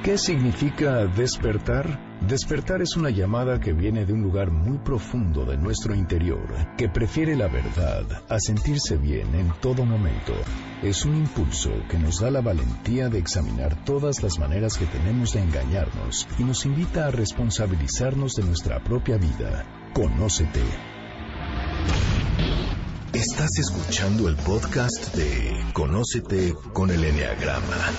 ¿Qué 0.04 0.18
significa 0.18 1.08
despertar? 1.08 2.00
Despertar 2.22 2.82
es 2.82 2.95
una 2.95 3.10
llamada 3.10 3.60
que 3.60 3.74
viene 3.74 4.06
de 4.06 4.14
un 4.14 4.22
lugar 4.22 4.50
muy 4.50 4.78
profundo 4.78 5.43
de 5.43 5.58
nuestro 5.58 5.93
interior, 5.93 6.47
que 6.78 6.88
prefiere 6.88 7.36
la 7.36 7.50
verdad 7.50 8.06
a 8.30 8.39
sentirse 8.39 8.95
bien 8.95 9.36
en 9.36 9.52
todo 9.60 9.84
momento. 9.84 10.34
Es 10.82 11.04
un 11.04 11.18
impulso 11.18 11.72
que 11.89 12.00
nos 12.00 12.22
da 12.22 12.32
la 12.32 12.39
valentía 12.39 13.10
de 13.10 13.20
examinar 13.20 13.84
todas 13.84 14.24
las 14.24 14.39
maneras 14.39 14.78
que 14.78 14.86
tenemos 14.86 15.34
de 15.34 15.41
engañarnos 15.41 16.30
y 16.38 16.43
nos 16.45 16.66
invita 16.66 17.08
a 17.08 17.12
responsabilizarnos 17.12 18.36
de 18.36 18.43
nuestra 18.45 18.82
propia 18.82 19.18
vida. 19.18 19.66
Conócete. 19.93 20.62
Estás 23.14 23.57
escuchando 23.57 24.28
el 24.30 24.36
podcast 24.36 25.16
de 25.16 25.51
Conócete 25.74 26.53
con 26.74 26.91
el 26.91 27.03
Enneagrama. 27.03 27.91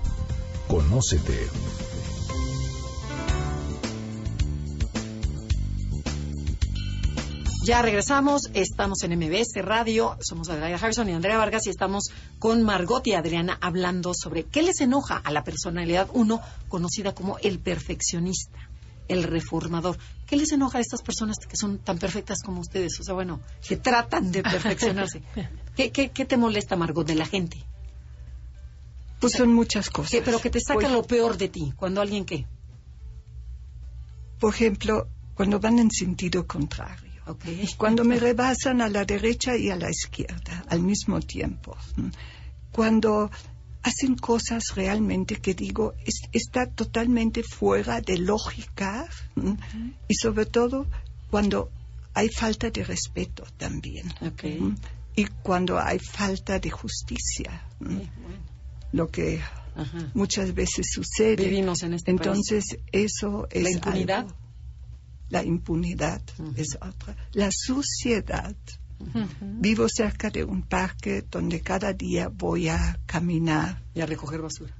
Conócete. 0.66 1.46
Ya 7.62 7.80
regresamos, 7.80 8.50
estamos 8.54 9.02
en 9.04 9.16
MBS 9.16 9.62
Radio, 9.62 10.16
somos 10.20 10.48
Adriana 10.48 10.76
Harrison 10.76 11.08
y 11.08 11.12
Andrea 11.12 11.38
Vargas 11.38 11.66
y 11.66 11.70
estamos 11.70 12.10
con 12.40 12.64
Margot 12.64 13.06
y 13.06 13.12
Adriana 13.14 13.56
hablando 13.60 14.14
sobre 14.14 14.44
qué 14.44 14.62
les 14.62 14.80
enoja 14.80 15.16
a 15.18 15.30
la 15.30 15.44
personalidad 15.44 16.08
1, 16.12 16.40
conocida 16.68 17.14
como 17.14 17.38
el 17.38 17.60
perfeccionista, 17.60 18.58
el 19.06 19.22
reformador. 19.22 19.96
¿Qué 20.26 20.36
les 20.36 20.50
enoja 20.50 20.78
a 20.78 20.80
estas 20.80 21.02
personas 21.02 21.36
que 21.48 21.56
son 21.56 21.78
tan 21.78 21.98
perfectas 21.98 22.42
como 22.42 22.60
ustedes? 22.60 22.98
O 22.98 23.04
sea, 23.04 23.14
bueno, 23.14 23.40
que 23.66 23.76
tratan 23.76 24.32
de 24.32 24.42
perfeccionarse. 24.42 25.22
¿Qué, 25.76 25.92
qué, 25.92 26.10
qué 26.10 26.24
te 26.24 26.36
molesta, 26.36 26.74
Margot, 26.74 27.06
de 27.06 27.14
la 27.14 27.26
gente? 27.26 27.64
Pues 29.20 29.34
son 29.34 29.54
muchas 29.54 29.88
cosas. 29.88 30.10
¿Qué- 30.10 30.22
pero 30.22 30.40
que 30.40 30.50
te 30.50 30.58
saca 30.58 30.88
lo 30.88 31.04
peor 31.04 31.38
de 31.38 31.48
ti, 31.48 31.72
cuando 31.76 32.00
alguien 32.00 32.24
qué. 32.24 32.44
Por 34.40 34.52
ejemplo, 34.52 35.06
cuando 35.36 35.60
van 35.60 35.78
en 35.78 35.92
sentido 35.92 36.44
contrario. 36.44 37.11
Cuando 37.76 38.04
me 38.04 38.18
rebasan 38.18 38.80
a 38.80 38.88
la 38.88 39.04
derecha 39.04 39.56
y 39.56 39.70
a 39.70 39.76
la 39.76 39.90
izquierda 39.90 40.64
al 40.68 40.80
mismo 40.82 41.20
tiempo. 41.20 41.76
Cuando 42.72 43.30
hacen 43.82 44.14
cosas 44.16 44.74
realmente 44.74 45.36
que 45.36 45.54
digo 45.54 45.94
es- 46.06 46.22
está 46.32 46.66
totalmente 46.66 47.42
fuera 47.42 48.00
de 48.00 48.16
lógica 48.18 49.06
¿m? 49.36 49.56
y 50.08 50.14
sobre 50.14 50.46
todo 50.46 50.86
cuando 51.30 51.70
hay 52.14 52.28
falta 52.28 52.70
de 52.70 52.84
respeto 52.84 53.44
también. 53.56 54.12
Y 55.14 55.24
cuando 55.42 55.78
hay 55.78 55.98
falta 55.98 56.58
de 56.58 56.70
justicia, 56.70 57.66
¿m? 57.80 58.00
Sí, 58.04 58.10
bueno. 58.22 58.36
lo 58.92 59.08
que 59.10 59.40
Ajá. 59.74 60.10
muchas 60.14 60.54
veces 60.54 60.86
sucede. 60.92 61.36
Vivimos 61.36 61.82
en 61.82 61.94
este 61.94 62.10
Entonces, 62.10 62.64
eso 62.92 63.46
es 63.50 63.64
¿La 63.64 63.70
impunidad? 63.70 64.18
algo. 64.20 64.36
La 65.32 65.42
impunidad 65.42 66.20
es 66.56 66.76
otra. 66.78 67.16
La 67.32 67.48
suciedad. 67.50 68.54
Vivo 69.40 69.86
cerca 69.88 70.28
de 70.28 70.44
un 70.44 70.60
parque 70.60 71.24
donde 71.28 71.62
cada 71.62 71.94
día 71.94 72.28
voy 72.28 72.68
a 72.68 73.00
caminar. 73.06 73.82
Y 73.94 74.02
a 74.02 74.06
recoger 74.06 74.42
basura. 74.42 74.74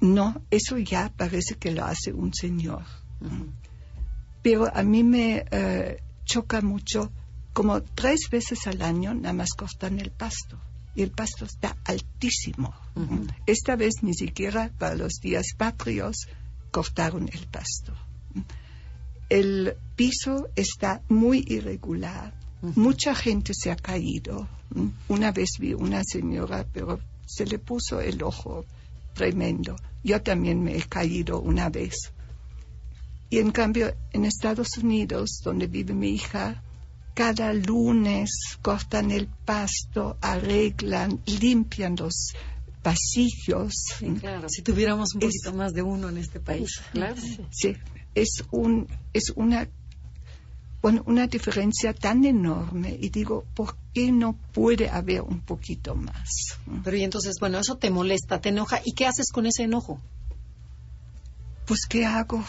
No, 0.00 0.40
eso 0.50 0.78
ya 0.78 1.12
parece 1.14 1.56
que 1.56 1.70
lo 1.70 1.84
hace 1.84 2.14
un 2.14 2.32
señor. 2.32 2.84
Pero 4.40 4.74
a 4.74 4.82
mí 4.82 5.04
me 5.04 5.44
eh, 5.50 6.02
choca 6.24 6.62
mucho, 6.62 7.12
como 7.52 7.82
tres 7.82 8.30
veces 8.30 8.66
al 8.66 8.80
año 8.80 9.12
nada 9.12 9.34
más 9.34 9.50
cortan 9.50 10.00
el 10.00 10.12
pasto. 10.12 10.58
Y 10.94 11.02
el 11.02 11.10
pasto 11.10 11.44
está 11.44 11.76
altísimo. 11.84 12.72
Esta 13.44 13.76
vez 13.76 13.96
ni 14.00 14.14
siquiera 14.14 14.70
para 14.78 14.94
los 14.94 15.20
días 15.20 15.48
patrios 15.58 16.26
cortaron 16.70 17.28
el 17.30 17.46
pasto. 17.48 17.92
El 19.28 19.74
piso 19.96 20.48
está 20.56 21.02
muy 21.08 21.44
irregular. 21.48 22.32
Mucha 22.62 23.14
gente 23.14 23.52
se 23.54 23.70
ha 23.70 23.76
caído. 23.76 24.48
Una 25.08 25.32
vez 25.32 25.50
vi 25.58 25.74
una 25.74 26.02
señora, 26.04 26.66
pero 26.72 27.00
se 27.26 27.44
le 27.46 27.58
puso 27.58 28.00
el 28.00 28.22
ojo 28.22 28.64
tremendo. 29.14 29.76
Yo 30.02 30.20
también 30.22 30.62
me 30.62 30.76
he 30.76 30.82
caído 30.82 31.40
una 31.40 31.68
vez. 31.68 32.12
Y 33.30 33.38
en 33.38 33.50
cambio, 33.50 33.92
en 34.12 34.24
Estados 34.24 34.78
Unidos, 34.78 35.40
donde 35.44 35.66
vive 35.66 35.92
mi 35.94 36.10
hija, 36.10 36.62
cada 37.14 37.52
lunes 37.52 38.30
cortan 38.62 39.10
el 39.10 39.26
pasto, 39.26 40.16
arreglan, 40.20 41.20
limpian 41.40 41.96
los 41.96 42.32
pasillos. 42.82 43.72
Sí, 43.98 44.06
claro. 44.20 44.48
Si 44.48 44.62
tuviéramos 44.62 45.14
un 45.14 45.22
Es- 45.22 45.28
poquito 45.42 45.54
más 45.58 45.72
de 45.72 45.82
uno 45.82 46.08
en 46.08 46.18
este 46.18 46.38
país. 46.40 46.80
Claro. 46.92 47.16
Sí, 47.50 47.74
es 48.16 48.42
un 48.50 48.88
es 49.12 49.30
una 49.36 49.68
bueno, 50.82 51.02
una 51.06 51.26
diferencia 51.26 51.92
tan 51.92 52.24
enorme 52.24 52.96
y 53.00 53.08
digo, 53.08 53.44
¿por 53.54 53.76
qué 53.92 54.12
no 54.12 54.38
puede 54.52 54.88
haber 54.88 55.22
un 55.22 55.40
poquito 55.40 55.96
más? 55.96 56.58
Pero 56.84 56.96
y 56.96 57.02
entonces, 57.02 57.38
bueno, 57.40 57.58
eso 57.58 57.76
te 57.76 57.90
molesta, 57.90 58.40
te 58.40 58.50
enoja. 58.50 58.80
¿Y 58.84 58.92
qué 58.92 59.06
haces 59.06 59.32
con 59.32 59.46
ese 59.46 59.64
enojo? 59.64 60.00
Pues 61.66 61.86
¿qué 61.88 62.04
hago? 62.04 62.44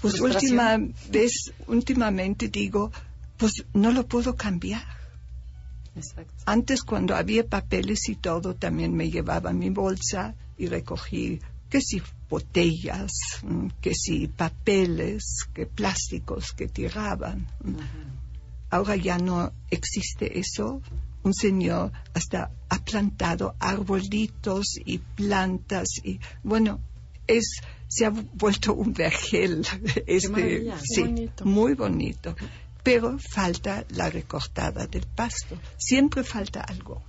Pues 0.00 0.20
última 0.20 0.76
vez, 1.10 1.52
últimamente 1.68 2.48
digo, 2.48 2.90
pues 3.36 3.64
no 3.74 3.92
lo 3.92 4.06
puedo 4.06 4.34
cambiar. 4.34 4.84
Exacto. 5.94 6.34
Antes 6.46 6.82
cuando 6.82 7.14
había 7.14 7.46
papeles 7.46 8.08
y 8.08 8.16
todo, 8.16 8.56
también 8.56 8.94
me 8.94 9.10
llevaba 9.10 9.52
mi 9.52 9.70
bolsa 9.70 10.34
y 10.56 10.66
recogí 10.66 11.40
que 11.68 11.80
si 11.80 12.02
botellas, 12.28 13.12
mm, 13.42 13.68
que 13.80 13.94
si 13.94 14.28
papeles, 14.28 15.46
que 15.54 15.66
plásticos 15.66 16.52
que 16.52 16.68
tiraban. 16.68 17.46
Ahora 18.70 18.96
ya 18.96 19.18
no 19.18 19.52
existe 19.70 20.38
eso. 20.38 20.82
Un 21.22 21.34
señor 21.34 21.92
hasta 22.14 22.50
ha 22.68 22.78
plantado 22.84 23.54
arbolitos 23.58 24.78
y 24.84 24.98
plantas 24.98 25.88
y 26.04 26.20
bueno, 26.42 26.80
es 27.26 27.60
se 27.88 28.04
ha 28.04 28.10
vuelto 28.10 28.74
un 28.74 28.92
vergel. 28.92 29.66
Este, 30.06 30.64
qué 30.64 30.72
sí, 30.82 31.02
bonito. 31.02 31.44
muy 31.44 31.74
bonito. 31.74 32.36
Pero 32.88 33.18
falta 33.18 33.84
la 33.90 34.08
recortada 34.08 34.86
del 34.86 35.06
pasto. 35.14 35.58
Siempre 35.76 36.24
falta 36.24 36.62
algo. 36.62 37.02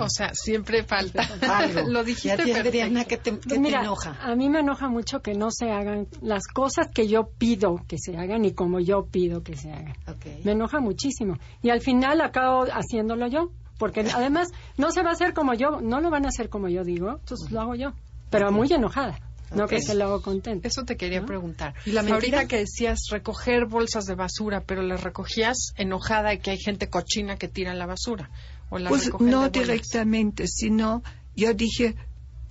O 0.00 0.08
sea, 0.08 0.32
siempre 0.32 0.84
falta 0.84 1.26
algo. 1.42 1.82
Lo 1.88 2.04
dijiste. 2.04 2.54
Adriana, 2.54 3.04
¿qué 3.04 3.16
te, 3.16 3.30
enoja? 3.52 4.16
a 4.20 4.36
mí 4.36 4.48
me 4.48 4.60
enoja 4.60 4.88
mucho 4.88 5.22
que 5.22 5.34
no 5.34 5.50
se 5.50 5.70
hagan 5.72 6.06
las 6.22 6.46
cosas 6.46 6.86
que 6.94 7.08
yo 7.08 7.30
pido 7.36 7.80
que 7.88 7.98
se 7.98 8.16
hagan 8.16 8.44
y 8.44 8.52
como 8.52 8.78
yo 8.78 9.06
pido 9.06 9.42
que 9.42 9.56
se 9.56 9.72
hagan. 9.72 9.96
Ok. 10.06 10.44
Me 10.44 10.52
enoja 10.52 10.78
muchísimo. 10.78 11.38
Y 11.62 11.70
al 11.70 11.80
final 11.80 12.20
acabo 12.20 12.64
haciéndolo 12.72 13.26
yo. 13.26 13.50
Porque 13.76 14.06
además 14.14 14.52
no 14.76 14.92
se 14.92 15.02
va 15.02 15.10
a 15.10 15.14
hacer 15.14 15.34
como 15.34 15.52
yo, 15.52 15.80
no 15.80 16.00
lo 16.00 16.08
van 16.08 16.26
a 16.26 16.28
hacer 16.28 16.48
como 16.48 16.68
yo 16.68 16.84
digo, 16.84 17.18
entonces 17.18 17.50
lo 17.50 17.60
hago 17.60 17.74
yo. 17.74 17.92
Pero 18.30 18.52
muy 18.52 18.72
enojada. 18.72 19.18
No 19.54 19.66
que 19.66 19.80
se 19.80 19.94
lo 19.94 20.04
hago 20.04 20.22
contenta. 20.22 20.68
Eso 20.68 20.84
te 20.84 20.96
quería 20.96 21.24
preguntar. 21.24 21.74
¿Y 21.86 21.92
la 21.92 22.02
mentira? 22.02 22.38
Ahorita 22.38 22.48
que 22.48 22.58
decías 22.58 23.00
recoger 23.10 23.66
bolsas 23.66 24.04
de 24.06 24.14
basura, 24.14 24.62
pero 24.64 24.82
las 24.82 25.02
recogías 25.02 25.72
enojada 25.76 26.30
de 26.30 26.40
que 26.40 26.50
hay 26.50 26.58
gente 26.58 26.88
cochina 26.88 27.36
que 27.36 27.48
tira 27.48 27.74
la 27.74 27.86
basura. 27.86 28.30
O 28.70 28.78
la 28.78 28.88
Pues 28.88 29.10
no 29.20 29.48
directamente, 29.48 30.46
sino 30.48 31.02
yo 31.36 31.54
dije, 31.54 31.94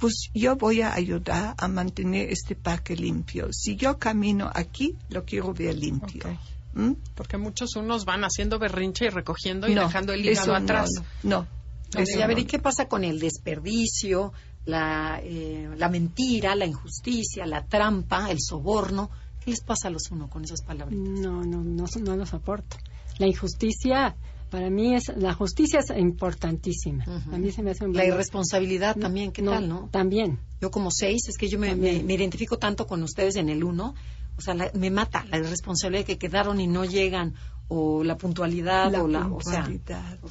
pues 0.04 0.30
yo 0.34 0.56
voy 0.56 0.82
a 0.82 0.94
ayudar 0.94 1.56
a 1.58 1.68
mantener 1.68 2.30
este 2.30 2.56
parque 2.56 2.96
limpio. 2.96 3.48
Si 3.52 3.76
yo 3.76 4.00
camino 4.00 4.52
aquí, 4.54 4.98
lo 5.10 5.24
quiero 5.24 5.54
ver 5.54 5.78
limpio. 5.78 6.26
¿Mm? 6.74 6.94
Porque 7.16 7.38
muchos 7.38 7.76
unos 7.76 8.04
van 8.04 8.24
haciendo 8.24 8.60
berrinche 8.60 9.06
y 9.06 9.10
recogiendo 9.10 9.68
y 9.68 9.76
No, 9.76 9.84
dejando 9.84 10.14
el 10.14 10.26
hígado 10.26 10.48
no, 10.48 10.56
atrás. 10.56 10.90
No, 11.24 11.48
no. 11.94 12.02
Eso 12.02 12.20
y 12.20 12.22
a 12.22 12.28
ver, 12.28 12.38
no. 12.38 12.42
¿y 12.42 12.46
qué 12.46 12.60
pasa 12.60 12.88
con 12.88 13.04
el 13.04 13.20
desperdicio, 13.20 14.34
la, 14.66 15.20
eh, 15.24 15.70
la 15.78 15.90
mentira, 15.90 16.56
la 16.56 16.66
injusticia, 16.66 17.46
la 17.46 17.66
trampa, 17.66 18.32
el 18.32 18.38
soborno? 18.40 19.10
¿Qué 19.44 19.52
les 19.52 19.62
pasa 19.62 19.90
a 19.90 19.92
los 19.92 20.10
uno 20.12 20.30
con 20.30 20.44
esas 20.44 20.62
palabras? 20.62 20.98
No, 20.98 21.44
no, 21.44 21.64
no, 21.64 21.86
no 22.02 22.16
lo 22.16 22.26
soporto. 22.26 22.78
La 23.20 23.28
injusticia, 23.28 24.16
para 24.50 24.70
mí 24.70 24.96
es, 24.96 25.12
la 25.18 25.34
justicia 25.34 25.80
es 25.82 25.90
importantísima. 25.98 27.04
Ujú. 27.06 27.36
A 27.36 27.38
mí 27.38 27.52
se 27.52 27.62
me 27.62 27.72
hace 27.72 27.86
un 27.86 27.94
La 27.94 28.06
irresponsabilidad 28.06 28.96
también, 28.98 29.32
¿qué 29.32 29.42
tal, 29.44 29.68
no? 29.68 29.90
También. 29.92 30.40
Yo 30.62 30.72
como 30.72 30.90
seis, 30.92 31.28
es 31.28 31.38
que 31.38 31.50
yo 31.50 31.60
me, 31.60 31.76
me- 31.76 32.02
me 32.04 32.14
identifico 32.14 32.58
tanto 32.58 32.88
con 32.88 33.04
ustedes 33.04 33.36
en 33.36 33.50
el 33.50 33.64
uno, 33.64 33.94
o 34.38 34.42
sea, 34.42 34.54
la- 34.54 34.72
me 34.74 34.90
mata 34.90 35.26
la 35.26 35.38
irresponsabilidad 35.38 36.06
que 36.06 36.18
quedaron 36.18 36.60
y 36.62 36.68
no 36.68 36.86
llegan, 36.86 37.36
o 37.68 38.04
la 38.04 38.18
puntualidad, 38.18 38.92
La 38.92 39.04
o, 39.04 39.08
la, 39.08 39.28
o, 39.28 39.42
sea, 39.42 39.68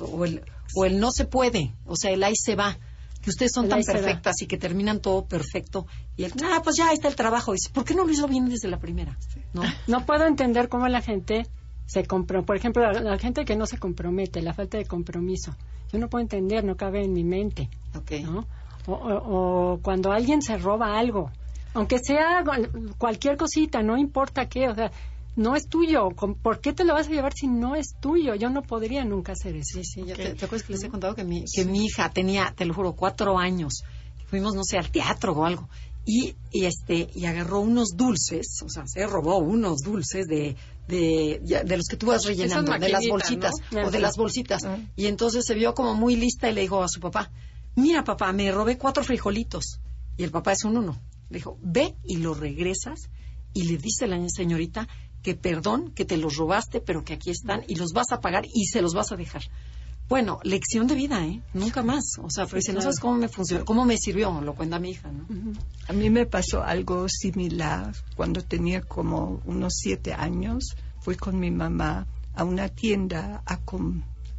o 0.01 0.25
el, 0.25 0.43
o 0.75 0.85
el 0.87 0.99
no 1.01 1.11
se 1.11 1.25
puede, 1.27 1.75
o 1.87 1.97
sea, 1.97 2.11
el 2.13 2.23
ahí 2.25 2.35
se 2.37 2.57
va. 2.57 2.79
Que 3.23 3.31
ustedes 3.31 3.53
son 3.55 3.69
tan 3.69 3.83
perfectas 3.83 4.43
y 4.43 4.47
que 4.47 4.59
terminan 4.59 5.01
todo 5.01 5.25
perfecto. 5.27 5.87
Y 6.17 6.25
el, 6.25 6.33
ah, 6.45 6.61
pues 6.65 6.77
ya 6.77 6.89
ahí 6.89 6.95
está 6.95 7.09
el 7.09 7.15
trabajo. 7.17 7.53
Dice, 7.53 7.71
¿por 7.73 7.85
qué 7.85 7.95
no 7.95 8.05
lo 8.05 8.11
hizo 8.13 8.27
bien 8.27 8.49
desde 8.49 8.69
la 8.69 8.79
primera? 8.79 9.17
¿No? 9.53 9.63
No 9.87 10.05
puedo 10.05 10.27
entender 10.27 10.69
cómo 10.69 10.89
la 10.89 11.01
gente 11.01 11.47
se 11.87 12.05
compró, 12.05 12.45
por 12.45 12.57
ejemplo, 12.57 12.83
la, 12.91 13.01
la 13.01 13.19
gente 13.19 13.45
que 13.45 13.55
no 13.57 13.67
se 13.67 13.79
compromete, 13.79 14.43
la 14.43 14.55
falta 14.55 14.79
de 14.79 14.87
compromiso. 14.87 15.55
Yo 15.93 15.99
no 15.99 16.09
puedo 16.09 16.23
entender, 16.23 16.65
no 16.65 16.77
cabe 16.77 17.05
en 17.05 17.13
mi 17.13 17.23
mente, 17.25 17.69
Ok. 17.97 18.13
¿no? 18.25 18.47
O, 18.87 18.93
o- 18.93 19.73
o 19.75 19.79
cuando 19.83 20.11
alguien 20.11 20.43
se 20.43 20.57
roba 20.59 20.99
algo, 20.99 21.31
aunque 21.75 21.99
sea 21.99 22.43
cual- 22.45 22.71
cualquier 22.99 23.37
cosita, 23.37 23.83
no 23.83 23.97
importa 23.97 24.49
qué, 24.49 24.69
o 24.69 24.75
sea, 24.75 24.91
no 25.37 25.57
es 25.57 25.67
tuyo. 25.69 26.11
¿Con- 26.11 26.35
¿Por 26.35 26.61
qué 26.61 26.73
te 26.73 26.85
lo 26.85 26.95
vas 26.95 27.07
a 27.09 27.11
llevar 27.11 27.33
si 27.35 27.47
no 27.47 27.75
es 27.77 27.95
tuyo? 28.01 28.35
Yo 28.35 28.51
no 28.51 28.63
podría 28.63 29.05
nunca 29.05 29.33
hacer 29.33 29.57
eso. 29.57 29.79
Sí, 29.79 29.85
sí, 29.85 30.05
ya 30.07 30.15
Ok. 30.15 30.21
te, 30.21 30.35
¿te 30.35 30.45
acuerdas 30.45 30.67
que 30.67 30.73
les 30.75 30.83
he 30.85 30.89
contado 30.89 31.15
que 31.15 31.25
mi, 31.25 31.45
que 31.45 31.65
mi 31.65 31.87
hija 31.87 32.11
tenía, 32.11 32.53
te 32.57 32.65
lo 32.65 32.75
juro, 32.75 32.95
cuatro 32.95 33.39
años. 33.39 33.83
Fuimos, 34.27 34.55
no 34.55 34.63
sé, 34.65 34.79
al 34.79 34.91
teatro 34.91 35.33
o 35.33 35.45
algo. 35.45 35.69
Y, 36.05 36.35
y 36.51 36.65
este, 36.65 37.09
y 37.15 37.27
agarró 37.27 37.61
unos 37.61 37.91
dulces, 37.97 38.61
o 38.65 38.69
sea, 38.69 38.85
se 38.89 39.07
robó 39.07 39.39
unos 39.39 39.79
dulces 39.85 40.27
de, 40.27 40.57
de, 40.89 41.41
de 41.65 41.77
los 41.77 41.87
que 41.87 41.97
tú 41.97 42.07
vas 42.07 42.25
rellenando, 42.25 42.73
de 42.77 42.89
las 42.89 43.07
bolsitas, 43.09 43.53
¿no? 43.71 43.87
o 43.87 43.91
de 43.91 44.01
las 44.01 44.17
bolsitas. 44.17 44.63
Y 44.97 45.07
entonces 45.07 45.45
se 45.47 45.55
vio 45.55 45.75
como 45.75 45.95
muy 45.95 46.17
lista 46.17 46.51
y 46.51 46.55
le 46.55 46.63
dijo 46.63 46.83
a 46.83 46.89
su 46.89 46.99
papá, 46.99 47.31
mira 47.77 48.03
papá, 48.03 48.33
me 48.33 48.51
robé 48.51 48.79
cuatro 48.79 49.05
frijolitos. 49.05 49.81
Y 50.17 50.25
el 50.25 50.31
papá 50.33 50.53
es 50.53 50.65
un 50.65 50.77
uno. 50.77 51.01
Le 51.31 51.37
dijo, 51.39 51.57
ve 51.63 51.95
y 52.05 52.17
los 52.17 52.39
regresas 52.41 53.09
y 53.55 53.63
le 53.65 53.77
dice 53.79 54.07
a 54.07 54.09
la 54.09 54.29
señorita 54.29 54.89
que 55.23 55.35
perdón, 55.35 55.93
que 55.93 56.05
te 56.05 56.17
los 56.17 56.37
robaste, 56.37 56.81
pero 56.81 57.05
que 57.05 57.15
aquí 57.15 57.31
están 57.31 57.63
y 57.69 57.77
los 57.77 57.93
vas 57.93 58.13
a 58.13 58.21
pagar 58.21 58.45
y 58.53 58.67
se 58.67 58.83
los 58.83 58.95
vas 58.95 59.13
a 59.13 59.17
dejar. 59.17 59.43
Bueno, 60.09 60.41
lección 60.43 60.87
de 60.87 60.95
vida, 60.95 61.25
¿eh? 61.25 61.41
Nunca 61.55 61.83
más. 61.83 62.19
O 62.23 62.29
sea, 62.29 62.47
pues, 62.47 62.69
no 62.75 62.83
sabes 62.83 63.01
cómo 63.01 63.17
me 63.17 63.29
funcionó, 63.29 63.65
cómo 63.65 63.85
me 63.87 63.97
sirvió, 63.97 64.41
lo 64.43 64.55
cuenta 64.55 64.79
mi 64.79 64.91
hija, 64.91 65.11
¿no? 65.11 65.27
A 65.89 65.93
mí 65.93 66.11
me 66.11 66.27
pasó 66.27 66.63
algo 66.63 67.09
similar 67.09 67.95
cuando 68.15 68.43
tenía 68.43 68.83
como 68.83 69.41
unos 69.47 69.75
siete 69.77 70.13
años. 70.13 70.75
Fui 71.01 71.17
con 71.17 71.39
mi 71.39 71.51
mamá 71.51 72.07
a 72.35 72.45
una 72.45 72.69
tienda 72.69 73.43
a 73.47 73.59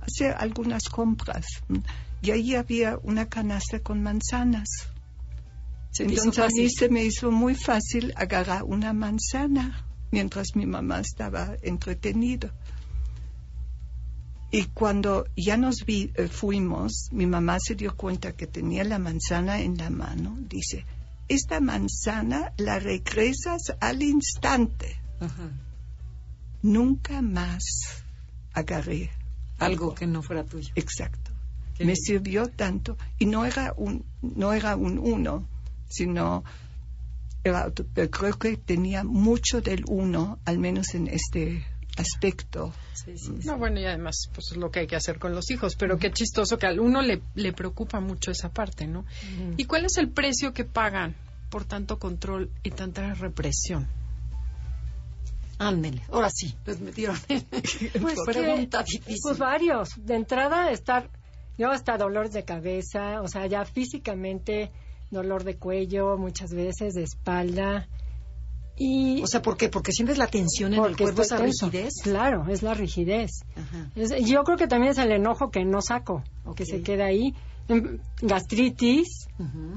hacer 0.02 0.36
algunas 0.38 0.84
compras. 0.90 1.46
Y 2.22 2.32
allí 2.32 2.56
había 2.56 3.00
una 3.02 3.28
canasta 3.28 3.80
con 3.80 4.04
manzanas. 4.04 4.70
Se 5.92 6.04
Entonces 6.04 6.40
a 6.40 6.48
mí 6.50 6.70
se 6.70 6.90
me 6.90 7.04
hizo 7.04 7.32
muy 7.32 7.56
fácil 7.56 8.14
agarrar 8.16 8.64
una 8.64 8.94
manzana 8.94 9.88
mientras 10.14 10.55
mi 10.55 10.66
mamá 10.68 10.99
estaba 10.99 11.55
entretenida. 11.64 12.49
Y 14.51 14.66
cuando 14.66 15.26
ya 15.36 15.57
nos 15.57 15.84
vi- 15.86 16.11
eh, 16.16 16.28
fuimos, 16.28 17.09
mi 17.11 17.26
mamá 17.26 17.57
se 17.59 17.74
dio 17.74 17.97
cuenta 17.97 18.34
que 18.34 18.45
tenía 18.45 18.84
la 18.84 18.99
manzana 18.99 19.59
en 19.61 19.76
la 19.78 19.89
mano. 19.89 20.38
Dice, 20.47 20.86
esta 21.28 21.59
manzana 21.59 22.53
la 22.57 22.78
regresas 22.78 23.74
al 23.80 24.03
instante. 24.03 24.97
Ajá. 25.20 25.49
Nunca 26.61 27.22
más 27.24 27.64
agarré 28.53 29.09
Algo 29.57 29.95
que 29.95 30.05
no 30.05 30.22
fuera 30.22 30.43
tuyo. 30.43 30.70
Exacto. 30.76 31.32
Qué 31.76 31.86
Me 31.86 31.93
bien. 31.93 32.03
sirvió 32.05 32.47
tanto. 32.49 32.97
Y 33.18 33.26
no 33.26 33.45
era 33.45 33.74
un, 33.76 34.05
no 34.22 34.53
era 34.53 34.76
un 34.76 34.99
uno, 34.99 35.47
sino 35.89 36.43
creo 37.44 38.39
que 38.39 38.58
tenía 38.58 39.04
mucho 39.04 39.62
del 39.62 39.84
uno, 39.88 40.39
al 40.46 40.60
menos 40.60 40.94
en 40.96 41.08
este 41.08 41.66
aspecto. 41.98 42.74
Sí, 42.94 43.18
sí, 43.18 43.34
sí. 43.41 43.48
No, 43.48 43.58
bueno, 43.58 43.80
y 43.80 43.86
además, 43.86 44.30
pues 44.34 44.52
es 44.52 44.58
lo 44.58 44.72
que 44.72 44.80
hay 44.82 44.88
que 44.88 44.96
hacer 44.96 45.20
con 45.20 45.36
los 45.36 45.52
hijos, 45.52 45.76
pero 45.76 45.98
qué 46.00 46.12
chistoso 46.12 46.58
que 46.58 46.66
a 46.68 46.72
uno 46.72 47.02
le, 47.02 47.22
le 47.36 47.54
preocupa 47.54 48.00
mucho 48.00 48.32
esa 48.32 48.50
parte, 48.50 48.88
¿no? 48.88 49.06
¿Y 49.58 49.66
cuál 49.66 49.86
es 49.86 49.98
el 49.98 50.10
precio 50.10 50.54
que 50.54 50.64
pagan 50.64 51.16
por 51.50 51.66
tanto 51.66 52.00
control 52.00 52.50
y 52.64 52.72
tanta 52.72 53.14
represión? 53.14 53.88
Ándele, 55.60 56.02
ahora 56.12 56.30
sí, 56.34 56.56
les 56.66 56.80
metieron. 56.80 57.16
Pues, 58.02 58.18
pregunta 58.26 58.84
que- 58.84 58.98
difícil. 58.98 59.20
Pues 59.22 59.38
varios. 59.38 59.89
De 59.98 60.16
entrada, 60.16 60.72
estar, 60.72 61.10
yo 61.58 61.70
hasta 61.72 61.98
dolor 61.98 62.30
de 62.32 62.44
cabeza, 62.44 63.22
o 63.22 63.28
sea, 63.28 63.46
ya 63.46 63.64
físicamente 63.66 64.72
dolor 65.14 65.43
de 65.43 65.55
cuello, 65.57 66.18
muchas 66.18 66.51
veces 66.53 66.93
de 66.93 67.03
espalda. 67.03 67.88
Y 68.76 69.22
o 69.22 69.28
sea, 69.28 69.41
¿por 69.41 69.55
qué? 69.55 69.70
Porque 69.70 69.91
sientes 69.91 70.18
la 70.18 70.26
tensión 70.28 70.74
en 70.74 70.84
el 70.84 70.97
cuerpo, 70.97 71.22
esa 71.22 71.38
tenso. 71.38 71.68
rigidez. 71.68 71.93
Claro, 72.03 72.45
es 72.49 72.64
la 72.64 72.74
rigidez. 72.74 73.32
Ajá. 73.55 73.89
Es- 73.95 74.26
yo 74.26 74.43
creo 74.43 74.57
que 74.57 74.68
también 74.68 74.91
es 74.93 74.97
el 74.97 75.11
enojo 75.11 75.51
que 75.51 75.64
no 75.64 75.82
saco, 75.82 76.24
que 76.55 76.64
Ok. 76.64 76.70
se 76.70 76.82
queda 76.82 77.05
ahí. 77.05 77.36
Em, 77.70 77.99
Gastritis. 78.22 79.28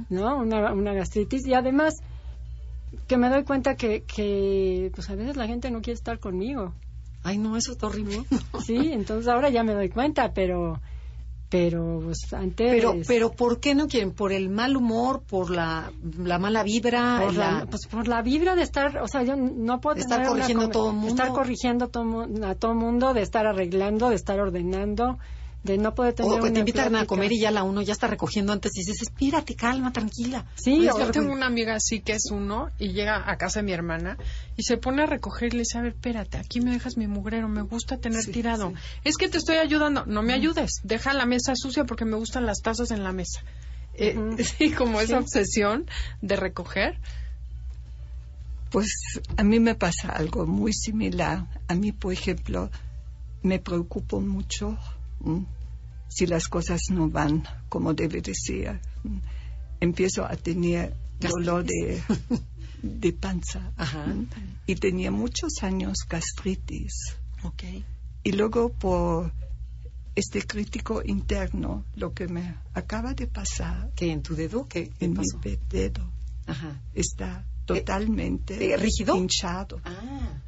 ¿no? 0.09 0.39
Una, 0.39 0.73
una 0.73 0.93
gastritis. 0.95 1.47
Y 1.47 1.55
además, 1.55 1.95
que 3.07 3.17
me 3.19 3.29
doy 3.29 3.45
cuenta 3.45 3.77
que, 3.77 4.03
que, 4.05 4.91
pues 4.95 5.11
a 5.11 5.15
veces 5.15 5.37
la 5.37 5.47
gente 5.47 5.71
no 5.71 5.83
quiere 5.83 5.97
estar 5.97 6.19
conmigo. 6.19 6.73
Ay, 7.23 7.39
no, 7.39 7.57
eso 7.57 7.73
está 7.73 7.89
horrible. 7.89 8.23
Sí, 8.65 8.77
entonces 8.93 9.29
ahora 9.29 9.51
ya 9.51 9.63
me 9.63 9.75
doy 9.75 9.89
cuenta, 9.91 10.33
pero, 10.33 10.81
pero 11.49 12.01
pues 12.05 12.33
antes. 12.33 12.71
Pero, 12.71 12.95
pero, 13.07 13.33
¿por 13.33 13.61
qué 13.61 13.75
no 13.75 13.87
quieren? 13.87 14.13
¿Por 14.13 14.33
el 14.33 14.49
mal 14.49 14.77
humor? 14.77 15.23
¿Por 15.23 15.51
la, 15.51 15.93
la 16.19 16.39
mala 16.39 16.63
vibra? 16.65 17.21
por 17.23 17.35
la, 17.35 17.53
la- 17.61 17.67
pues 17.67 17.87
por 17.91 18.09
la 18.09 18.23
vibra 18.23 18.55
de 18.57 18.63
estar, 18.63 18.99
o 18.99 19.07
sea, 19.09 19.23
yo 19.23 19.37
no 19.37 19.81
puedo 19.81 19.97
Estar 19.97 20.19
tener 20.19 20.31
una 20.33 20.41
corrigiendo 20.41 20.63
a 20.63 20.67
con- 20.67 20.73
todo 20.73 20.93
mundo. 20.93 21.09
estar 21.09 21.29
corrigiendo 21.33 21.89
todo 21.89 22.27
a 22.45 22.55
todo 22.57 22.75
mundo, 22.75 23.15
de 23.15 23.23
estar 23.23 23.47
arreglando, 23.47 24.09
de 24.11 24.17
estar 24.17 24.41
ordenando, 24.41 25.19
de 25.67 25.79
no 25.79 25.95
poder 25.95 26.15
tener 26.15 26.33
o 26.33 26.37
que 26.37 26.43
te 26.43 26.51
una 26.51 26.59
invitan 26.61 26.97
a 26.97 27.05
comer 27.07 27.33
y 27.33 27.41
ya 27.41 27.51
la 27.51 27.65
uno 27.65 27.83
ya 27.83 27.93
está 27.93 28.07
recogiendo 28.07 28.53
antes 28.53 28.73
y 28.77 28.81
dices, 28.81 29.03
espérate, 29.03 29.55
calma, 29.55 29.93
tranquila. 29.93 30.47
Sí, 30.55 30.83
Yo 30.83 31.11
tengo 31.11 31.33
una 31.33 31.47
amiga 31.47 31.75
así 31.75 32.01
que 32.01 32.13
es 32.13 32.31
uno 32.31 32.71
y 32.79 32.93
llega 32.93 33.31
a 33.31 33.37
casa 33.37 33.59
de 33.61 33.65
mi 33.65 33.73
hermana 33.73 34.17
y 34.57 34.63
se 34.63 34.77
pone 34.79 35.03
a 35.03 35.07
recoger 35.07 35.49
y 35.49 35.57
le 35.57 35.59
dice, 35.59 35.79
a 35.79 35.83
ver, 35.83 35.93
espérate, 35.93 36.39
aquí 36.39 36.61
me 36.61 36.71
dejas 36.71 36.97
mi 36.97 37.07
mugrero, 37.07 37.49
me 37.49 37.63
gusta 37.63 37.99
tener 37.99 38.23
Sí, 38.23 38.33
tirado. 38.33 38.71
sí. 38.71 38.75
Es 39.05 39.17
que 39.17 39.29
te 39.29 39.39
estoy 39.39 39.57
ayudando. 39.57 40.07
No 40.07 40.23
me 40.23 40.33
ayudes, 40.33 40.71
deja 40.85 41.13
la 41.13 41.27
mesa 41.27 41.53
sucia 41.57 41.85
porque 41.85 42.05
me 42.05 42.17
gustan 42.17 42.47
las 42.47 42.63
tazas 42.63 42.91
en 42.93 43.03
la 43.03 43.13
mesa. 43.13 43.41
Eh. 43.95 44.17
Sí, 44.59 44.71
como 44.71 45.01
esa 45.01 45.19
obsesión 45.19 45.87
de 46.23 46.37
recoger. 46.37 46.99
Pues 48.71 48.89
a 49.37 49.43
mí 49.43 49.59
me 49.61 49.75
pasa 49.75 50.11
algo 50.11 50.47
muy 50.47 50.73
similar. 50.73 51.47
A 51.69 51.75
mí, 51.75 51.93
por 51.93 52.13
ejemplo, 52.13 52.71
me 53.43 53.59
preocupo 53.59 54.21
mucho 54.21 54.77
¿m? 55.25 55.47
Si 56.09 56.27
las 56.27 56.49
cosas 56.49 56.81
no 56.91 57.09
van 57.09 57.45
como 57.69 57.95
debe 57.95 58.21
de 58.21 58.35
ser. 58.35 58.81
Empiezo 59.81 60.25
a 60.25 60.37
tener 60.37 60.95
dolor 61.21 61.65
de, 61.65 62.03
de 62.83 63.13
panza. 63.13 63.73
Y 64.67 64.77
tenía 64.77 65.11
muchos 65.11 65.63
años 65.63 65.99
gastritis. 66.09 67.17
Y 68.25 68.33
luego 68.33 68.71
por 68.71 69.33
este 70.17 70.43
crítico 70.43 71.03
interno, 71.05 71.85
lo 71.95 72.13
que 72.15 72.27
me 72.27 72.55
acaba 72.75 73.13
de 73.15 73.27
pasar 73.27 73.91
¿Qué 73.95 74.11
en 74.11 74.23
tu 74.23 74.35
dedo? 74.35 74.67
¿Qué, 74.67 74.91
en 74.99 75.15
pasó? 75.15 75.39
mi 75.45 75.57
dedo 75.69 76.11
Ajá. 76.47 76.81
está 76.95 77.45
totalmente 77.67 78.73
eh, 78.73 78.77
rígido? 78.77 79.15
hinchado. 79.17 79.81
Ah, 79.85 80.43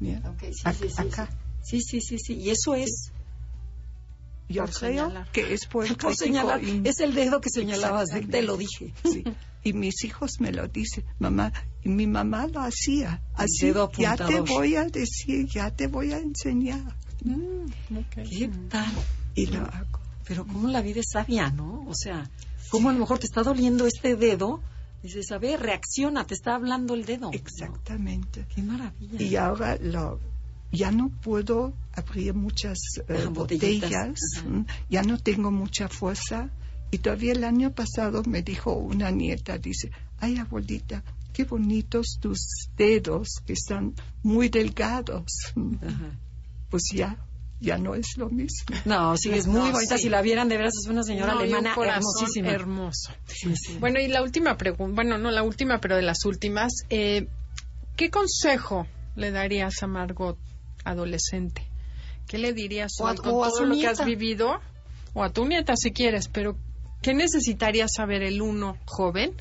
Mira, 0.00 0.34
sí, 0.40 0.86
acá. 0.96 1.28
sí. 1.62 1.80
Sí, 1.80 1.80
sí, 1.82 2.00
sí, 2.00 2.18
sí. 2.18 2.34
Y 2.34 2.50
eso 2.50 2.74
es, 2.74 3.12
Yo 4.50 4.64
Por 4.64 4.74
creo 4.74 4.90
señalar. 4.90 5.30
que 5.30 5.54
es 5.54 5.66
por 5.66 5.86
señalar, 6.16 6.60
es 6.84 6.98
el 6.98 7.14
dedo 7.14 7.40
que 7.40 7.50
señalabas, 7.50 8.10
te 8.10 8.42
lo 8.42 8.56
dije. 8.56 8.92
Sí. 9.04 9.24
Y 9.62 9.74
mis 9.74 10.04
hijos 10.04 10.40
me 10.40 10.52
lo 10.52 10.68
dicen, 10.68 11.04
mamá, 11.18 11.52
y 11.84 11.90
mi 11.90 12.06
mamá 12.06 12.46
lo 12.46 12.60
hacía. 12.60 13.20
Así, 13.34 13.66
dedo 13.66 13.92
ya 13.92 14.16
te 14.16 14.40
voy 14.40 14.74
a 14.74 14.86
decir, 14.86 15.46
ya 15.52 15.70
te 15.70 15.86
voy 15.86 16.14
a 16.14 16.18
enseñar. 16.18 16.96
¿Qué 18.14 18.50
tal? 18.70 18.90
Y 19.34 19.44
lo 19.46 19.60
hago. 19.60 20.00
Pero 20.26 20.46
cómo 20.46 20.66
la 20.68 20.80
vida 20.80 21.00
es 21.00 21.10
sabia, 21.12 21.50
¿no? 21.50 21.84
O 21.86 21.94
sea, 21.94 22.30
cómo 22.70 22.88
a 22.88 22.94
lo 22.94 23.00
mejor 23.00 23.18
te 23.18 23.26
está 23.26 23.42
doliendo 23.42 23.86
este 23.86 24.16
dedo, 24.16 24.62
dices, 25.02 25.30
a 25.30 25.36
ver, 25.36 25.60
reacciona, 25.60 26.26
te 26.26 26.32
está 26.32 26.54
hablando 26.54 26.94
el 26.94 27.04
dedo. 27.04 27.30
Exactamente. 27.34 28.46
Qué 28.54 28.62
maravilla. 28.62 29.22
Y 29.22 29.36
ahora 29.36 29.76
lo, 29.76 30.20
ya 30.72 30.90
no 30.90 31.10
puedo 31.22 31.72
abrir 31.92 32.34
muchas 32.34 32.78
eh, 33.08 33.26
botellas, 33.30 34.18
ya 34.88 35.02
no 35.02 35.18
tengo 35.18 35.50
mucha 35.50 35.88
fuerza. 35.88 36.50
Y 36.92 36.98
todavía 36.98 37.32
el 37.32 37.44
año 37.44 37.70
pasado 37.72 38.22
me 38.26 38.42
dijo 38.42 38.72
una 38.72 39.10
nieta, 39.12 39.58
dice, 39.58 39.92
ay 40.18 40.38
abuelita, 40.38 41.04
qué 41.32 41.44
bonitos 41.44 42.18
tus 42.20 42.68
dedos, 42.76 43.28
que 43.46 43.52
están 43.52 43.94
muy 44.24 44.48
delgados. 44.48 45.24
Ajá. 45.54 46.18
Pues 46.68 46.82
ya, 46.92 47.16
ya 47.60 47.78
no 47.78 47.94
es 47.94 48.16
lo 48.16 48.28
mismo. 48.28 48.74
No, 48.86 49.16
sí, 49.16 49.30
es 49.30 49.46
muy 49.46 49.60
No, 49.60 49.72
bonita. 49.72 49.96
sí. 49.98 50.04
Si 50.04 50.08
la 50.08 50.20
vieran, 50.20 50.48
de 50.48 50.56
veras, 50.56 50.74
es 50.82 50.88
una 50.88 51.04
señora 51.04 51.34
No, 51.34 51.44
y 51.44 51.48
un 51.52 51.54
alemana 51.66 51.96
hermosísima. 51.96 52.48
hermoso. 52.50 53.12
Sí, 53.26 53.54
sí. 53.54 53.76
Bueno, 53.78 54.00
y 54.00 54.08
la 54.08 54.22
última 54.22 54.56
pregunta, 54.56 54.94
bueno, 54.96 55.16
no 55.16 55.30
la 55.30 55.44
última, 55.44 55.80
pero 55.80 55.94
de 55.94 56.02
las 56.02 56.24
últimas, 56.24 56.72
eh, 56.90 57.28
¿qué 57.96 58.10
consejo 58.10 58.88
le 59.14 59.30
darías 59.30 59.74
a 59.82 59.86
Margot, 59.86 60.38
adolescente? 60.84 61.66
¿Qué 62.26 62.38
le 62.38 62.52
dirías 62.52 62.92
O 63.00 63.06
a- 63.08 63.14
con 63.16 63.34
o 63.34 63.44
a 63.44 63.48
todo 63.48 63.58
su 63.58 63.64
lo 63.66 63.74
que 63.76 63.86
has 63.88 64.04
vivido? 64.04 64.60
O 65.14 65.22
a 65.24 65.30
tu 65.32 65.44
nieta, 65.46 65.74
si 65.76 65.90
quieres, 65.90 66.28
pero 66.28 66.56
¿qué 67.02 67.14
necesitaría 67.14 67.86
saber 67.88 68.22
el 68.22 68.40
uno 68.42 68.76
joven 68.86 69.32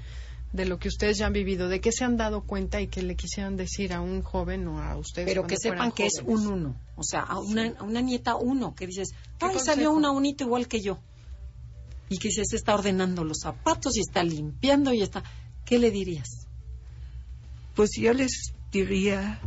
de 0.51 0.65
lo 0.65 0.79
que 0.79 0.87
ustedes 0.87 1.19
ya 1.19 1.27
han 1.27 1.33
vivido? 1.33 1.67
¿De 1.69 1.79
qué 1.79 1.91
se 1.91 2.03
han 2.03 2.17
dado 2.17 2.41
cuenta 2.41 2.81
y 2.81 2.87
que 2.87 3.03
le 3.03 3.15
quisieran 3.15 3.55
decir 3.57 3.93
a 3.93 4.01
un 4.01 4.23
joven 4.23 4.67
o 4.67 4.81
a 4.81 4.97
ustedes? 4.97 5.27
Pero 5.27 5.45
que 5.45 5.57
sepan 5.57 5.91
que 5.91 6.07
es 6.07 6.21
un 6.25 6.47
uno. 6.47 6.75
O 6.95 7.03
sea, 7.03 7.21
a 7.21 7.37
una, 7.39 7.67
a 7.77 7.83
una 7.83 8.01
nieta 8.01 8.35
uno, 8.35 8.73
que 8.73 8.87
dices, 8.87 9.09
¿Qué 9.37 9.45
ay, 9.45 9.53
consejo? 9.53 9.65
salió 9.65 9.91
una 9.91 10.09
unito 10.09 10.43
igual 10.45 10.67
que 10.67 10.81
yo. 10.81 10.97
Y 12.11 12.17
que 12.17 12.31
se 12.31 12.41
está 12.55 12.73
ordenando 12.73 13.23
los 13.23 13.41
zapatos 13.43 13.95
y 13.95 13.99
está 13.99 14.23
limpiando 14.23 14.91
y 14.93 15.03
está... 15.03 15.23
¿Qué 15.65 15.77
le 15.77 15.91
dirías? 15.91 16.47
Pues 17.75 17.91
yo 17.95 18.11
les 18.13 18.53
diría 18.71 19.39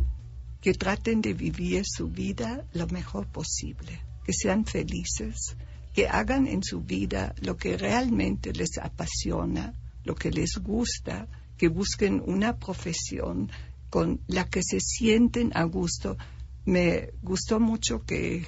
que 0.63 0.73
traten 0.73 1.19
de 1.19 1.33
vivir 1.33 1.83
su 1.85 2.07
vida 2.07 2.65
lo 2.71 2.87
mejor 2.87 3.27
posible, 3.27 3.99
que 4.23 4.31
sean 4.31 4.63
felices, 4.63 5.57
que 5.93 6.07
hagan 6.07 6.47
en 6.47 6.63
su 6.63 6.79
vida 6.79 7.35
lo 7.41 7.57
que 7.57 7.75
realmente 7.77 8.53
les 8.53 8.77
apasiona, 8.77 9.73
lo 10.05 10.15
que 10.15 10.31
les 10.31 10.55
gusta, 10.63 11.27
que 11.57 11.67
busquen 11.67 12.23
una 12.25 12.57
profesión 12.59 13.51
con 13.89 14.21
la 14.27 14.49
que 14.49 14.63
se 14.63 14.79
sienten 14.79 15.51
a 15.53 15.65
gusto. 15.65 16.17
Me 16.63 17.09
gustó 17.21 17.59
mucho 17.59 18.05
que 18.05 18.45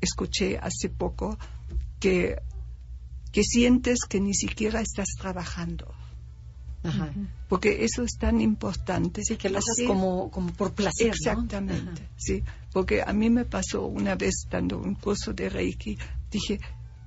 escuché 0.00 0.56
hace 0.56 0.88
poco 0.88 1.38
que, 2.00 2.36
que 3.32 3.44
sientes 3.44 3.98
que 4.08 4.18
ni 4.18 4.32
siquiera 4.32 4.80
estás 4.80 5.08
trabajando, 5.20 5.94
Ajá. 6.82 7.12
porque 7.48 7.84
eso 7.84 8.02
es 8.02 8.16
tan 8.18 8.40
importante. 8.40 9.22
Sí, 9.22 9.36
que 9.36 9.50
lo 9.50 9.58
haces 9.58 9.86
como, 9.86 10.30
como 10.30 10.52
por 10.52 10.72
placer. 10.72 11.08
Exactamente, 11.08 12.08
sí. 12.16 12.42
Porque 12.72 13.02
a 13.02 13.12
mí 13.12 13.28
me 13.28 13.44
pasó 13.44 13.86
una 13.86 14.14
vez 14.14 14.46
dando 14.50 14.78
un 14.78 14.94
curso 14.94 15.32
de 15.32 15.48
Reiki, 15.50 15.98
dije, 16.30 16.58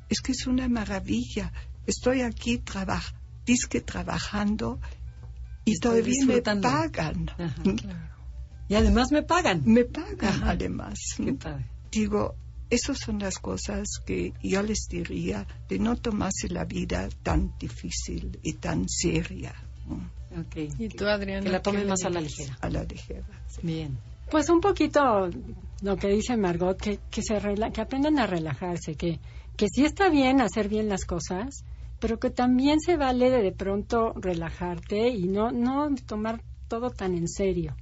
es 0.09 0.21
que 0.21 0.33
es 0.33 0.45
una 0.47 0.67
maravilla, 0.69 1.51
estoy 1.87 2.21
aquí 2.21 2.59
traba 2.59 3.01
disque 3.45 3.81
trabajando 3.81 4.79
y 5.65 5.73
Estoy 5.73 6.01
todavía 6.01 6.25
me 6.25 6.41
pagan. 6.41 7.29
Ajá, 7.37 7.61
¿m? 7.65 7.75
Y 8.69 8.75
además 8.75 9.11
me 9.11 9.23
pagan. 9.23 9.61
Me 9.65 9.85
pagan 9.85 10.35
Ajá. 10.35 10.51
además. 10.51 10.99
Qué 11.17 11.33
padre. 11.33 11.65
Digo, 11.91 12.35
esas 12.73 12.97
son 12.99 13.19
las 13.19 13.37
cosas 13.39 13.87
que 14.05 14.33
yo 14.41 14.61
les 14.63 14.87
diría 14.89 15.45
de 15.69 15.79
no 15.79 15.95
tomarse 15.95 16.49
la 16.49 16.65
vida 16.65 17.07
tan 17.23 17.53
difícil 17.59 18.39
y 18.43 18.53
tan 18.53 18.87
seria, 18.89 19.53
¿m? 19.87 20.41
Ok. 20.41 20.79
¿Y 20.79 20.89
tú, 20.89 21.05
Adriana? 21.05 21.43
Que 21.43 21.49
la 21.51 21.59
qué 21.59 21.63
tome 21.63 21.79
le 21.81 21.85
más 21.89 22.03
a 22.03 22.09
la 22.09 22.21
ligera. 22.21 22.57
a 22.61 22.69
la 22.69 22.83
ligera. 22.83 23.23
sí. 23.47 23.61
Bien. 23.63 23.97
Pues 24.31 24.49
un 24.49 24.61
poquito 24.61 25.29
lo 25.81 25.97
que 25.97 26.07
dice 26.07 26.35
Margot, 26.37 26.75
que, 26.79 26.99
que, 27.11 27.21
se 27.21 27.35
rela- 27.39 27.71
que 27.71 27.81
aprendan 27.81 28.17
a 28.17 28.25
relajarse, 28.25 28.95
que, 28.95 29.19
que 29.55 29.67
sí 29.67 29.85
está 29.85 30.09
bien 30.09 30.41
hacer 30.41 30.69
bien 30.69 30.89
las 30.89 31.05
cosas, 31.05 31.63
pero 31.99 32.17
que 32.19 32.31
también 32.31 32.79
se 32.79 32.97
vale 32.97 33.29
de, 33.29 33.43
de 33.43 33.51
pronto 33.51 34.13
relajarte 34.15 35.09
y 35.09 35.27
no, 35.27 35.51
no 35.51 35.93
tomar 36.07 36.41
todo 36.67 36.89
tan 36.89 37.13
en 37.15 37.27
serio. 37.27 37.75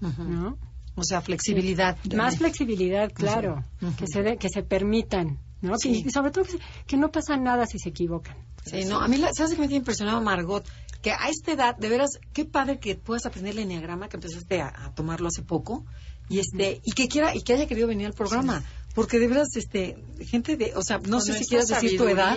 ¿no? 0.00 0.58
O 0.96 1.02
sea, 1.02 1.20
flexibilidad. 1.20 1.96
Más 2.16 2.38
flexibilidad, 2.38 3.10
claro, 3.12 3.64
que, 3.98 4.06
se 4.06 4.22
de- 4.22 4.36
que 4.36 4.48
se 4.48 4.62
permitan, 4.62 5.38
¿no? 5.60 5.76
Sí. 5.78 6.02
Y, 6.04 6.08
y 6.08 6.10
sobre 6.10 6.30
todo 6.30 6.44
que, 6.44 6.58
que 6.86 6.96
no 6.96 7.10
pasa 7.10 7.36
nada 7.36 7.66
si 7.66 7.78
se 7.78 7.88
equivocan. 7.88 8.36
Sí, 8.64 8.84
no, 8.86 9.00
a 9.00 9.08
mí, 9.08 9.16
la, 9.18 9.32
¿sabes 9.34 9.52
qué 9.54 9.60
me 9.60 9.66
tiene 9.68 9.78
impresionado, 9.80 10.20
Margot? 10.22 10.64
Que 11.02 11.10
a 11.12 11.28
esta 11.28 11.52
edad, 11.52 11.76
de 11.76 11.88
veras, 11.88 12.10
qué 12.32 12.44
padre 12.44 12.78
que 12.78 12.94
puedas 12.94 13.26
aprender 13.26 13.52
el 13.52 13.58
enneagrama, 13.58 14.08
que 14.08 14.16
empezaste 14.16 14.60
a, 14.62 14.68
a 14.68 14.94
tomarlo 14.94 15.28
hace 15.28 15.42
poco, 15.42 15.84
y 16.30 16.38
este, 16.38 16.80
y 16.84 16.92
que 16.92 17.08
quiera, 17.08 17.34
y 17.34 17.42
que 17.42 17.52
haya 17.54 17.66
querido 17.66 17.88
venir 17.88 18.06
al 18.06 18.14
programa. 18.14 18.62
Porque 18.94 19.18
de 19.18 19.26
veras, 19.28 19.48
este, 19.56 19.96
gente 20.20 20.56
de, 20.56 20.72
o 20.76 20.82
sea, 20.82 20.98
no 20.98 21.16
Con 21.18 21.22
sé 21.22 21.32
si 21.34 21.44
quieras 21.46 21.66
decir 21.82 21.98
tu 21.98 22.04
edad, 22.14 22.36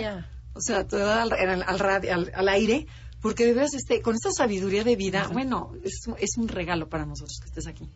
o 0.54 0.60
sea, 0.60 0.86
tu 0.86 0.96
edad 0.96 1.20
al, 1.22 1.32
al, 1.32 1.62
al 1.62 1.78
radio- 1.78 2.12
al- 2.12 2.32
al 2.34 2.48
aire, 2.48 2.86
porque 3.22 3.46
de 3.46 3.54
veras, 3.54 3.72
este, 3.74 4.02
con 4.02 4.14
esta 4.16 4.30
sabiduría 4.32 4.82
de 4.84 4.96
vida, 4.96 5.28
bueno, 5.32 5.72
es, 5.84 6.00
es 6.18 6.36
un 6.36 6.48
regalo 6.48 6.88
para 6.88 7.06
nosotros 7.06 7.38
que 7.40 7.46
estés 7.48 7.66
aquí. 7.68 7.88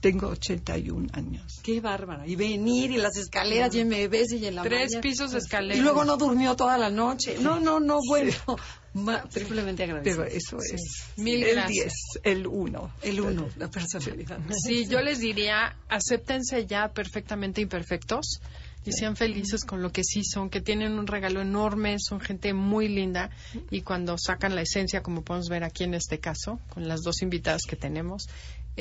Tengo 0.00 0.28
81 0.28 1.08
años. 1.12 1.60
Qué 1.62 1.80
bárbara. 1.80 2.26
Y 2.26 2.34
venir 2.34 2.90
y 2.90 2.96
las 2.96 3.16
escaleras, 3.18 3.74
y 3.74 3.84
me 3.84 4.08
ves 4.08 4.32
y 4.32 4.46
en 4.46 4.54
la 4.54 4.62
Tres 4.62 4.86
mañana. 4.92 5.00
pisos 5.02 5.32
de 5.32 5.38
escalera. 5.38 5.76
Y 5.76 5.80
luego 5.82 6.04
no 6.06 6.16
durmió 6.16 6.56
toda 6.56 6.78
la 6.78 6.88
noche. 6.90 7.36
No, 7.40 7.60
no, 7.60 7.80
no, 7.80 7.98
bueno. 8.08 8.32
Ma- 8.94 9.22
triplemente 9.28 9.84
agradecido. 9.84 10.24
Pero 10.24 10.36
eso 10.36 10.56
es 10.58 11.04
Mil 11.16 11.42
el 11.44 11.54
gracias. 11.54 11.94
10, 12.24 12.24
el 12.24 12.46
1. 12.46 12.92
El 13.02 13.20
uno, 13.20 13.48
la 13.56 13.70
personalidad. 13.70 14.40
Sí, 14.66 14.88
yo 14.88 15.00
les 15.00 15.20
diría, 15.20 15.76
acéptense 15.88 16.66
ya 16.66 16.88
perfectamente 16.88 17.60
imperfectos 17.60 18.40
y 18.84 18.92
sean 18.92 19.14
felices 19.14 19.64
con 19.64 19.82
lo 19.82 19.92
que 19.92 20.02
sí 20.02 20.24
son, 20.24 20.48
que 20.50 20.60
tienen 20.60 20.98
un 20.98 21.06
regalo 21.06 21.40
enorme, 21.42 21.96
son 22.00 22.18
gente 22.18 22.52
muy 22.54 22.88
linda 22.88 23.30
y 23.70 23.82
cuando 23.82 24.16
sacan 24.18 24.54
la 24.56 24.62
esencia, 24.62 25.02
como 25.02 25.22
podemos 25.22 25.48
ver 25.50 25.62
aquí 25.62 25.84
en 25.84 25.94
este 25.94 26.18
caso, 26.18 26.58
con 26.70 26.88
las 26.88 27.02
dos 27.02 27.20
invitadas 27.22 27.62
que 27.68 27.76
tenemos, 27.76 28.26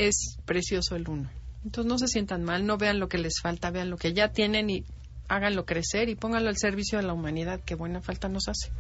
es 0.07 0.37
precioso 0.45 0.95
el 0.95 1.07
uno. 1.09 1.29
Entonces 1.63 1.89
no 1.89 1.97
se 1.97 2.07
sientan 2.07 2.43
mal, 2.43 2.65
no 2.65 2.77
vean 2.77 2.99
lo 2.99 3.09
que 3.09 3.17
les 3.17 3.41
falta, 3.41 3.69
vean 3.69 3.89
lo 3.89 3.97
que 3.97 4.13
ya 4.13 4.31
tienen 4.31 4.69
y 4.69 4.85
háganlo 5.27 5.65
crecer 5.65 6.09
y 6.09 6.15
pónganlo 6.15 6.49
al 6.49 6.57
servicio 6.57 6.97
de 6.97 7.05
la 7.05 7.13
humanidad, 7.13 7.59
que 7.59 7.75
buena 7.75 8.01
falta 8.01 8.29
nos 8.29 8.47
hace. 8.47 8.71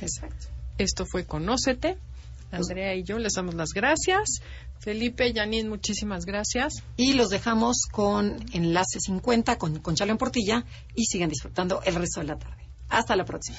Exacto. 0.00 0.48
Esto 0.78 1.06
fue 1.06 1.24
Conócete. 1.24 1.96
Andrea 2.52 2.94
y 2.94 3.02
yo 3.02 3.18
les 3.18 3.32
damos 3.32 3.54
las 3.54 3.70
gracias. 3.70 4.40
Felipe, 4.78 5.32
Janine, 5.34 5.68
muchísimas 5.68 6.24
gracias. 6.24 6.74
Y 6.96 7.14
los 7.14 7.28
dejamos 7.28 7.86
con 7.90 8.36
Enlace 8.52 9.00
50 9.00 9.58
con, 9.58 9.80
con 9.80 9.96
Chalo 9.96 10.12
en 10.12 10.18
Portilla 10.18 10.64
y 10.94 11.06
sigan 11.06 11.28
disfrutando 11.28 11.82
el 11.84 11.96
resto 11.96 12.20
de 12.20 12.26
la 12.26 12.38
tarde. 12.38 12.68
Hasta 12.88 13.16
la 13.16 13.24
próxima. 13.24 13.58